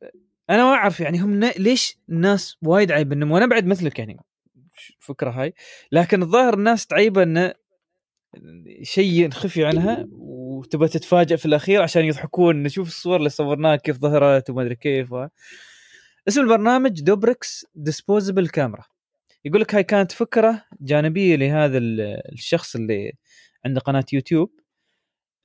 أنا 0.51 0.65
ما 0.65 0.75
أعرف 0.75 1.01
يعني 1.01 1.19
هم 1.19 1.45
ليش 1.45 1.99
الناس 2.09 2.57
وايد 2.63 2.93
عيب 2.93 3.13
انه 3.13 3.35
وأنا 3.35 3.47
بعد 3.47 3.67
مثلك 3.67 3.99
يعني 3.99 4.17
الفكرة 5.01 5.31
هاي 5.31 5.55
لكن 5.93 6.23
الظاهر 6.23 6.55
الناس 6.55 6.87
تعيبة 6.87 7.23
انه 7.23 7.55
شيء 8.83 9.31
خفي 9.31 9.65
عنها 9.65 10.07
وتبى 10.13 10.89
تتفاجئ 10.89 11.37
في 11.37 11.47
الأخير 11.47 11.83
عشان 11.83 12.05
يضحكون. 12.05 12.63
نشوف 12.63 12.89
الصور 12.89 13.17
اللي 13.17 13.29
صورناها 13.29 13.77
كيف 13.77 13.97
ظهرت 13.99 14.51
وما 14.51 14.63
أدري 14.63 14.75
كيف. 14.75 15.13
و... 15.13 15.27
اسم 16.29 16.41
البرنامج 16.41 17.01
دوبركس 17.01 17.67
disposable 17.75 18.49
camera 18.49 18.85
يقول 19.45 19.61
لك 19.61 19.75
هاي 19.75 19.85
كانت 19.85 20.13
فكرة 20.13 20.65
جانبية 20.81 21.37
لهذا 21.37 21.79
ال- 21.79 22.33
الشخص 22.33 22.77
اللي 22.77 23.13
عنده 23.65 23.81
قناة 23.81 24.05
يوتيوب 24.13 24.51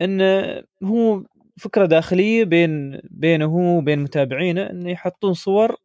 انه 0.02 0.64
هو 0.84 1.24
فكرة 1.62 1.86
داخلية 1.86 2.43
بين 2.43 2.99
بينه 3.03 3.45
هو 3.45 3.78
وبين 3.78 3.99
متابعينه 3.99 4.70
انه 4.70 4.89
يحطون 4.91 5.34
صور 5.34 5.76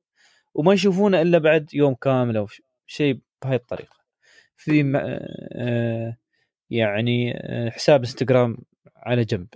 وما 0.54 0.74
يشوفونه 0.74 1.22
إلا 1.22 1.38
بعد 1.38 1.74
يوم 1.74 1.94
كامل 1.94 2.36
أو 2.36 2.46
شيء 2.86 3.18
بهاي 3.42 3.56
الطريقة. 3.56 3.96
في 4.56 4.82
م- 4.82 4.96
آه، 4.96 6.16
يعني 6.70 7.32
آه، 7.36 7.70
حساب 7.70 8.00
إنستغرام 8.00 8.56
على 8.96 9.24
جنب. 9.24 9.46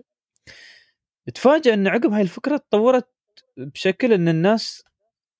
تفاجئ 1.35 1.75
إن 1.75 1.87
عقب 1.89 2.13
هاي 2.13 2.23
الفكرة 2.23 2.57
تطورت 2.57 3.09
بشكل 3.57 4.13
إن 4.13 4.29
الناس 4.29 4.85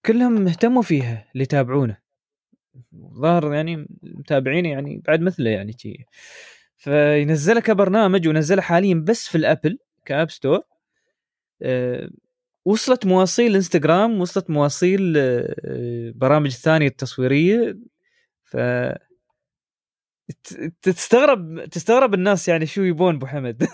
كلهم 0.07 0.49
اهتموا 0.49 0.83
فيها 0.83 1.25
اللي 1.33 1.43
يتابعونه. 1.43 1.97
ظاهر 3.15 3.55
يعني 3.55 3.87
متابعين 4.03 4.67
يعني 4.67 5.03
بعد 5.07 5.21
مثله 5.21 5.51
يعني 5.51 5.73
شي. 5.79 6.05
فينزلها 6.77 7.61
كبرنامج 7.61 8.29
ونزلها 8.29 8.63
حاليا 8.63 8.95
بس 8.95 9.29
في 9.29 9.39
الآبل. 9.39 9.79
ك 10.05 10.11
App 10.11 10.31
Store 10.31 10.61
أه 11.63 12.11
وصلت 12.65 13.07
مواصيل 13.07 13.55
انستغرام 13.55 14.21
وصلت 14.21 14.51
مواصيل 14.51 15.15
أه 15.17 16.13
برامج 16.15 16.51
ثانية 16.51 16.87
التصويريه 16.87 17.79
ف 18.45 18.57
تستغرب 20.83 21.65
تستغرب 21.65 22.15
الناس 22.15 22.49
يعني 22.49 22.67
شو 22.67 22.83
يبون 22.83 23.15
أبو 23.15 23.27
حمد. 23.27 23.63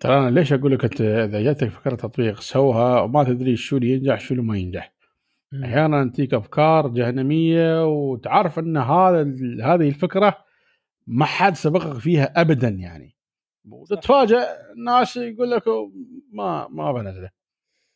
ترى 0.00 0.18
أنا 0.18 0.30
ليش 0.30 0.52
أقول 0.52 0.72
لك 0.72 0.84
أنت 0.84 1.00
إذا 1.00 1.42
جاتك 1.42 1.68
فكرة 1.68 1.96
تطبيق 1.96 2.40
سوها 2.40 3.00
وما 3.00 3.24
تدري 3.24 3.56
شو 3.56 3.76
اللي 3.76 3.90
ينجح 3.90 4.20
شو 4.20 4.34
اللي 4.34 4.44
ما 4.44 4.58
ينجح. 4.58 4.92
أحيانا 5.64 6.10
تجيك 6.14 6.34
افكار 6.34 6.88
جهنمية 6.88 7.86
وتعرف 7.86 8.58
إن 8.58 8.76
هذا 8.76 9.20
هذه 9.64 9.88
الفكرة 9.88 10.38
ما 11.06 11.24
حد 11.24 11.56
سبقك 11.56 11.98
فيها 11.98 12.40
ابدا 12.40 12.68
يعني. 12.68 13.17
وتتفاجئ 13.72 14.46
الناس 14.76 15.16
يقول 15.16 15.50
لك 15.50 15.64
ما 16.32 16.68
ما 16.70 16.92
بنزله 16.92 17.30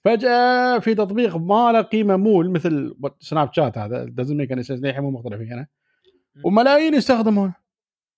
فجأة 0.05 0.79
في 0.79 0.95
تطبيق 0.95 1.37
ما 1.37 1.73
له 1.73 1.81
قيمة 1.81 2.17
مول 2.17 2.51
مثل 2.51 2.95
سناب 3.21 3.53
شات 3.53 3.79
هذا 3.79 4.05
doesn't 4.05 4.39
make 4.39 4.53
any 4.53 4.63
للحين 4.71 5.03
مو 5.03 5.11
مقتنع 5.11 5.37
فيه 5.37 5.55
أنا. 5.55 5.67
وملايين 6.45 6.95
يستخدمونه. 6.95 7.55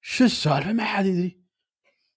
شو 0.01 0.25
السالفة؟ 0.25 0.73
ما 0.73 0.85
حد 0.85 1.07
يدري. 1.07 1.45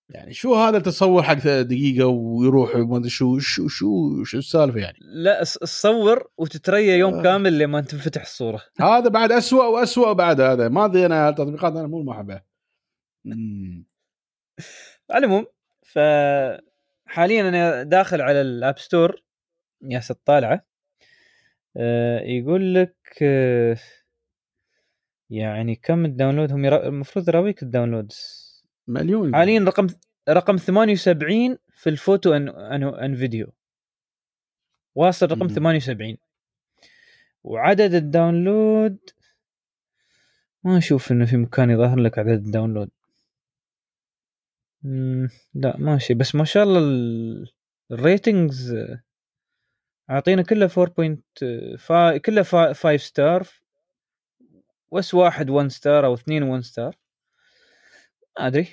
يعني 0.09 0.33
شو 0.33 0.55
هذا 0.55 0.77
التصور 0.77 1.23
حق 1.23 1.33
دقيقة 1.61 2.05
ويروح 2.07 2.75
وما 2.75 2.97
أدري 2.97 3.09
شو 3.09 3.39
شو 3.39 3.67
شو 3.67 4.23
شو 4.23 4.37
السالفة 4.37 4.79
يعني؟ 4.79 4.97
لا 5.01 5.43
تصور 5.43 6.29
وتتريا 6.37 6.95
يوم 6.95 7.13
آه. 7.13 7.23
كامل 7.23 7.59
لما 7.59 7.81
تنفتح 7.81 8.21
الصورة. 8.21 8.61
هذا 8.79 9.09
بعد 9.09 9.31
أسوأ 9.31 9.65
وأسوأ 9.65 10.13
بعد 10.13 10.41
هذا. 10.41 10.69
ما 10.69 10.85
أدري 10.85 11.05
أنا 11.05 11.29
التطبيقات 11.29 11.75
أنا 11.75 11.87
مو 11.87 12.03
ما 12.03 12.11
احبها. 12.11 12.45
على 15.11 15.25
العموم 15.25 15.45
ف 15.81 15.99
حاليا 17.05 17.49
أنا 17.49 17.83
داخل 17.83 18.21
على 18.21 18.41
ال 18.41 18.51
App 18.51 18.79
Store 18.79 19.21
يا 19.81 20.01
طالعه 20.25 20.65
آه 21.77 22.19
يقول 22.19 22.75
لك 22.75 23.23
يعني 25.29 25.75
كم 25.75 26.05
ال 26.05 26.10
download؟ 26.10 26.51
هم 26.51 26.65
يرا... 26.65 26.87
المفروض 26.87 27.29
يراويك 27.29 27.63
ال 27.63 27.71
downloads. 27.71 28.47
مليون 28.87 29.35
حاليا 29.35 29.59
رقم 29.59 29.87
رقم 30.29 30.57
78 30.57 31.57
في 31.69 31.89
ال 31.89 31.97
photo 31.97 32.33
and, 32.33 32.49
and... 32.49 32.83
and 32.83 33.15
video. 33.15 33.53
واصل 34.95 35.25
رقم 35.25 35.43
مم. 35.43 35.47
78 35.47 36.17
وعدد 37.43 37.93
ال 37.93 38.05
download 38.05 38.97
ما 40.63 40.77
أشوف 40.77 41.11
إنه 41.11 41.25
في 41.25 41.37
مكان 41.37 41.69
يظهر 41.69 41.99
لك 41.99 42.19
عدد 42.19 42.45
ال 42.45 42.50
download. 42.50 42.89
لا 45.53 45.77
ماشي. 45.77 46.13
بس 46.13 46.35
ما 46.35 46.45
شاء 46.45 46.63
الله 46.63 46.79
ال- 46.79 47.51
ratings 47.91 48.75
عاطينا 50.09 50.41
كله 50.43 50.67
4.5 50.67 52.17
كله 52.17 52.43
5 52.43 52.97
star 52.97 53.47
بس 54.93 55.13
واحد 55.13 55.49
1 55.49 55.67
star 55.67 56.05
أو 56.05 56.13
اثنين 56.13 56.43
1 56.43 56.63
star 56.63 56.95
ما 58.39 58.47
أدري. 58.47 58.67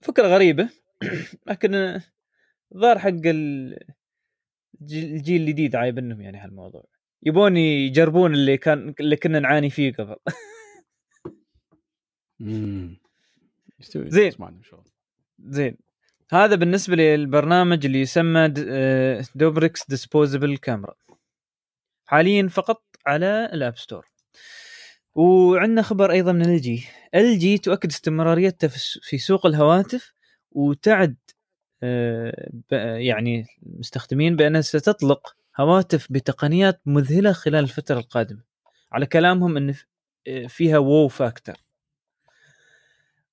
فكرة 0.00 0.26
غريبة. 0.28 0.68
لكن 1.48 1.74
آه، 1.74 2.02
الظاهر 2.74 2.98
حق 2.98 3.08
ال... 3.08 3.78
الجيل 4.82 5.40
الجديد 5.42 5.76
عايب 5.76 5.98
إنهم 5.98 6.20
يعني 6.20 6.38
هالموضوع. 6.38 6.84
يبون 7.22 7.56
يجربون 7.56 8.34
اللي 8.34 8.56
كان 8.56 8.94
اللي 9.00 9.16
كنا 9.16 9.40
نعاني 9.40 9.70
فيه 9.70 9.92
قبل. 9.92 10.16
زين. 14.08 14.32
زين. 15.44 15.76
هذا 16.32 16.54
بالنسبة 16.54 16.96
للبرنامج 16.96 17.86
اللي 17.86 18.00
يسمى 18.00 18.54
آه، 18.68 19.24
دوبريكس 19.34 19.88
disposable 19.88 20.56
camera. 20.56 20.94
حاليا 22.06 22.48
فقط 22.48 22.82
على 23.06 23.50
ال 23.52 23.58
App 23.58 23.76
Store. 23.78 24.06
وعندنا 25.14 25.82
خبر 25.82 26.10
أيضا 26.10 26.32
من 26.32 26.42
LG. 26.42 26.84
LG 27.14 27.58
تؤكد 27.58 27.88
استمراريتها 27.88 28.68
في 29.02 29.18
سوق 29.18 29.46
الهواتف 29.46 30.12
وتعد 30.52 31.16
آه، 31.82 32.96
يعني 32.96 33.46
المستخدمين 33.66 34.36
بانها 34.36 34.60
ستطلق 34.60 35.36
هواتف 35.60 36.06
بتقنيات 36.10 36.80
مذهلة 36.86 37.32
خلال 37.32 37.64
الفترة 37.64 37.98
القادمة. 37.98 38.42
على 38.92 39.06
كلامهم 39.06 39.56
إن 39.56 39.74
آه، 40.28 40.46
فيها 40.46 40.78
wow 40.78 41.08
factor. 41.08 41.54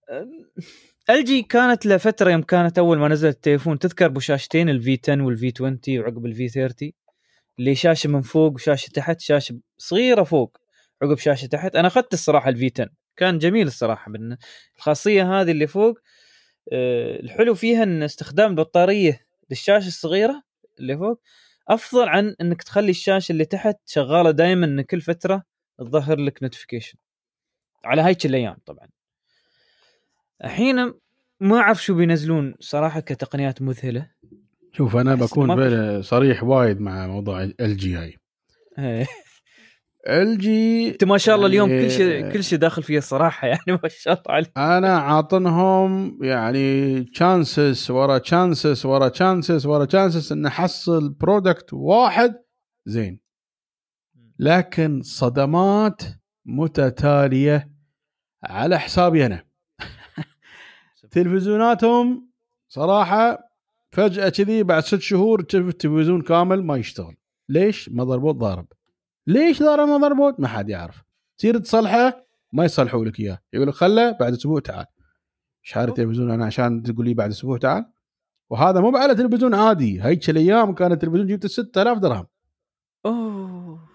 LG 0.09 1.41
كانت 1.41 1.85
لفترة 1.85 2.31
يوم 2.31 2.41
كانت 2.41 2.77
أول 2.77 2.97
ما 2.97 3.07
نزل 3.07 3.27
التليفون. 3.29 3.79
تذكر 3.79 4.07
بشاشتين 4.07 4.69
ال 4.69 4.84
V 4.84 4.99
10 5.03 5.21
وال 5.21 5.43
V 5.43 5.53
20 5.55 5.79
وعقب 5.99 6.25
ال 6.25 6.37
V 6.37 6.49
30 6.49 6.91
اللي 7.59 7.75
شاشة 7.75 8.09
من 8.09 8.21
فوق 8.21 8.53
وشاشة 8.53 8.89
تحت 8.91 9.19
شاشة 9.21 9.59
صغيرة 9.77 10.23
فوق 10.23 10.57
عقب 11.01 11.17
شاشة 11.17 11.45
تحت. 11.45 11.75
أنا 11.75 11.87
أخذت 11.87 12.13
الصراحة 12.13 12.49
ال 12.49 12.60
V 12.60 12.71
10 12.75 12.89
كان 13.17 13.37
جميل 13.39 13.67
الصراحة. 13.67 14.11
من 14.11 14.37
الخاصية 14.77 15.41
هذه 15.41 15.51
اللي 15.51 15.67
فوق 15.67 15.99
آه، 16.73 17.19
الحلو 17.19 17.55
فيها 17.55 17.83
إن 17.83 18.03
استخدام 18.03 18.51
البطارية 18.51 19.27
للشاشة 19.49 19.87
الصغيرة 19.87 20.43
اللي 20.79 20.97
فوق 20.97 21.21
أفضل 21.69 22.09
عن 22.09 22.35
إنك 22.41 22.63
تخلي 22.63 22.89
الشاشة 22.89 23.31
اللي 23.33 23.45
تحت 23.45 23.77
شغالة 23.85 24.31
دائما 24.31 24.81
كل 24.81 25.01
فترة 25.01 25.43
تظهر 25.79 26.19
لك 26.19 26.43
notification 26.43 26.97
على 27.85 28.01
هذيك 28.01 28.25
الأيام 28.25 28.57
طبعا. 28.65 28.89
الحين 30.43 30.93
ما 31.39 31.57
أعرف 31.57 31.83
شو 31.83 31.95
بينزلون 31.95 32.55
صراحة 32.59 32.99
كتقنيات 32.99 33.61
مذهلة. 33.61 34.09
شوف 34.71 34.95
أنا 34.95 35.15
بكون 35.15 35.47
ما 35.47 36.01
صريح 36.01 36.43
وايد 36.43 36.79
مع 36.81 37.07
موضوع 37.07 37.43
LG 37.43 37.95
هاي. 37.95 38.17
LG 40.09 40.89
أنت 40.89 41.03
ما 41.03 41.17
شاء 41.17 41.35
الله 41.35 41.47
اليوم 41.47 41.69
كل 41.69 41.91
شيء 41.91 42.11
يعني 42.11 42.33
كل 42.33 42.43
شيء 42.43 42.59
داخل 42.59 42.83
فيه 42.83 42.97
الصراحه 42.97 43.47
يعني 43.47 43.63
ما 43.67 43.89
شاء 43.89 44.13
الله 44.13 44.35
عليك. 44.35 44.51
أنا 44.57 44.97
عاطنهم 44.97 46.19
يعني 46.23 47.03
chances 47.03 47.91
ورا 47.91 48.17
chances 48.17 48.85
ورا 48.85 49.07
chances 49.07 49.65
ورا 49.65 49.85
chances 49.85 50.31
إن 50.31 50.45
أحصل 50.45 51.09
product 51.09 51.73
واحد 51.73 52.35
زين. 52.85 53.19
لكن 54.39 55.01
صدمات 55.01 56.01
متتالية 56.45 57.71
على 58.43 58.79
حسابي 58.79 59.25
أنا. 59.25 59.46
تلفزيوناتهم 61.11 62.29
صراحة 62.67 63.39
فجأة 63.91 64.29
كذي 64.29 64.63
بعد 64.63 64.83
ست 64.83 65.01
شهور 65.01 65.41
تشوف 65.41 65.67
التلفزيون 65.67 66.21
كامل 66.21 66.63
ما 66.63 66.77
يشتغل. 66.77 67.15
ليش؟ 67.49 67.89
مضربوط 67.89 68.35
ضارب. 68.35 68.67
ليش 69.27 69.63
ضارب 69.63 69.87
مضربوط 69.87 70.39
ما 70.39 70.47
حد 70.47 70.69
يعرف. 70.69 71.03
تصير 71.37 71.57
تصلحه؟ 71.57 72.25
ما 72.53 72.65
يصلحوا 72.65 73.05
لك 73.05 73.19
إياه. 73.19 73.39
يقول 73.53 73.67
لك 73.67 73.73
خله 73.73 74.11
بعد 74.11 74.33
أسبوع 74.33 74.59
تعال. 74.59 74.85
شحال 75.61 75.89
التلفزيون؟ 75.89 76.31
أنا 76.31 76.45
عشان 76.45 76.83
تقول 76.83 77.05
لي 77.05 77.13
بعد 77.13 77.29
أسبوع 77.29 77.57
تعال. 77.57 77.85
وهذا 78.49 78.79
مو 78.79 78.97
على 78.97 79.15
تلفزيون 79.15 79.53
عادي. 79.53 80.03
هيك 80.03 80.29
الأيام 80.29 80.73
كان 80.73 80.91
التلفزيون 80.91 81.27
جبت 81.27 81.45
6000 81.45 81.97
درهم. 81.97 82.27
أوه. 83.05 83.86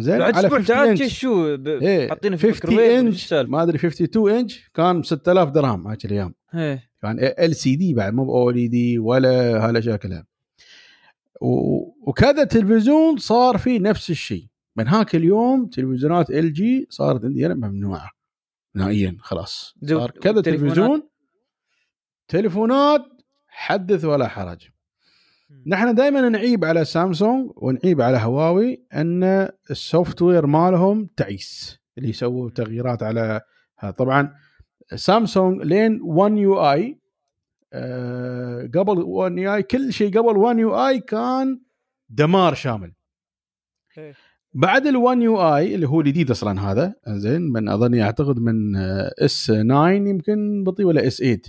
زين 0.00 0.18
بعد 0.18 0.34
على 0.34 0.46
أسبوع 0.46 0.58
50 0.58 0.76
تعال 0.76 0.88
إنش. 0.88 1.02
شي 1.02 1.08
شو 1.08 1.54
إيه، 1.66 2.08
حاطينه 2.08 2.36
في 2.36 2.52
50 2.52 2.70
الميكروويف 2.70 2.92
وش 2.92 3.06
انش 3.06 3.22
السالفة؟ 3.22 3.50
ما 3.50 3.62
أدري 3.62 3.76
52 3.76 4.30
انش 4.38 4.68
كان 4.74 5.00
ب 5.00 5.04
6000 5.04 5.50
درهم 5.50 5.88
هيك 5.88 6.04
الأيام 6.04 6.34
إيه. 6.54 6.90
كان 7.02 7.16
ال 7.20 7.56
سي 7.56 7.76
دي 7.76 7.94
بعد 7.94 8.14
مو 8.14 8.24
باو 8.24 8.50
ال 8.50 8.70
دي 8.70 8.98
ولا 8.98 9.68
هالأشياء 9.68 9.96
كلها 9.96 10.26
وكذا 12.06 12.44
تلفزيون 12.44 13.16
صار 13.16 13.58
فيه 13.58 13.80
نفس 13.80 14.10
الشيء 14.10 14.46
من 14.76 14.88
هاك 14.88 15.14
اليوم 15.14 15.66
تلفزيونات 15.66 16.30
LG 16.30 16.86
صارت 16.90 17.24
عندي 17.24 17.46
أنا 17.46 17.54
ممنوعة 17.54 18.10
نهائيا 18.74 19.16
خلاص 19.20 19.74
صار 19.88 20.10
كذا؟ 20.10 20.40
تلفزيون 20.40 21.02
تليفونات 22.28 23.04
حدث 23.48 24.04
ولا 24.04 24.28
حرج 24.28 24.68
نحن 25.66 25.94
دائما 25.94 26.28
نعيب 26.28 26.64
على 26.64 26.84
سامسونج 26.84 27.50
ونعيب 27.56 28.00
على 28.00 28.18
هواوي 28.18 28.86
أن 28.94 29.48
ال 29.70 30.22
software 30.22 30.46
مالهم 30.46 31.08
تعيس 31.16 31.80
اللي 31.98 32.08
يسووا 32.08 32.50
تغييرات 32.50 33.02
على 33.02 33.40
طبعا 33.96 34.34
سامسونج 34.94 35.62
لين 35.62 36.00
1 36.02 36.32
يو 36.32 36.70
اي 36.72 36.98
آه، 37.72 38.70
قبل 38.74 38.98
1 39.02 39.38
يو 39.38 39.54
اي 39.54 39.62
كل 39.62 39.92
شيء 39.92 40.18
قبل 40.18 40.36
1 40.36 40.58
يو 40.58 40.88
اي 40.88 41.00
كان 41.00 41.60
دمار 42.08 42.54
شامل. 42.54 42.92
إيه. 43.98 44.14
بعد 44.54 44.86
ال 44.86 44.96
1 44.96 45.18
يو 45.18 45.56
اي 45.56 45.74
اللي 45.74 45.88
هو 45.88 46.00
الجديد 46.00 46.30
أصلا 46.30 46.70
هذا 46.70 46.94
زين 47.08 47.42
من 47.42 47.68
أظني 47.68 48.02
أعتقد 48.02 48.38
من 48.38 48.76
S 48.76 49.46
9 49.46 49.90
يمكن 49.90 50.64
بطيء 50.64 50.86
ولا 50.86 51.06
S 51.06 51.16
8 51.16 51.40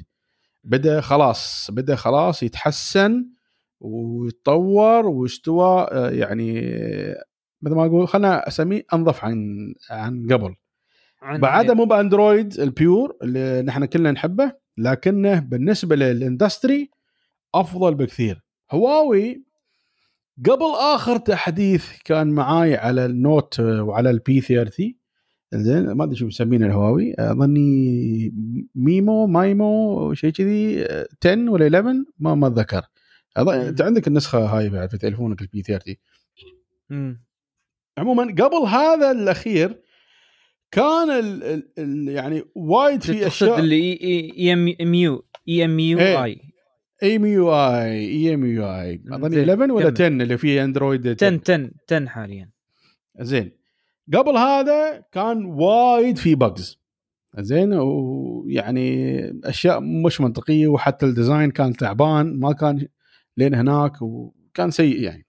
بدأ 0.64 1.02
خلاص 1.02 1.72
بدأ 1.72 1.96
خلاص 1.96 2.44
يتحسن 2.44 3.33
ويتطور 3.84 5.06
واستوى 5.08 5.88
آه، 5.92 6.10
يعني 6.10 6.60
آه، 6.76 7.24
مثل 7.62 7.76
ما 7.76 7.86
أقول 7.86 8.08
خلنا 8.08 8.48
أسميه 8.48 8.86
أنظف 8.94 9.26
عن 9.26 9.58
عن 9.90 10.28
قبل. 10.32 10.56
عن- 11.22 11.40
بعدها 11.40 11.74
مو 11.76 11.86
بأندرويد 11.86 12.60
ال 12.60 12.71
pure 12.71 13.18
اللي 13.24 13.62
نحن 13.62 13.86
كلنا 13.86 14.12
نحبه 14.12 14.52
لكنه 14.78 15.40
بالنسبة 15.40 15.96
لل 15.96 16.15
industry 16.15 16.90
أفضل 17.56 17.96
بكثير. 17.96 18.44
هواوي 18.72 19.44
قبل 20.46 20.66
آخر 20.96 21.18
تحديث 21.18 21.86
كان 22.06 22.28
معاي 22.28 22.76
على 22.76 23.06
ال 23.06 23.17
Note 23.17 23.60
وعلى 23.60 24.10
ال 24.10 24.26
P 24.26 24.42
30 24.42 24.96
زين 25.54 25.92
ما 25.92 26.04
أدري 26.04 26.16
شو 26.16 26.26
مسمينه 26.26 26.66
الهواوي 26.66 27.14
أظني 27.20 28.34
ميمو 28.76 29.28
مايمو 29.28 30.14
شيء 30.14 30.30
كذي 30.32 30.84
10 31.26 31.50
ولا 31.50 31.66
11 31.66 32.04
ما 32.20 32.36
ما 32.36 32.48
أتذكر. 32.48 32.82
أنت 33.38 33.82
عندك 33.82 34.08
النسخة 34.08 34.40
هاي 34.40 34.70
بعد 34.70 34.90
في 34.90 34.98
تليفونك 34.98 35.42
ال 35.42 35.52
P 35.52 35.62
30 35.62 35.96
مم. 36.90 37.24
عموما 37.98 38.24
قبل 38.24 38.68
هذا 38.68 39.12
الأخير 39.12 39.82
كان 40.72 41.10
ال 41.10 41.44
ال 41.44 41.70
ال 41.78 42.08
يعني 42.10 42.44
وايد 42.56 43.04
في 43.04 43.14
تقصد 43.14 43.26
أشياء 43.26 43.60
اللي 43.60 44.00
إي 44.02 44.54
إم 44.54 44.94
يو 44.94 45.26
إي 45.50 45.66
إم 45.66 45.80
يو 45.80 46.00
إيه. 46.00 46.24
آي. 46.24 46.42
إي 47.04 47.16
إم 47.16 47.26
يو 47.26 47.54
آي 47.54 48.08
إي 48.10 48.34
إم 48.34 48.46
يو 48.46 48.66
آي. 48.66 49.04
اظني 49.12 49.36
زين، 49.36 49.50
11 49.50 49.72
ولا 49.72 49.90
كمل. 49.90 49.94
10 49.94 50.08
اللي 50.08 50.38
فيه 50.38 50.64
أندرويد 50.64 51.08
10 51.08 51.28
10 51.28 51.72
10 51.92 52.08
حاليا. 52.08 52.50
زين. 53.20 53.52
قبل 54.14 54.38
هذا 54.38 55.04
كان 55.12 55.46
وايد 55.46 56.18
في 56.18 56.36
bugs 56.36 56.84
زين 57.40 57.74
ويعني 57.74 59.20
أشياء 59.44 59.80
مش 59.80 60.22
منطقية 60.22 60.68
وحتى 60.68 61.06
ال 61.06 61.12
design 61.12 61.52
كان 61.52 61.74
تعبان 61.74 62.40
ما 62.40 62.54
كان 62.54 62.88
لين 63.38 63.54
هناك 63.54 64.02
وكان 64.02 64.72
سيء 64.72 65.02
يعني. 65.02 65.26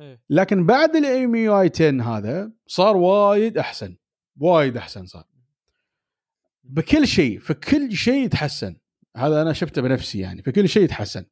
إيه. 0.00 0.20
لكن 0.30 0.66
بعد 0.66 0.96
ال 0.96 1.34
EMUI 1.34 1.70
10 1.74 2.02
هذا 2.02 2.52
صار 2.66 2.96
وايد 2.96 3.58
أحسن 3.58 3.96
وايد 4.36 4.76
أحسن 4.76 5.06
صار. 5.06 5.24
بكل 6.64 7.06
شيء 7.06 7.38
في 7.38 7.54
كل 7.54 7.92
شيء 7.92 8.24
يتحسن. 8.24 8.76
هذا 9.16 9.42
أنا 9.42 9.52
شفته 9.52 9.82
بنفسي 9.82 10.18
يعني 10.18 10.42
في 10.42 10.52
كل 10.52 10.68
شيء 10.68 10.82
يتحسن. 10.82 11.24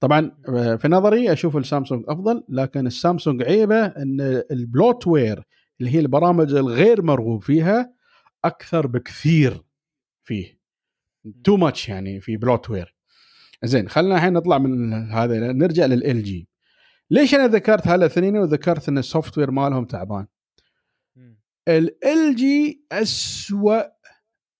طبعا 0.00 0.36
آه، 0.48 0.76
في 0.76 0.88
نظري 0.88 1.32
أشوف 1.32 1.56
السامسونج 1.56 2.04
أفضل 2.08 2.44
لكن 2.48 2.86
السامسونج 2.86 3.42
عيبه 3.42 3.86
إن 3.86 4.42
ال 4.50 5.06
bloatware 5.06 5.44
اللي 5.80 5.94
هي 5.94 5.98
البرامج 5.98 6.54
الغير 6.54 7.02
مرغوب 7.02 7.42
فيها 7.42 7.94
أكثر 8.44 8.86
بكثير 8.86 9.62
فيه. 10.24 10.58
too 11.44 11.56
much 11.56 11.88
يعني 11.88 12.20
في 12.20 12.36
bloatware 12.36 12.97
زين 13.64 13.88
خلينا 13.88 14.16
الحين 14.16 14.32
نطلع 14.32 14.58
من 14.58 14.92
هذا 14.92 15.52
نرجع 15.52 15.86
لل 15.86 16.22
LG 16.22 16.48
ليش 17.10 17.34
أنا 17.34 17.46
ذكرت 17.46 17.86
هالاثنين 17.86 18.36
وذكرت 18.36 18.88
إن 18.88 18.98
ال 18.98 19.38
software 19.38 19.50
مالهم 19.50 19.84
تعبان. 19.84 20.26
LG 21.68 22.86
اسوء 22.92 23.86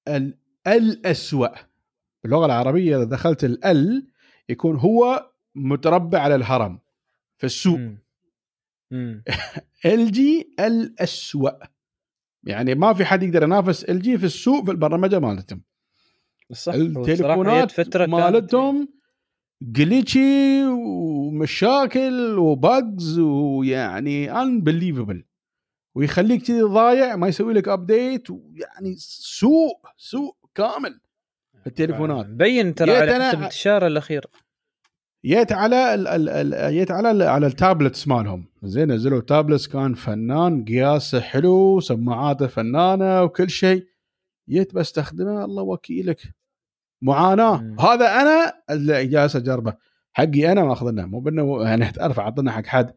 ال 0.09 0.39
الاسوء 0.67 1.53
باللغة 2.23 2.47
العربية 2.47 2.97
إذا 2.97 3.05
دخلت 3.05 3.45
ال 3.45 4.09
يكون 4.49 4.77
هو 4.77 5.31
متربع 5.55 6.21
على 6.21 6.35
الهرم 6.35 6.81
في 7.37 7.47
السوق. 7.47 7.81
LG 9.85 10.55
الاسوء 10.61 11.53
يعني 12.45 12.75
ما 12.75 12.95
في 12.95 13.05
حد 13.05 13.23
يقدر 13.23 13.43
ينافس 13.43 13.85
LG 13.85 14.19
في 14.19 14.27
السوق 14.27 14.65
في 14.65 14.71
البرمجة 14.71 15.19
مالتهم. 15.19 15.63
صح. 16.53 16.75
التليفونات 16.75 17.73
كانت- 17.73 17.97
مالتهم 17.97 18.89
glitchy 19.63 20.65
ومشاكل 20.67 22.39
و 22.39 22.55
bugs 22.55 23.19
ويعني 23.19 24.33
unbelievable 24.43 25.25
ويخليك 25.95 26.43
كذي 26.43 26.61
ضايع 26.63 27.17
ما 27.17 27.29
يسوي 27.29 27.53
لك 27.55 27.69
update 27.69 28.31
ويعني 28.31 28.95
سوء 28.99 29.77
سوء 29.97 30.35
كامل 30.55 31.01
في 31.61 31.67
التليفونات 31.67 32.27
مبين 32.27 32.75
ترى 32.75 32.97
على 32.97 33.17
انتشاره 33.45 33.87
الأخير. 33.87 34.27
جيت 35.25 35.53
على 35.53 35.95
ال 35.95 36.09
ال 36.09 36.29
ال 36.55 36.73
جيت 36.75 36.91
على 36.91 37.11
ال 37.11 37.23
على 37.23 37.47
ال 37.47 37.54
tablets 37.55 38.09
مالهم. 38.09 38.47
زين 38.63 38.93
نزلوا 38.93 39.21
tablets 39.21 39.67
كان 39.69 39.95
فنان 39.95 40.65
قياسه 40.65 41.21
حلو 41.21 41.81
سماعاته 41.81 42.47
فنانة 42.47 43.23
وكل 43.23 43.51
شيء. 43.51 43.87
جيت 44.49 44.75
بستخدمه 44.75 45.45
الله 45.45 45.63
وكيلك. 45.63 46.23
معاناة. 47.03 47.57
مم. 47.57 47.81
هذا 47.81 48.21
أنا 48.21 48.53
اللي 48.71 49.07
جالس 49.07 49.37
أجربه. 49.37 49.75
حقي 50.13 50.53
أنا 50.53 50.65
ماخذنه 50.65 51.07
مو 51.07 51.21
بأنه 51.21 51.63
يعني 51.63 51.93
تعرف 51.93 52.21
اعطنا 52.21 52.53
حق 52.53 52.67
حد. 52.67 52.95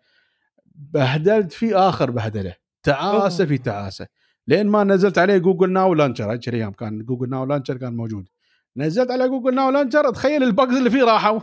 بهدلت 0.76 1.52
فيه 1.52 1.90
آخر 1.90 2.12
بهدلة. 2.12 2.56
تعاسة. 2.84 3.46
في 3.46 3.58
تعاسة. 3.58 4.08
لين 4.48 4.68
ما 4.68 4.84
نزلت 4.84 5.18
عليه 5.18 5.38
Google 5.38 5.72
Now 5.72 5.94
Launcher 5.94 6.32
هيك 6.32 6.48
الأيام 6.48 6.72
كان 6.72 7.06
Google 7.06 7.30
Now 7.30 7.46
Launcher 7.46 7.78
كان 7.78 7.96
موجود. 7.96 8.30
نزلت 8.78 9.12
على 9.12 9.30
Google 9.30 9.56
Now 9.56 9.70
Launcher 9.70 10.12
تخيل 10.12 10.44
ال 10.44 10.50
bugs 10.50 10.76
اللي 10.76 10.90
فيه 10.90 11.04
راحوا. 11.04 11.40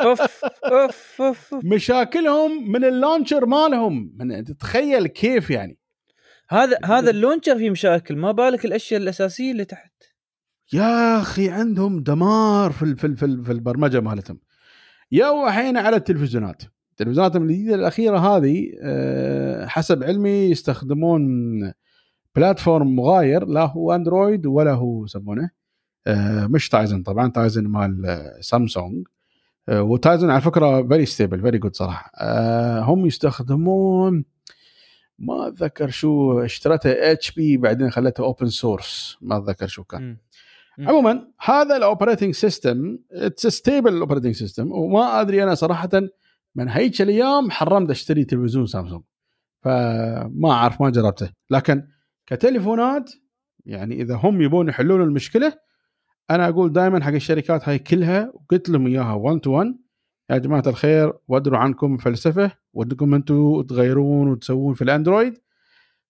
أوف 0.00 0.44
أوف 0.64 1.22
أوف. 1.22 1.54
مشاكلهم 1.64 2.72
من 2.72 2.84
ال 2.84 2.91
launcher 2.91 3.46
مالهم. 3.46 4.12
من 4.16 4.44
تتخيل 4.44 5.06
كيف 5.06 5.50
يعني. 5.50 5.78
هذا 6.50 6.78
هذا 6.84 7.10
ال 7.10 7.15
launcher 7.15 7.58
فيه 7.58 7.70
مشاكل. 7.70 8.16
ما 8.16 8.32
بالك 8.32 8.64
الأشياء 8.64 9.00
الأساسية 9.00 9.52
اللي 9.52 9.64
تحت. 9.64 9.92
يا 10.72 11.20
أخي 11.20 11.50
عندهم 11.50 12.00
دمار 12.02 12.72
في 12.72 12.96
في 12.96 13.16
في, 13.16 13.24
ال- 13.26 13.44
في 13.44 13.52
البرمجة 13.52 14.00
مالتهم. 14.00 14.40
يا 15.12 15.28
وحين 15.28 15.76
على 15.76 15.96
التلفزيونات. 15.96 16.62
التلفزيونات 16.90 17.36
الجديده 17.36 17.74
الأخيرة 17.74 18.18
هذه 18.18 18.72
آه، 18.82 19.66
حسب 19.66 20.04
علمي 20.04 20.30
يستخدمون 20.30 21.22
platform 22.36 22.96
مغاير 22.96 23.44
لا 23.46 23.66
هو 23.66 23.92
أندرويد 23.94 24.46
ولا 24.46 24.72
هو 24.72 25.04
يسمونه. 25.04 25.50
آه، 26.06 26.46
مش 26.46 26.68
تايزن 26.68 27.02
طبعا 27.02 27.30
تايزن 27.30 27.66
مال 27.66 28.06
آه، 28.06 28.40
سامسونج. 28.40 29.06
وتايزن 29.70 30.30
على 30.30 30.40
فكرة 30.40 30.82
very 30.88 31.06
stable 31.06 31.40
very 31.42 31.58
good 31.58 31.76
صراحة. 31.76 32.10
هم 32.80 33.06
يستخدمون 33.06 34.24
ما 35.18 35.48
أتذكر 35.48 35.88
شو 35.90 36.40
اشتريتها 36.40 37.12
HP 37.12 37.56
بعدين 37.56 37.90
خلتها 37.90 38.24
open 38.24 38.46
source 38.48 39.18
ما 39.20 39.36
أتذكر 39.36 39.66
شو 39.66 39.84
كان. 39.84 40.02
مم. 40.02 40.18
عموما 40.78 41.28
هذا 41.40 41.76
ال 41.76 41.82
operating 41.82 42.34
system 42.34 42.98
it's 43.12 43.46
stable 43.46 43.94
ال 43.94 43.98
operating 43.98 44.34
system 44.34 44.72
وما 44.72 45.20
أدري 45.20 45.42
أنا 45.42 45.54
صراحة 45.54 45.90
من 46.54 46.68
هيك 46.68 47.02
الأيام 47.02 47.50
حرمت 47.50 47.90
أشتري 47.90 48.24
تلفزيون 48.24 48.66
سامسونج. 48.66 49.02
فما 49.60 50.50
أعرف 50.50 50.82
ما 50.82 50.90
جربته. 50.90 51.30
لكن 51.50 51.88
كتليفونات 52.26 53.12
يعني 53.66 54.02
إذا 54.02 54.14
هم 54.14 54.42
يبون 54.42 54.68
يحلون 54.68 55.02
المشكلة 55.02 55.52
أنا 56.30 56.48
أقول 56.48 56.72
دائما 56.72 57.04
حق 57.04 57.12
الشركات 57.12 57.68
هاي 57.68 57.78
كلها 57.78 58.32
وقلت 58.34 58.68
لهم 58.68 58.86
إياها 58.86 59.12
1 59.12 59.40
to 59.40 59.50
1 59.50 59.78
يا 60.30 60.38
جماعة 60.38 60.62
الخير 60.66 61.12
ودروا 61.28 61.58
عنكم 61.58 61.96
فلسفة 61.96 62.50
ودكم 62.72 63.14
أنتم 63.14 63.62
تغيرون 63.62 64.28
وتسوون 64.28 64.74
في 64.74 64.82
الأندرويد. 64.82 65.38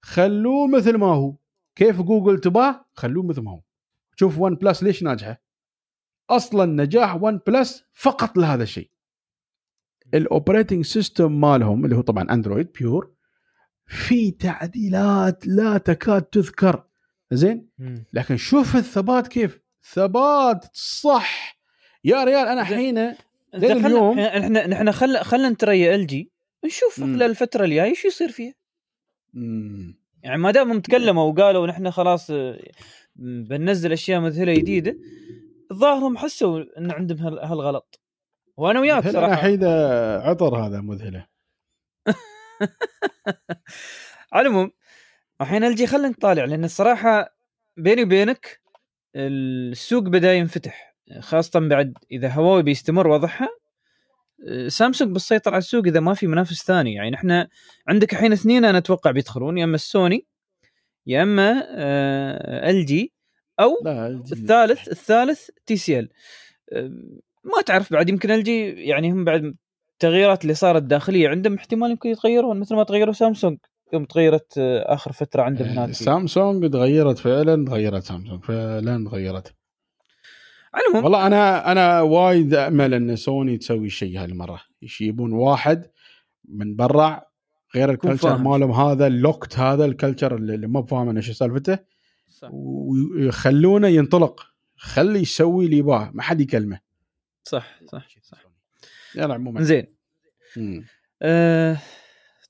خلوه 0.03 0.67
مثل 0.67 0.97
ما 0.97 1.07
هو. 1.07 1.35
كيف 1.77 2.03
جوجل 2.03 2.39
تباه؟ 2.39 2.85
خلوه 2.95 3.27
مثل 3.27 3.43
ما 3.43 3.51
هو. 3.51 3.61
شوف 4.21 4.39
OnePlus 4.39 4.83
ليش 4.83 5.03
ناجحة. 5.03 5.43
أصلا 6.31 6.65
نجاح 6.85 7.23
OnePlus 7.23 7.85
فقط 7.95 8.39
لهذا 8.39 8.63
الشيء. 8.63 8.91
ال 10.15 10.22
operating 10.22 10.85
system 10.85 11.41
مالهم 11.41 11.85
اللي 11.85 11.97
هو 11.97 12.01
طبعا 12.01 12.27
أندرويد 12.33 12.73
pure 12.73 13.13
في 13.87 14.31
تعديلات 14.31 15.47
لا 15.47 15.79
تكاد 15.79 16.23
تذكر. 16.23 16.85
زين. 17.31 17.69
لكن 18.13 18.37
شوف 18.37 18.77
الثبات 18.77 19.29
كيف. 19.29 19.61
ثبات 19.93 20.67
صح. 20.77 21.59
يا 22.05 22.25
ريال 22.25 22.49
أنا 22.49 22.63
زين. 22.65 22.77
حين 22.77 22.95
زين 23.55 23.61
زين 23.61 23.75
خلنا- 23.83 23.87
اليوم- 23.87 24.19
إحنا 24.19 24.67
نحن 24.67 24.93
خل 24.93 25.19
خلنا 25.19 25.49
نتريا 25.51 25.95
إل 25.95 26.07
جي. 26.07 26.33
نشوف. 26.65 27.01
خلال 27.01 27.23
الفترة 27.23 27.65
الجاية 27.65 27.95
شو 27.95 28.09
يصير 28.09 28.29
فيها. 28.29 28.55
يعني 30.23 30.39
ما 30.39 30.51
دام 30.51 30.81
تكلموا 30.81 31.33
وقالوا 31.33 31.67
نحن 31.67 31.91
خلاص 31.91 32.33
بننزل 33.19 33.93
أشياء 33.93 34.21
مذهله 34.21 34.55
جديدة 34.55 34.97
الظاهر 35.71 36.05
هم 36.07 36.17
حسوا 36.19 36.65
إن 36.79 36.91
عندهم 36.91 37.19
هال- 37.19 37.39
هالغلط. 37.39 38.01
وأنا 38.57 38.81
وياك 38.81 39.09
صراحة. 39.09 39.35
حيده 39.35 39.69
عطر 40.23 40.57
هذا 40.57 40.81
مذهلة. 40.81 41.27
على 44.33 44.49
العموم 44.49 44.71
الحين 45.41 45.65
LG 45.65 45.87
خلينا 45.87 46.09
نطالع 46.09 46.45
لأن 46.45 46.65
الصراحة 46.65 47.37
بيني 47.77 48.03
وبينك 48.03 48.61
السوق 49.17 50.03
بدأ 50.03 50.35
ينفتح 50.35 50.97
خاصة 51.21 51.61
بعد 51.61 51.95
إذا 52.13 52.29
هواوي 52.29 52.63
بيستمر 52.63 53.09
وضعها 53.09 53.49
سامسونج 54.69 55.15
بتسيطر 55.15 55.51
على 55.51 55.59
السوق 55.59 55.87
إذا 55.87 56.01
ما 56.01 56.15
في 56.15 56.27
منافس 56.27 56.65
ثاني. 56.67 56.95
يعني 56.95 57.15
إحنا 57.17 57.49
عندك 57.89 58.13
الحين 58.13 58.33
اثنين 58.33 58.65
أنا 58.65 58.79
أتوقع 58.79 59.11
بيدخلون 59.11 59.59
يا 59.59 59.65
أما 59.65 59.75
السوني 59.75 60.27
يا 61.09 61.23
أما 61.23 61.65
LG 62.71 63.13
أو 63.61 63.71
الثالث 64.33 64.89
الثالث 64.89 65.51
TCL 65.67 66.09
ما 67.45 67.63
تعرف 67.67 67.93
بعد 67.93 68.09
يمكن 68.09 68.31
LG 68.31 68.71
يعني 68.71 69.13
هم 69.13 69.25
بعد 69.25 69.55
التغييرات 69.93 70.43
اللي 70.43 70.55
صارت 70.55 70.83
داخلية 70.83 71.29
عندهم 71.29 71.55
احتمال 71.55 71.91
يمكن 71.91 72.09
يتغيرون 72.09 72.61
مثل 72.61 72.75
ما 72.75 72.85
تغيروا 72.85 73.13
سامسونج. 73.13 73.59
يوم 73.93 74.05
تغيرت 74.05 74.59
آه، 74.59 74.95
آخر 74.95 75.13
فترة 75.13 75.43
عندهم 75.43 75.69
هناك 75.69 75.93
سامسونج 75.93 76.71
تغيرت 76.71 77.19
فعلا 77.19 77.65
تغيرت 77.65 78.03
سامسونج 78.03 78.45
فعلا 78.45 79.05
تغيرت. 79.11 79.55
على 80.75 80.85
العموم 80.85 81.05
والله 81.05 81.27
أنا 81.27 81.73
أنا 81.73 82.01
وايد 82.01 82.55
امل 82.55 82.95
إن 82.95 83.17
سوني 83.17 83.59
تسوي 83.59 83.89
شيء 83.89 84.19
هالمرة. 84.19 84.61
يجيبون 84.83 85.33
واحد 85.33 85.91
من 86.49 86.77
برا 86.77 87.28
غير 87.75 87.91
ال 87.91 87.96
culture. 87.96 88.39
مالهم 88.39 88.71
هذا 88.71 89.07
ال 89.07 89.14
locked 89.14 89.59
هذا 89.59 89.85
ال 89.85 89.91
culture 89.91 90.37
اللي 90.37 90.67
ما 90.67 90.83
فاهم 90.83 91.09
انه 91.09 91.21
شو 91.21 91.33
سالفته. 91.33 91.79
صح. 92.29 92.49
ويخلونه 92.53 93.89
ينطلق. 93.89 94.47
خلي 94.77 95.21
يسوي 95.21 95.65
اللي 95.65 95.77
يباه. 95.77 96.11
ما 96.15 96.23
حد 96.23 96.41
يكلمه. 96.41 96.81
صح 97.45 97.81
صح, 97.93 98.09
صح. 98.23 98.45
يلا 99.15 99.35
عموما 99.35 99.63
زين. 99.63 99.87
آه 101.23 101.79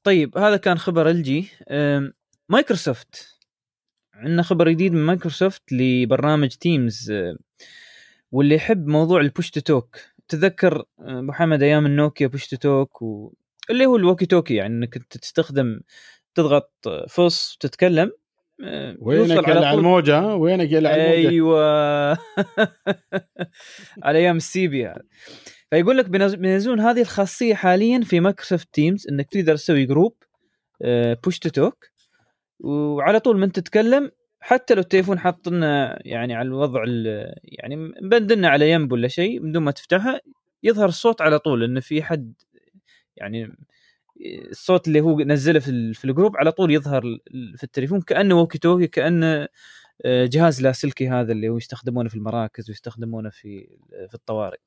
طيب 0.03 0.39
هذا 0.39 0.57
كان 0.57 0.79
خبر 0.79 1.11
LG. 1.11 1.49
آه 1.69 2.13
مايكروسوفت. 2.49 3.39
عندنا 4.15 4.43
خبر 4.43 4.71
جديد 4.71 4.93
من 4.93 5.07
مايكروسوفت 5.07 5.73
لبرنامج 5.73 6.49
Teams 6.49 7.11
آه 7.11 7.37
واللي 8.33 8.55
يحب 8.55 8.87
موضوع 8.87 9.21
ال 9.21 9.27
push 9.27 9.51
to 9.51 9.61
talk 9.61 9.97
تذكر 10.29 10.85
آه، 11.01 11.19
أبو 11.21 11.33
حمد 11.33 11.63
أيام 11.63 11.87
النوكيا 11.87 12.27
push 12.27 12.47
to 12.47 12.57
talk 12.57 13.03
و... 13.03 13.35
اللي 13.71 13.87
هو 13.87 13.97
ال 13.97 14.01
walkie 14.01 14.27
talkie 14.27 14.55
يعني 14.55 14.75
إنك 14.75 14.97
أنت 14.97 15.17
تستخدم 15.17 15.81
تضغط 16.35 16.73
فص 17.09 17.55
وتتكلم 17.55 18.13
آه، 18.65 18.97
وينك 19.01 19.49
على 19.49 19.61
طول- 19.71 19.79
الموجة؟ 19.79 20.35
وينك 20.35 20.75
على 20.75 20.79
الموجة؟ 20.79 21.29
أيوه. 21.29 22.19
على 24.05 24.19
أيام 24.19 24.37
ال 24.37 24.54
CB 24.54 24.87
هذا 24.87 25.03
فيقول 25.71 25.99
لك 25.99 26.07
بينز- 26.07 26.35
بينزلون 26.35 26.81
هذه 26.81 27.01
الخاصية 27.01 27.55
حاليا 27.55 28.01
في 28.01 28.21
Microsoft 28.21 28.69
Teams 28.73 29.07
إنك 29.09 29.29
تقدر 29.31 29.57
تسوي 29.57 29.85
group 29.87 30.17
push 31.25 31.39
to 31.39 31.49
talk 31.49 31.85
وعلى 32.61 33.21
طول 33.21 33.39
من 33.39 33.53
تتكلم 33.53 34.11
حتى 34.41 34.75
لو 34.75 34.81
التليفون 34.81 35.19
حاطنا 35.19 35.99
يعني 36.07 36.35
على 36.35 36.47
الوضع 36.49 36.83
ال- 36.87 37.35
يعني 37.45 37.77
مبندلنا 37.77 38.49
على 38.49 38.71
ينب 38.71 38.93
ولا 38.93 39.09
شيء 39.09 39.41
من 39.41 39.53
دون 39.53 39.63
ما 39.63 39.71
تفتحها 39.71 40.21
يظهر 40.63 40.89
الصوت 40.89 41.21
على 41.23 41.39
طول 41.39 41.65
انه 41.65 41.81
في 41.81 42.03
حد 42.03 42.33
يعني 43.19 43.57
الصوت 44.51 44.89
اللي 44.89 45.01
هو 45.01 45.21
نزله 45.21 45.61
في 45.61 45.95
في 45.95 46.05
ال 46.05 46.10
group 46.10 46.37
على 46.37 46.53
طول 46.53 46.71
يظهر 46.73 47.03
في 47.57 47.65
التليفون 47.65 48.01
كأنه 48.01 48.35
walkie 48.35 48.59
talkie 48.59 48.87
كأنه 48.87 49.49
آه، 50.05 50.27
جهاز 50.27 50.63
لاسلكي 50.63 51.09
هذا 51.09 51.33
اللي 51.33 51.49
هو 51.49 51.57
يستخدمونه 51.57 52.09
في 52.09 52.15
المراكز 52.17 52.71
ويستخدمونه 52.71 53.31
في 53.31 53.69
في 54.09 54.15
الطوارئ. 54.15 54.59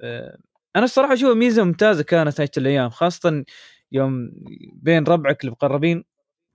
آه، 0.00 0.38
أنا 0.76 0.84
الصراحة 0.84 1.14
اشوفها 1.14 1.34
ميزة 1.34 1.64
ممتازة 1.64 2.02
كانت 2.04 2.40
هاي 2.40 2.48
الأيام 2.58 2.90
خاصة 2.90 3.44
يوم 3.92 4.30
بين 4.72 5.04
ربعك 5.04 5.44
المقربين 5.44 6.04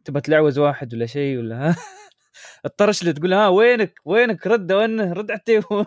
تبى 0.06 0.22
تلعوز 0.22 0.60
واحد 0.60 0.94
ولا 0.94 1.06
شيء 1.06 1.38
ولا 1.38 1.70
ها؟ 1.70 1.76
اضطرش 2.66 3.02
اللي 3.02 3.14
تقول 3.14 3.34
ها 3.34 3.48
وينك؟ 3.48 4.00
وينك؟ 4.06 4.48
رد 4.48 4.72
وينه 4.72 5.14
رد 5.14 5.32
على 5.32 5.40
التليفون. 5.40 5.86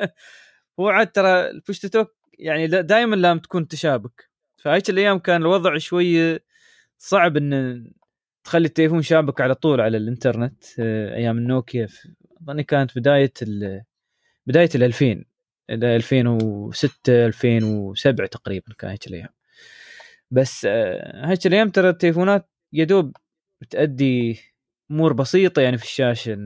هو 0.80 0.88
عاد 0.88 1.12
ترى 1.12 1.50
ال 1.50 1.56
push 1.56 1.78
to 1.80 1.88
talk 1.88 2.14
يعني 2.38 2.66
دائما 2.66 3.16
لازم 3.16 3.38
تكون 3.38 3.68
تشابك. 3.68 4.29
فهيك 4.60 4.90
الأيام 4.90 5.18
كان 5.18 5.42
الوضع 5.42 5.78
شوي 5.78 6.38
صعب 6.98 7.36
إن 7.36 7.84
تخلي 8.44 8.66
التليفون 8.66 9.02
شابك 9.02 9.40
على 9.40 9.54
طول 9.54 9.80
على 9.80 9.96
الإنترنت 9.96 10.64
آه، 10.78 11.14
أيام 11.14 11.38
النوكيا 11.38 11.88
أظني 12.42 12.62
كانت 12.64 12.98
بداية 12.98 13.32
ال 13.42 13.82
بداية 14.46 14.68
ال 14.74 14.82
2000 14.82 15.24
إلى 15.70 15.96
2006 15.96 17.26
2007 17.26 18.26
تقريبا 18.26 18.74
كان 18.78 18.90
هيك 18.90 19.06
الأيام. 19.06 19.28
بس 20.30 20.66
آه، 20.70 21.26
هيك 21.30 21.46
الأيام 21.46 21.70
ترى 21.70 21.88
التليفونات 21.88 22.50
يدوب 22.72 23.16
تأدي 23.70 24.40
أمور 24.90 25.12
بسيطة 25.12 25.62
يعني 25.62 25.78
في 25.78 25.84
الشاشة 25.84 26.36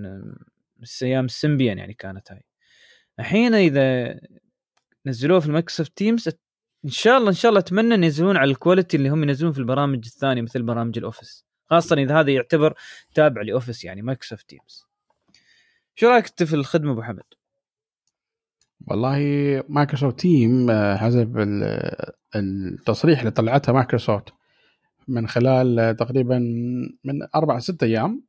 بس 0.77 1.03
أيام 1.03 1.25
السمبيان 1.25 1.79
يعني 1.79 1.95
كانت 1.95 2.33
هاي. 2.33 2.45
الحين 3.21 3.55
إذا 3.55 4.21
نزلوه 5.07 5.41
في 5.41 5.47
ال 5.47 5.52
Microsoft 5.52 5.97
Teams 5.97 6.29
إن 6.85 6.91
شاء 6.91 7.19
الله 7.19 7.29
إن 7.29 7.35
شاء 7.35 7.49
الله 7.49 7.61
أتمنى 7.61 7.95
ان 7.95 8.05
ينزلون 8.05 8.37
على 8.37 8.51
ال 8.51 8.57
quality 8.57 8.97
اللي 8.97 9.09
هم 9.09 9.23
ينزلون 9.23 9.53
في 9.53 9.59
البرامج 9.59 10.03
الثانية 10.07 10.43
مثل 10.43 10.63
برامج 10.63 10.99
ال 10.99 11.06
Office 11.06 11.45
خاصة 11.71 11.97
إذا 11.97 12.21
هذا 12.21 12.31
يعتبر 12.31 12.75
تابع 13.15 13.43
ل 13.43 13.49
Office 13.49 13.85
يعني 13.85 14.03
Microsoft 14.03 14.49
Teams 14.49 14.85
شو 15.95 16.09
رأيك 16.09 16.27
أنت 16.29 16.43
في 16.43 16.55
الخدمة 16.55 16.93
أبو 16.93 17.03
حمد؟ 17.03 17.23
والله 18.87 19.19
Microsoft 19.69 20.21
Teams 20.21 20.71
حسب 20.97 21.39
ال- 21.39 22.13
التصريح 22.37 23.19
اللي 23.19 23.31
طلعتها 23.31 23.73
مايكروسوفت 23.73 24.29
من 25.09 25.29
خلال 25.29 25.79
آه، 25.79 25.93
تقريبا 25.93 26.39
من 27.05 27.23
أربع 27.35 27.59
ست 27.59 27.83
أيام. 27.83 28.23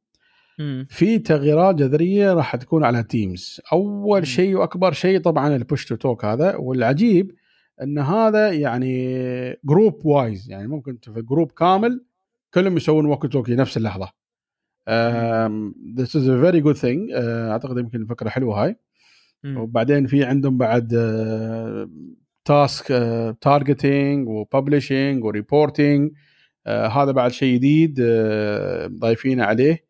في 0.90 1.20
تغييرات 1.20 1.76
جذرية 1.76 2.34
راح 2.34 2.56
تكون 2.56 2.84
على 2.84 3.04
Teams. 3.04 3.62
أول 3.74 4.28
شيء 4.28 4.56
وأكبر 4.56 4.92
شيء 4.92 5.22
طبعا 5.22 5.56
ال 5.56 5.62
push 5.62 5.86
to 5.86 5.96
talk 5.96 6.26
هذا 6.26 6.56
والعجيب 6.56 7.32
إن 7.82 8.00
هذا 8.00 8.52
يعني 8.52 9.18
group 9.64 10.06
wise 10.06 10.52
يعني 10.52 10.68
ممكن 10.68 10.98
في 10.98 11.22
group 11.22 11.52
كامل 11.52 12.06
كلهم 12.54 12.78
يسوون 12.78 13.06
walkie 13.06 13.26
talkie 13.26 13.56
نفس 13.56 13.78
اللحظة. 13.78 14.10
this 15.96 16.16
is 16.16 16.30
a 16.30 16.42
very 16.42 16.62
good 16.62 16.76
thing 16.76 17.12
أعتقد 17.14 17.78
يمكن 17.78 18.06
فكره 18.06 18.30
حلوة 18.30 18.64
هاي. 18.64 18.76
مم. 19.44 19.58
وبعدين 19.58 20.08
في 20.08 20.24
عندهم 20.24 20.58
بعد 20.58 20.88
task 22.46 22.88
targeting 23.42 24.28
و 24.28 24.37
publishing 24.37 25.24
و 25.24 25.33
reporting 25.33 26.12
هذا 26.68 27.12
بعد 27.12 27.32
شيء 27.32 27.56
جديد 27.56 28.00
آه، 28.02 28.88
ضايفينه 28.88 29.44
عليه. 29.44 29.86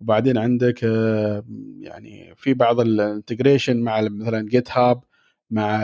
وبعدين 0.00 0.38
عندك 0.38 0.84
آه، 0.84 1.44
يعني 1.80 2.34
في 2.36 2.54
بعض 2.54 2.80
ال 2.80 2.88
integration 2.88 3.76
مع 3.82 4.00
مثلا 4.00 4.48
GitHub 4.48 5.00
مع 5.50 5.80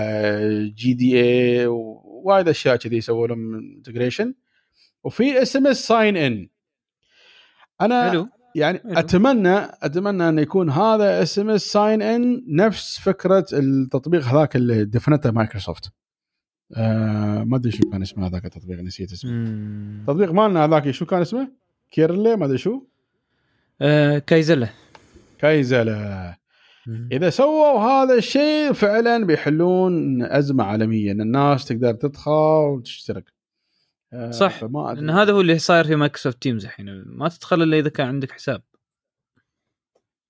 جي 0.76 0.94
دي 0.94 1.20
اي 1.20 1.66
ووايد 1.66 2.48
أشياء 2.48 2.76
كذي 2.76 2.96
يسووا 2.96 3.26
لهم 3.26 3.54
انتجريشن 3.54 4.34
وفي 5.04 5.42
اس 5.42 5.56
ام 5.56 5.66
اس 5.66 5.86
ساين 5.86 6.16
ان 6.16 6.48
أنا 7.80 8.10
حلو. 8.10 8.28
يعني 8.54 8.78
حلو. 8.78 8.98
أتمنى 8.98 9.56
أتمنى 9.58 10.28
انه 10.28 10.42
يكون 10.42 10.70
هذا 10.70 11.22
اس 11.22 11.38
ام 11.38 11.50
اس 11.50 11.62
ساين 11.62 12.02
ان 12.02 12.44
نفس 12.48 12.98
فكرة 13.00 13.46
التطبيق 13.52 14.22
هذاك 14.22 14.56
اللي 14.56 14.84
دفنته 14.84 15.30
مايكروسوفت 15.30 15.92
آه 16.76 17.44
ما 17.44 17.56
أدري 17.56 17.70
شو 17.72 17.90
كان 17.90 18.02
اسمه 18.02 18.26
هذاك 18.26 18.44
التطبيق 18.44 18.80
نسيت 18.80 19.12
اسمه. 19.12 19.30
مم. 19.30 19.98
التطبيق 20.00 20.32
مالنا 20.32 20.64
هذاك 20.64 20.90
شو 20.90 21.06
كان 21.06 21.20
اسمه؟ 21.20 21.48
كيرلي 21.90 22.36
ما 22.36 22.46
أدري 22.46 22.58
شو. 22.58 22.82
آه 23.80 24.18
كايزلا 24.18 24.68
Kaizala 25.38 26.36
إذا 27.12 27.30
سووا 27.30 27.78
هذا 27.78 28.14
الشيء 28.14 28.72
فعلا 28.72 29.26
بيحلون 29.26 30.22
أزمة 30.22 30.64
عالمية 30.64 31.12
إن 31.12 31.20
الناس 31.20 31.64
تقدر 31.64 31.94
تدخل 31.94 32.30
وتشترك. 32.76 33.32
آه، 34.12 34.30
صح،. 34.30 34.64
لأن 34.64 35.10
هذا 35.10 35.32
هو 35.32 35.40
اللي 35.40 35.58
صاير 35.58 35.84
في 35.84 35.96
Microsoft 35.96 36.42
Teams 36.42 36.64
الحين. 36.64 37.04
ما 37.06 37.28
تدخل 37.28 37.62
إلا 37.62 37.78
إذا 37.78 37.88
كان 37.88 38.06
عندك 38.06 38.32
حساب. 38.32 38.62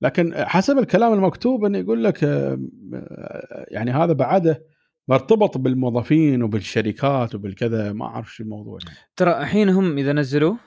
لكن 0.03 0.35
حسب 0.35 0.79
الكلام 0.79 1.13
المكتوب 1.13 1.65
إنه 1.65 1.79
يقول 1.79 2.05
لك 2.05 2.25
آه، 2.25 2.59
آه، 2.95 3.67
يعني 3.69 3.91
هذا 3.91 4.13
بعده 4.13 4.65
مرتبط 5.09 5.59
بالموظفين 5.59 6.43
وبالشركات 6.43 7.35
وبالكذا 7.35 7.93
ما 7.93 8.05
أعرف 8.05 8.35
شو 8.35 8.43
الموضوع 8.43 8.79
يعني. 8.87 8.99
ترى 9.17 9.39
الحين 9.41 9.69
هم 9.69 9.99
إذا 9.99 10.13
نزلوه 10.13 10.59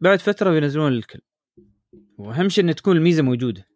بعد 0.00 0.18
فترة 0.18 0.50
بينزلون 0.50 0.92
للكل 0.92 1.20
وأهم 2.18 2.48
شيء 2.48 2.64
إن 2.64 2.74
تكون 2.74 2.96
الميزة 2.96 3.22
موجودة. 3.22 3.66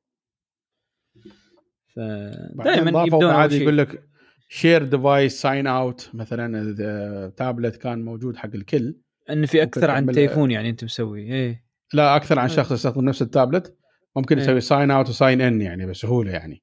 فدائما 1.96 3.02
يبدون 3.02 3.50
شيء. 3.50 3.62
يقول 3.62 3.78
لك 3.78 4.02
shared 4.48 4.84
device 4.84 5.40
sign 5.40 5.66
out 5.66 6.10
مثلا 6.14 6.70
إذا 6.70 7.28
تابلت 7.36 7.76
كان 7.76 8.04
موجود 8.04 8.36
حق 8.36 8.50
الكل 8.54 8.96
إن 9.30 9.46
في 9.46 9.62
أكثر 9.62 9.90
عن 9.90 10.06
تليفون 10.06 10.50
يعني 10.50 10.70
أنت 10.70 10.84
مسوي 10.84 11.20
إيه 11.22 11.64
لا 11.92 12.16
أكثر 12.16 12.38
عن 12.38 12.48
حلو. 12.48 12.56
شخص 12.56 12.72
يستخدم 12.72 13.04
نفس 13.04 13.22
التابلت 13.22 13.76
ممكن 14.16 14.38
إيه. 14.38 14.44
يسوي 14.44 14.60
sign 14.60 14.90
out 14.90 15.08
و 15.08 15.15
sign 15.15 15.40
in 15.40 15.60
يعني 15.60 15.86
بسهولة 15.86 16.30
يعني 16.32 16.62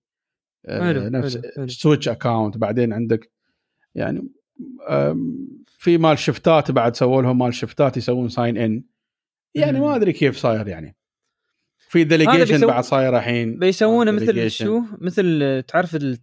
آه، 0.66 0.84
حلو، 0.84 1.08
نفس. 1.10 1.40
switch 1.68 2.10
account 2.10 2.58
بعدين 2.58 2.94
عندك 2.94 3.32
يعني 3.96 4.30
في 5.68 5.98
مال 5.98 6.20
شفتات 6.20 6.72
بعد 6.72 6.96
سووا 6.96 7.22
لهم 7.22 7.38
مال 7.38 7.54
شفتات 7.54 7.98
يسوون 7.98 8.30
sign 8.30 8.58
in 8.58 8.84
يعني. 9.56 9.80
ما 9.80 9.96
أدري 9.96 10.14
كيف 10.14 10.38
صاير 10.38 10.68
يعني 10.68 10.96
في 11.92 12.04
delegation 12.04 12.68
بعد 12.68 12.84
صاير 12.84 13.18
الحين. 13.18 13.60
بيسوونه 13.60 14.12
مثل 14.12 14.34
delegation. 14.50 14.64
شو؟ 14.64 14.82
مثل 15.02 15.64
تعرف 15.68 15.96
ال- 15.96 16.18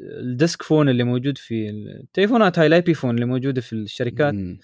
ال 0.00 0.12
desk 0.12 0.62
phone 0.62 0.88
اللي 0.88 1.04
موجود 1.04 1.38
في 1.38 1.70
التليفونات 1.70 2.58
هاي 2.58 2.66
ال 2.66 2.80
IP 2.80 2.94
phone 2.94 3.14
اللي 3.14 3.26
موجودة 3.26 3.60
في 3.60 3.72
الشركات. 3.72 4.34
مم. 4.34 4.58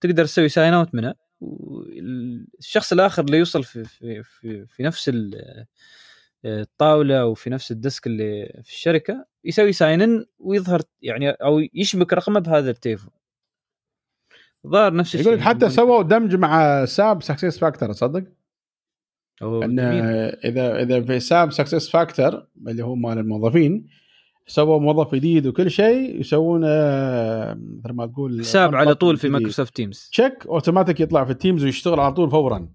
تقدر 0.00 0.24
تسوي 0.24 0.48
sign 0.48 0.74
out 0.74 0.94
منها. 0.94 1.14
والشخص 1.40 2.92
الآخر 2.92 3.24
اللي 3.24 3.38
يوصل 3.38 3.64
في 3.64 3.84
في 3.84 4.22
في, 4.22 4.66
في 4.66 4.82
نفس 4.82 5.08
ال- 5.08 5.64
الطاولة 6.44 7.20
أو 7.20 7.34
في 7.34 7.50
نفس 7.50 7.70
ال 7.70 7.77
desk 7.77 8.06
اللي 8.06 8.60
في 8.64 8.70
الشركة 8.72 9.26
يسوي 9.44 9.72
sign 9.72 10.02
in 10.02 10.24
ويظهر 10.38 10.82
يعني 11.02 11.30
أو 11.30 11.60
يشبك 11.74 12.12
رقمه 12.12 12.40
بهذا 12.40 12.70
التليفون. 12.70 13.10
ظهر 14.66 14.94
نفس 14.94 15.14
الشيء. 15.14 15.28
يقول 15.28 15.42
حتى 15.42 15.70
سووا 15.70 16.02
دمج 16.02 16.34
مع 16.34 16.84
SAP 16.84 17.22
SuccessFactors 17.22 17.92
تصدق؟ 17.92 18.24
أوه، 19.42 19.64
ان 19.64 19.76
جميل. 19.76 20.04
إذا 20.44 20.82
إذا 20.82 21.02
في 21.02 21.20
SAP 21.20 21.52
SuccessFactors 21.52 22.46
اللي 22.68 22.84
هو 22.84 22.94
مال 22.94 23.18
الموظفين 23.18 23.86
سووا 24.46 24.80
موظف 24.80 25.14
جديد 25.14 25.46
وكل 25.46 25.70
شيء 25.70 26.20
يسوون 26.20 26.60
مثل 26.60 27.92
ما 27.92 28.06
تقول 28.06 28.40
حساب 28.40 28.74
على 28.74 28.94
طول 28.94 29.16
في. 29.16 29.28
Microsoft 29.28 29.76
Teams 29.76 30.08
تشيك 30.12 30.46
اوتوماتيك 30.46 31.00
يطلع 31.00 31.24
في 31.24 31.30
ال 31.30 31.36
Teams 31.36 31.64
ويشتغل 31.64 32.00
على 32.00 32.12
طول 32.12 32.30
فورا 32.30 32.68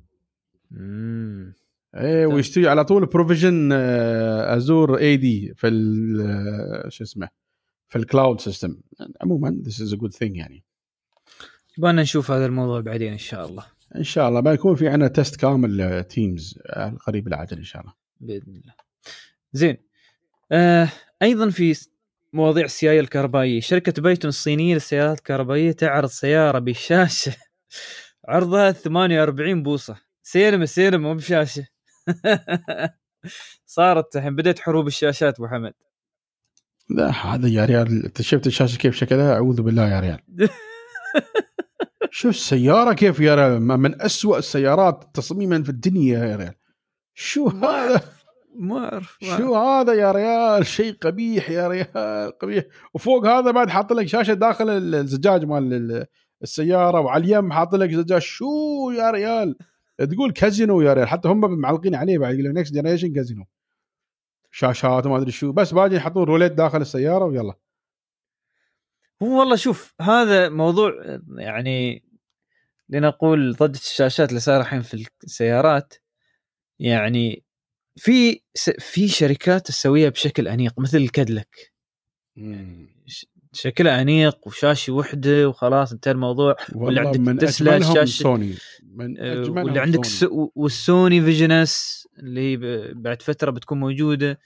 مم. 0.71 1.53
إيه 1.95 2.25
طيب. 2.25 2.35
ويشتري 2.35 2.67
على 2.67 2.85
طول 2.85 3.05
provision 3.05 3.71
Azure 3.71 4.97
AD 4.97 5.53
في 5.55 5.67
آه، 5.67 6.89
شو 6.89 7.03
اسمه 7.03 7.29
في 7.87 7.95
ال 7.95 8.03
cloud 8.03 8.41
system 8.41 8.77
عموما 9.21 9.61
this 9.63 9.81
is 9.81 9.93
a 9.93 9.97
good 9.97 10.13
thing 10.13 10.37
يعني 10.37 10.63
يبغانا 11.77 12.01
نشوف 12.01 12.31
هذا 12.31 12.45
الموضوع 12.45 12.81
بعدين 12.81 13.11
إن 13.11 13.17
شاء 13.17 13.49
الله 13.49 13.63
إن 13.95 14.03
شاء 14.03 14.29
الله. 14.29 14.39
بيكون 14.39 14.75
في 14.75 14.87
عندنا 14.87 15.07
test 15.07 15.35
كامل 15.35 16.03
Teams 16.03 16.59
قريب 17.07 17.27
العاجل 17.27 17.57
إن 17.57 17.63
شاء 17.63 17.81
الله. 17.81 17.93
بإذن 18.19 18.55
الله. 18.55 18.73
زين. 19.53 19.77
آه 20.51 20.89
أيضا 21.21 21.49
في 21.49 21.87
مواضيع 22.33 22.65
السيارات 22.65 22.99
الكهربائية، 22.99 23.59
شركة 23.61 24.01
Byton 24.01 24.29
الصينية 24.29 24.73
للسيارات 24.73 25.17
الكهربائية 25.17 25.71
تعرض 25.71 26.09
سيارة 26.09 26.59
بشاشة 26.59 27.35
عرضها 28.29 28.71
48 28.71 29.63
بوصة، 29.63 29.97
سينما 30.23 30.65
سينما 30.65 30.97
مو 31.09 31.15
بشاشة. 31.15 31.67
صارت 33.65 34.15
الحين 34.15 34.35
بدأت 34.35 34.59
حروب 34.59 34.87
الشاشات 34.87 35.35
أبو 35.35 35.47
حمد. 35.47 35.73
لا 36.89 37.09
هذا 37.09 37.47
يا 37.47 37.65
ريال 37.65 38.05
أنت 38.05 38.21
شفت 38.21 38.47
الشاشة 38.47 38.77
كيف 38.77 38.95
شكلها؟ 38.95 39.33
أعوذ 39.33 39.61
بالله 39.61 39.89
يا 39.89 39.99
ريال. 39.99 40.19
شو 42.15 42.29
السيارة؟ 42.29 42.93
كيف 42.93 43.19
يا 43.19 43.35
ريال؟ 43.35 43.61
ما 43.61 43.75
من 43.75 44.01
أسوأ 44.01 44.37
السيارات 44.37 45.03
تصميما 45.13 45.63
في 45.63 45.69
الدنيا 45.69 46.25
يا 46.25 46.35
ريال. 46.35 46.53
شو 47.13 47.47
هذا؟ 47.47 48.01
ما 48.59 48.93
أعرف 48.93 49.17
شو 49.21 49.55
هذا 49.55 49.93
يا 49.93 50.11
ريال؟ 50.11 50.65
شيء 50.65 50.93
قبيح 51.01 51.49
يا 51.49 51.67
ريال 51.67 52.37
قبيح. 52.41 52.63
وفوق 52.93 53.25
هذا 53.25 53.51
بعد 53.51 53.69
حاط 53.69 53.93
لك 53.93 54.07
شاشة 54.07 54.33
داخل 54.33 54.69
الزجاج 54.69 55.45
مال 55.45 55.73
ال- 55.73 56.05
السيارة 56.43 56.99
وعلى 56.99 57.23
اليم 57.23 57.51
حاط 57.51 57.75
لك 57.75 57.91
زجاج. 57.91 58.21
شو 58.21 58.45
يا 58.97 59.11
ريال؟ 59.11 59.55
تقول 60.11 60.31
كازينو 60.31 60.81
يا 60.81 60.93
ريال. 60.93 61.07
حتى 61.07 61.27
هم 61.29 61.59
معلقين 61.59 61.95
عليه 61.95 62.17
بعد 62.17 62.39
يقول 62.39 62.53
next 62.53 62.73
generation 62.73 63.13
casino. 63.13 63.45
شاشات 64.51 65.05
وما 65.05 65.17
أدري 65.17 65.31
شو. 65.31 65.51
بس 65.51 65.73
باجي 65.73 65.95
يحطون 65.95 66.23
روليت 66.23 66.51
داخل 66.51 66.81
السيارة 66.81 67.25
ويلا. 67.25 67.53
هو 69.23 69.39
والله 69.39 69.55
شوف 69.55 69.93
هذا 70.01 70.49
موضوع 70.49 71.19
يعني 71.37 72.03
لنقول 72.89 73.53
ضجة 73.53 73.77
الشاشات 73.77 74.29
اللي 74.29 74.39
صايرة 74.39 74.61
الحين 74.61 74.81
في 74.81 75.07
السيارات 75.23 75.93
يعني 76.79 77.43
في 77.95 78.41
س- 78.53 78.69
في 78.69 79.07
شركات 79.07 79.67
تسويها 79.67 80.09
بشكل 80.09 80.47
أنيق 80.47 80.79
مثل 80.79 80.97
ال 80.97 81.05
Cadillac. 81.05 81.73
ش- 83.07 83.25
شكلها 83.53 84.01
أنيق 84.01 84.47
وشاشة 84.47 84.93
وحدة 84.93 85.49
وخلاص 85.49 85.91
انتهى 85.91 86.11
الموضوع. 86.11 86.55
والله 86.75 87.01
عندك 87.01 87.19
من 87.19 87.37
تسلا 87.37 87.79
الشاشة- 87.79 88.03
سوني 88.05 88.53
من 88.83 89.19
آه، 89.19 89.35
واللي 89.49 89.79
عندك 89.79 90.05
Sony. 90.05 90.49
وال 90.55 91.21
Sony 91.21 91.51
Vision-S 91.51 92.07
اللي 92.19 92.51
هي 92.51 92.57
ب- 92.57 93.01
بعد 93.03 93.21
فترة 93.21 93.51
بتكون 93.51 93.79
موجودة. 93.79 94.39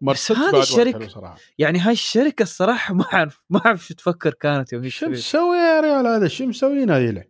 مرسيدس 0.00 0.72
هذه 0.72 0.92
حلو 0.92 1.08
صراحة. 1.08 1.36
يعني 1.58 1.78
هاي 1.78 1.92
الشركة 1.92 2.42
الصراحة 2.42 2.94
ما 2.98 3.04
اعرف 3.14 3.42
ما 3.50 3.60
أعرف 3.66 3.86
شو 3.86 3.94
تفكر 3.94 4.34
كانت 4.34 4.72
يوم 4.72 4.88
شو. 4.88 5.08
مسوي 5.08 5.56
يا 5.56 5.80
ريال 5.80 6.06
هذا؟ 6.06 6.28
شو 6.28 6.46
مسويين 6.46 6.90
هذه 6.90 7.10
له؟ 7.10 7.24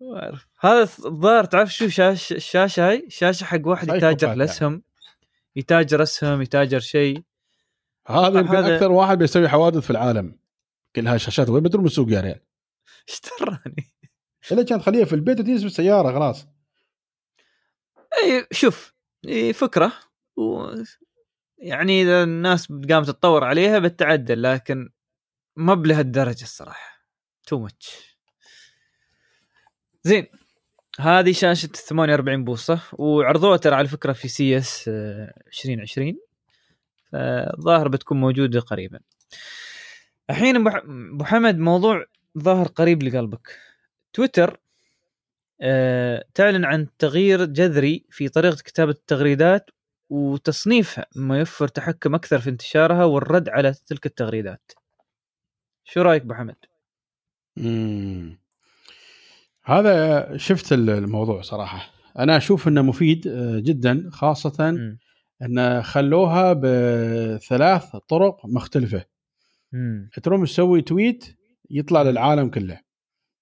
ما 0.00 0.22
أعرف. 0.22 0.46
هذا 0.60 0.82
الظاهر 0.82 1.44
تعرف 1.44 1.72
شو 1.72 1.88
شاش 1.88 2.32
الشاشه 2.32 2.88
هاي؟ 2.88 3.06
شاشة 3.10 3.44
حق 3.44 3.60
واحد 3.66 3.88
يتاجر 3.88 4.32
الاسهم 4.32 4.82
يتاجر 5.56 6.02
أسهم 6.02 6.42
يتاجر 6.42 6.80
شيء. 6.80 7.22
هذا 8.06 8.40
يمكن 8.40 8.56
هذا- 8.56 8.74
أكثر 8.74 8.92
واحد 8.92 9.18
بيسوي 9.18 9.48
حوادث 9.48 9.78
في 9.84 9.90
العالم. 9.90 10.38
كل 10.96 11.06
هالشاشات 11.08 11.48
وين 11.48 11.62
بتروح 11.62 11.80
من 11.82 11.86
السوق 11.86 12.10
يا 12.10 12.20
ريال؟ 12.20 12.40
إيش 13.08 13.20
دراني 13.40 13.90
إلا 14.52 14.62
كانت 14.62 14.82
خليها 14.82 15.04
في 15.04 15.14
البيت 15.14 15.40
وتجلس 15.40 15.62
بالسيارة 15.62 16.12
خلاص. 16.12 16.46
إي 18.22 18.46
شوف 18.52 18.94
إي 19.28 19.52
فكرة. 19.52 19.92
و 20.36 20.66
يعني 21.60 22.02
إذا 22.02 22.22
الناس 22.22 22.72
قامت 22.72 23.06
تتطور 23.06 23.44
عليها 23.44 23.78
بتعدل 23.78 24.42
لكن 24.42 24.90
ما 25.56 25.74
بلهالدرجة 25.74 26.42
الصراحة. 26.42 27.00
too 27.46 27.58
much 27.58 28.16
زين 30.02 30.26
هذه 31.00 31.32
شاشة 31.32 31.66
48 31.66 32.44
بوصة 32.44 32.80
وعرضوها 32.92 33.56
ترى 33.56 33.74
على 33.74 33.88
فكرة 33.88 34.12
في 34.12 34.28
CES 34.28 34.88
2020 34.88 36.18
فالظاهر 37.12 37.88
بتكون 37.88 38.20
موجودة 38.20 38.60
قريبا. 38.60 39.00
الحين 40.30 40.56
أبو 40.56 41.24
حمد 41.24 41.58
موضوع 41.58 42.04
ظاهر 42.38 42.66
قريب 42.66 43.02
لقلبك. 43.02 43.58
تويتر 44.12 44.60
آه، 45.62 46.24
تعلن 46.34 46.64
عن 46.64 46.86
تغيير 46.98 47.44
جذري 47.44 48.04
في 48.10 48.28
طريقة 48.28 48.56
كتابة 48.56 48.90
التغريدات 48.90 49.70
وتصنيفها 50.10 51.06
مما 51.16 51.38
يوفر 51.38 51.68
تحكم 51.68 52.14
أكثر 52.14 52.38
في 52.38 52.50
انتشارها 52.50 53.04
والرد 53.04 53.48
على 53.48 53.74
تلك 53.86 54.06
التغريدات 54.06 54.72
شو 55.84 56.02
رأيك 56.02 56.22
أبو 56.22 56.34
حمد؟ 56.34 56.56
مم. 57.56 58.38
هذا 59.64 60.36
شفت 60.36 60.72
الموضوع 60.72 61.42
صراحة 61.42 61.90
أنا 62.18 62.36
أشوف 62.36 62.68
إنه 62.68 62.82
مفيد 62.82 63.26
آه، 63.26 63.58
جدا 63.58 64.08
خاصة 64.12 64.70
مم. 64.70 64.98
إن 65.42 65.82
خلوها 65.82 66.52
بثلاث 66.52 67.96
طرق 67.96 68.46
مختلفة 68.46 69.04
مم. 69.72 70.10
تروم 70.22 70.44
تسوي 70.44 70.82
tweet 70.82 71.36
يطلع 71.70 72.02
للعالم 72.02 72.50
كله 72.50 72.80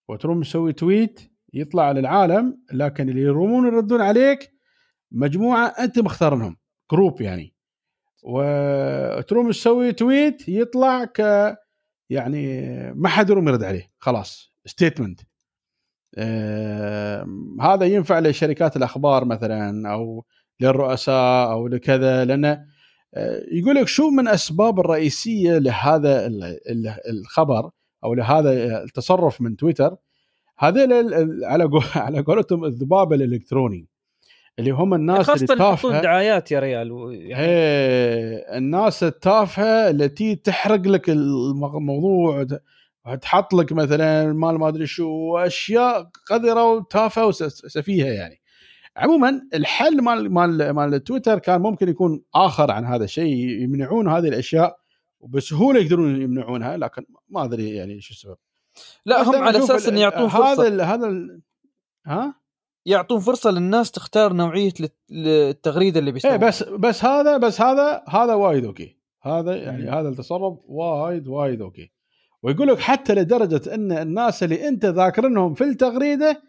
وتروم 0.09 0.43
تسوي 0.43 0.73
tweet 0.73 1.20
يطلع 1.55 1.93
للعالم 1.93 2.62
لكن 2.73 3.09
اللي 3.09 3.23
يرومون 3.23 3.66
يردون 3.66 4.01
عليك 4.01 4.57
مجموعة 5.12 5.66
انت 5.66 5.98
مختارنهم 5.98 6.56
group 6.93 7.20
يعني. 7.20 7.55
وتروم 8.22 9.51
تسوي 9.51 9.93
tweet 9.93 10.49
يطلع 10.48 11.05
ك 11.05 11.18
يعني 12.10 12.62
ما 12.93 13.09
حد 13.09 13.30
يروم 13.30 13.48
يرد 13.48 13.62
عليه 13.62 13.90
خلاص 13.98 14.52
statement 14.66 15.20
هذا 17.60 17.85
ينفع 17.86 18.18
لشركات 18.18 18.76
الأخبار 18.76 19.24
مثلا 19.24 19.93
أو 19.93 20.24
للرؤساء 20.60 21.52
أو 21.52 21.68
لكذا 21.68 22.24
لأن 22.24 22.44
آه، 23.14 23.43
يقول 23.52 23.74
لك 23.74 23.86
شو 23.89 24.10
من 24.10 24.28
أسباب 24.28 24.80
الرئيسية 24.80 25.59
لهذا 25.59 26.26
ال- 26.26 26.44
ال- 26.44 26.94
الخبر 27.10 27.70
أو 28.05 28.14
لهذا 28.14 28.82
التصرف 28.85 29.40
من 29.40 29.56
تويتر؟ 29.56 29.97
ال- 31.14 31.44
على 31.44 31.70
على 31.97 32.20
قولتهم 32.20 32.64
الذباب 32.64 33.12
الإلكتروني. 33.12 33.89
اللي 34.59 34.70
هم 34.70 34.94
الناس 34.94 35.16
اللي 35.16 35.24
خاصة 35.24 35.44
يحطون 35.44 35.59
تافهه 35.59 36.02
دعايات 36.02 36.52
يا 36.52 36.60
ريال 36.60 36.93
و- 36.93 37.10
يعني 37.10 37.44
إيه، 37.44 38.56
الناس 38.59 39.02
التافهة 39.02 39.90
التي 39.90 40.35
تحرق 40.35 40.80
لك 40.80 41.10
الموضوع 41.10 42.40
وت- 42.40 42.62
وتحط 43.06 43.55
لك 43.55 43.72
مثلا 43.72 44.32
مال 44.32 44.59
ما 44.59 44.68
أدري 44.68 44.86
شو 44.86 45.39
اشياء 45.39 46.10
قذرة 46.30 46.72
وتافهة 46.72 47.26
وسفيهه 47.26 48.06
يعني. 48.06 48.40
عموما 48.97 49.43
الحل 49.55 50.02
مال 50.02 50.32
مال 50.32 50.70
مال 50.70 51.05
تويتر 51.05 51.39
كان 51.39 51.60
ممكن 51.60 51.89
يكون 51.89 52.22
آخر 52.35 52.70
عن 52.70 52.85
هذا 52.85 53.05
الشيء 53.05 53.35
يمنعون 53.62 54.09
هذه 54.09 54.28
الأشياء 54.28 54.76
وبسهولة 55.20 55.80
يقدرون 55.80 56.22
يمنعونها 56.22 56.76
لكن 56.76 57.05
ما 57.28 57.44
أدري 57.44 57.70
يعني 57.74 58.01
شو 58.01 58.14
السبب. 58.14 58.36
لا 59.06 59.22
هم 59.22 59.35
على 59.43 59.59
أساس 59.59 59.89
إن 59.89 59.98
يعطون 59.98 60.28
هذا 60.28 60.68
ال 60.68 60.80
هذا 60.80 61.06
ال 61.06 61.40
ها؟ 62.06 62.35
يعطون 62.89 63.20
فرصة 63.20 63.51
للناس 63.51 63.90
تختار 63.90 64.32
نوعية 64.32 64.70
لت- 64.70 64.97
التغريدة 65.12 65.98
اللي 66.01 66.09
إيه 66.09 66.15
بيسوونها. 66.15 66.36
بس 66.48 66.62
بس 66.62 67.05
هذا 67.05 67.36
بس 67.36 67.60
هذا 67.60 68.02
هذا 68.09 68.35
وايد 68.35 68.65
okay. 68.65 68.99
هذا 69.23 69.56
يعني 69.56 69.82
مم. 69.82 69.94
هذا 69.94 70.09
التصرف 70.09 70.59
وايد 70.69 71.28
وايد 71.28 71.62
okay. 71.62 71.90
ويقول 72.43 72.69
لك 72.69 72.78
حتى 72.78 73.15
لدرجة 73.15 73.74
إن 73.74 73.93
الناس 73.93 74.43
اللي 74.43 74.69
أنت 74.69 74.85
ذاكرنهم 74.85 75.55
في 75.55 75.65
التغريدة 75.65 76.43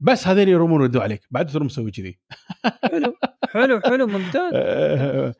بس 0.00 0.28
هذول 0.28 0.48
يرومون 0.48 0.80
يردوا 0.80 1.02
عليك. 1.02 1.20
بعد 1.30 1.46
تروح 1.46 1.64
مسوي 1.64 1.90
كذي. 1.90 2.18
حلو 2.82 3.14
حلو 3.48 3.80
حلو 3.80 4.06
ممتاز. 4.06 4.52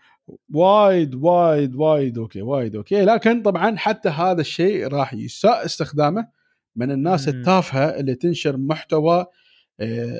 وايد 0.55 1.15
وايد 1.15 1.75
وايد 1.75 2.19
okay 2.19 2.43
وايد 2.43 2.77
okay. 2.77 3.03
لكن 3.05 3.43
طبعا 3.43 3.77
حتى 3.77 4.09
هذا 4.09 4.41
الشيء 4.41 4.89
راح 4.89 5.15
يساء 5.15 5.65
استخدامه 5.65 6.29
من 6.77 6.91
الناس. 6.91 7.29
التافهة 7.29 7.85
اللي 7.85 8.15
تنشر 8.15 8.57
محتوى 8.57 9.15
آه، 9.17 9.27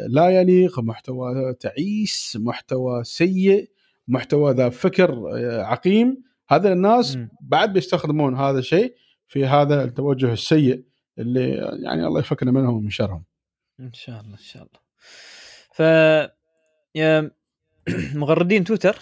لا 0.09 0.29
يليق 0.29 0.81
محتوى 0.81 1.55
تعيس 1.55 2.37
محتوى 2.41 3.05
سيء 3.05 3.71
محتوى 4.09 4.53
ذا 4.53 4.69
فكر 4.69 5.31
آه، 5.35 5.63
عقيم. 5.63 6.23
هذا 6.49 6.73
الناس. 6.73 7.19
بعد 7.41 7.73
بيستخدمون 7.73 8.37
هذا 8.37 8.59
الشيء 8.59 8.95
في 9.29 9.47
هذا 9.47 9.85
التوجه 9.85 10.33
السيء 10.33 10.85
اللي 11.19 11.51
يعني 11.83 12.07
الله 12.07 12.21
يفكنا 12.21 12.51
منهم 12.51 12.77
ومن 12.77 12.91
شرهم. 12.91 13.25
إن 13.81 13.93
شاء 13.93 14.21
الله 14.21 14.33
إن 14.33 14.43
شاء 14.43 14.63
الله. 14.63 14.81
ف 15.73 15.81
يا 16.95 17.31
مغردين 18.15 18.65
تويتر. 18.65 18.97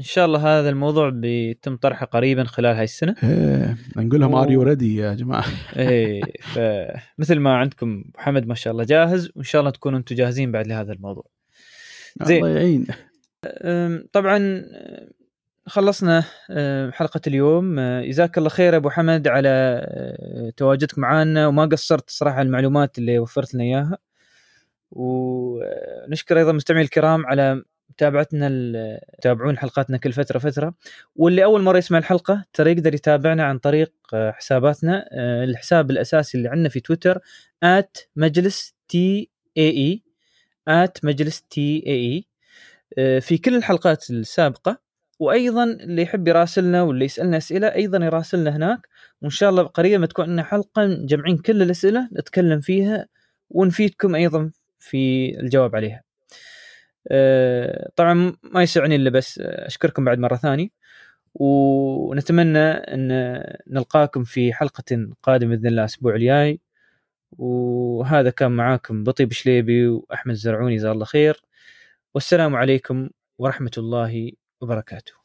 إن 0.00 0.04
شاء 0.04 0.26
الله 0.26 0.58
هذا 0.58 0.70
الموضوع 0.70 1.08
بيتم 1.08 1.76
طرحه 1.76 2.06
قريبا 2.06 2.44
خلال 2.44 2.76
هاي 2.76 2.84
السنة. 2.84 3.14
إيه، 3.24 3.76
نقول 3.96 4.20
لهم. 4.20 4.34
are 4.34 4.50
you 4.50 4.62
ready 4.62 4.96
يا 4.96 5.14
جماعة؟ 5.14 5.44
إيه 5.76 6.22
فمثل 6.40 7.38
ما 7.38 7.56
عندكم 7.56 8.04
أبو 8.08 8.18
حمد 8.18 8.46
ما 8.46 8.54
شاء 8.54 8.72
الله 8.72 8.84
جاهز 8.84 9.30
وإن 9.36 9.44
شاء 9.44 9.60
الله 9.60 9.70
تكونوا 9.70 9.98
أنتم 9.98 10.14
جاهزين 10.14 10.52
بعد 10.52 10.66
لهذا 10.66 10.92
الموضوع. 10.92 11.24
زين. 12.22 12.44
الله 12.44 12.58
يعين 12.58 12.86
طبعا 14.12 14.62
خلصنا 15.66 16.24
حلقة 16.92 17.20
اليوم. 17.26 17.78
أه، 17.78 18.02
جزاك 18.04 18.38
الله 18.38 18.48
خير 18.48 18.76
أبو 18.76 18.90
حمد 18.90 19.28
على 19.28 19.48
أه، 19.48 20.52
تواجدك 20.56 20.98
معنا 20.98 21.46
وما 21.46 21.64
قصرت 21.64 22.10
صراحة 22.10 22.42
المعلومات 22.42 22.98
اللي 22.98 23.18
وفرت 23.18 23.54
لنا 23.54 23.64
إياها. 23.64 23.98
ونشكر 24.90 26.38
أيضا 26.38 26.50
المستمعين 26.50 26.84
الكرام 26.84 27.26
على 27.26 27.62
متابعتنا 27.90 28.48
يتابعون 29.18 29.58
حلقاتنا 29.58 29.96
كل 29.96 30.12
فترة 30.12 30.38
فترة. 30.38 30.74
واللي 31.16 31.44
أول 31.44 31.62
مرة 31.62 31.78
يسمع 31.78 31.98
الحلقة 31.98 32.44
ترى 32.52 32.72
يقدر 32.72 32.94
يتابعنا 32.94 33.44
عن 33.44 33.58
طريق 33.58 33.92
أه، 34.14 34.30
حساباتنا. 34.30 35.08
أه، 35.12 35.44
الحساب 35.44 35.90
الأساسي 35.90 36.38
اللي 36.38 36.48
عندنا 36.48 36.68
في 36.68 36.80
تويتر 36.80 37.18
مجلس 38.16 38.74
تي 38.88 39.30
إي 39.58 39.70
إي 39.70 40.02
مجلس 41.04 41.42
تي 41.42 41.84
إي 41.86 41.92
إي. 41.94 42.26
آه، 42.98 43.18
في 43.18 43.38
كل 43.38 43.56
الحلقات 43.56 44.10
السابقة. 44.10 44.78
وأيضا 45.20 45.64
اللي 45.64 46.02
يحب 46.02 46.28
يراسلنا 46.28 46.82
واللي 46.82 47.04
يسألنا 47.04 47.36
أسئلة 47.36 47.74
أيضا 47.74 48.04
يراسلنا 48.06 48.56
هناك. 48.56 48.88
وإن 49.22 49.30
شاء 49.30 49.50
الله 49.50 49.62
قريبا 49.62 50.06
تكون 50.06 50.24
عندنا 50.24 50.42
حلقة 50.44 50.86
مجمعين 50.86 51.38
كل 51.38 51.62
الأسئلة 51.62 52.08
نتكلم 52.18 52.60
فيها 52.60 53.06
ونفيدكم 53.50 54.14
أيضا 54.14 54.50
في 54.78 55.30
الجواب 55.40 55.76
عليها. 55.76 56.13
آه، 57.08 57.90
طبعا 57.96 58.36
ما 58.42 58.62
يسعني 58.62 58.96
إلا 58.96 59.10
بس 59.10 59.38
أشكركم 59.42 60.04
بعد 60.04 60.18
مرة 60.18 60.36
ثانية 60.36 60.68
ونتمنى 61.34 62.58
أن 62.68 63.08
نلقاكم 63.68 64.24
في 64.24 64.52
حلقة 64.52 65.08
قادمة 65.22 65.50
بإذن 65.56 65.66
الله 65.66 65.82
الأسبوع 65.82 66.14
الجاي. 66.14 66.60
وهذا 67.38 68.30
كان 68.30 68.52
معاكم 68.52 69.04
بطيب 69.04 69.32
شليبي 69.32 69.88
وأحمد 69.88 70.34
زرعوني 70.34 70.76
جزاه 70.76 70.92
الله 70.92 71.04
خير. 71.04 71.42
والسلام 72.14 72.56
عليكم 72.56 73.10
ورحمة 73.38 73.70
الله 73.78 74.32
وبركاته. 74.60 75.23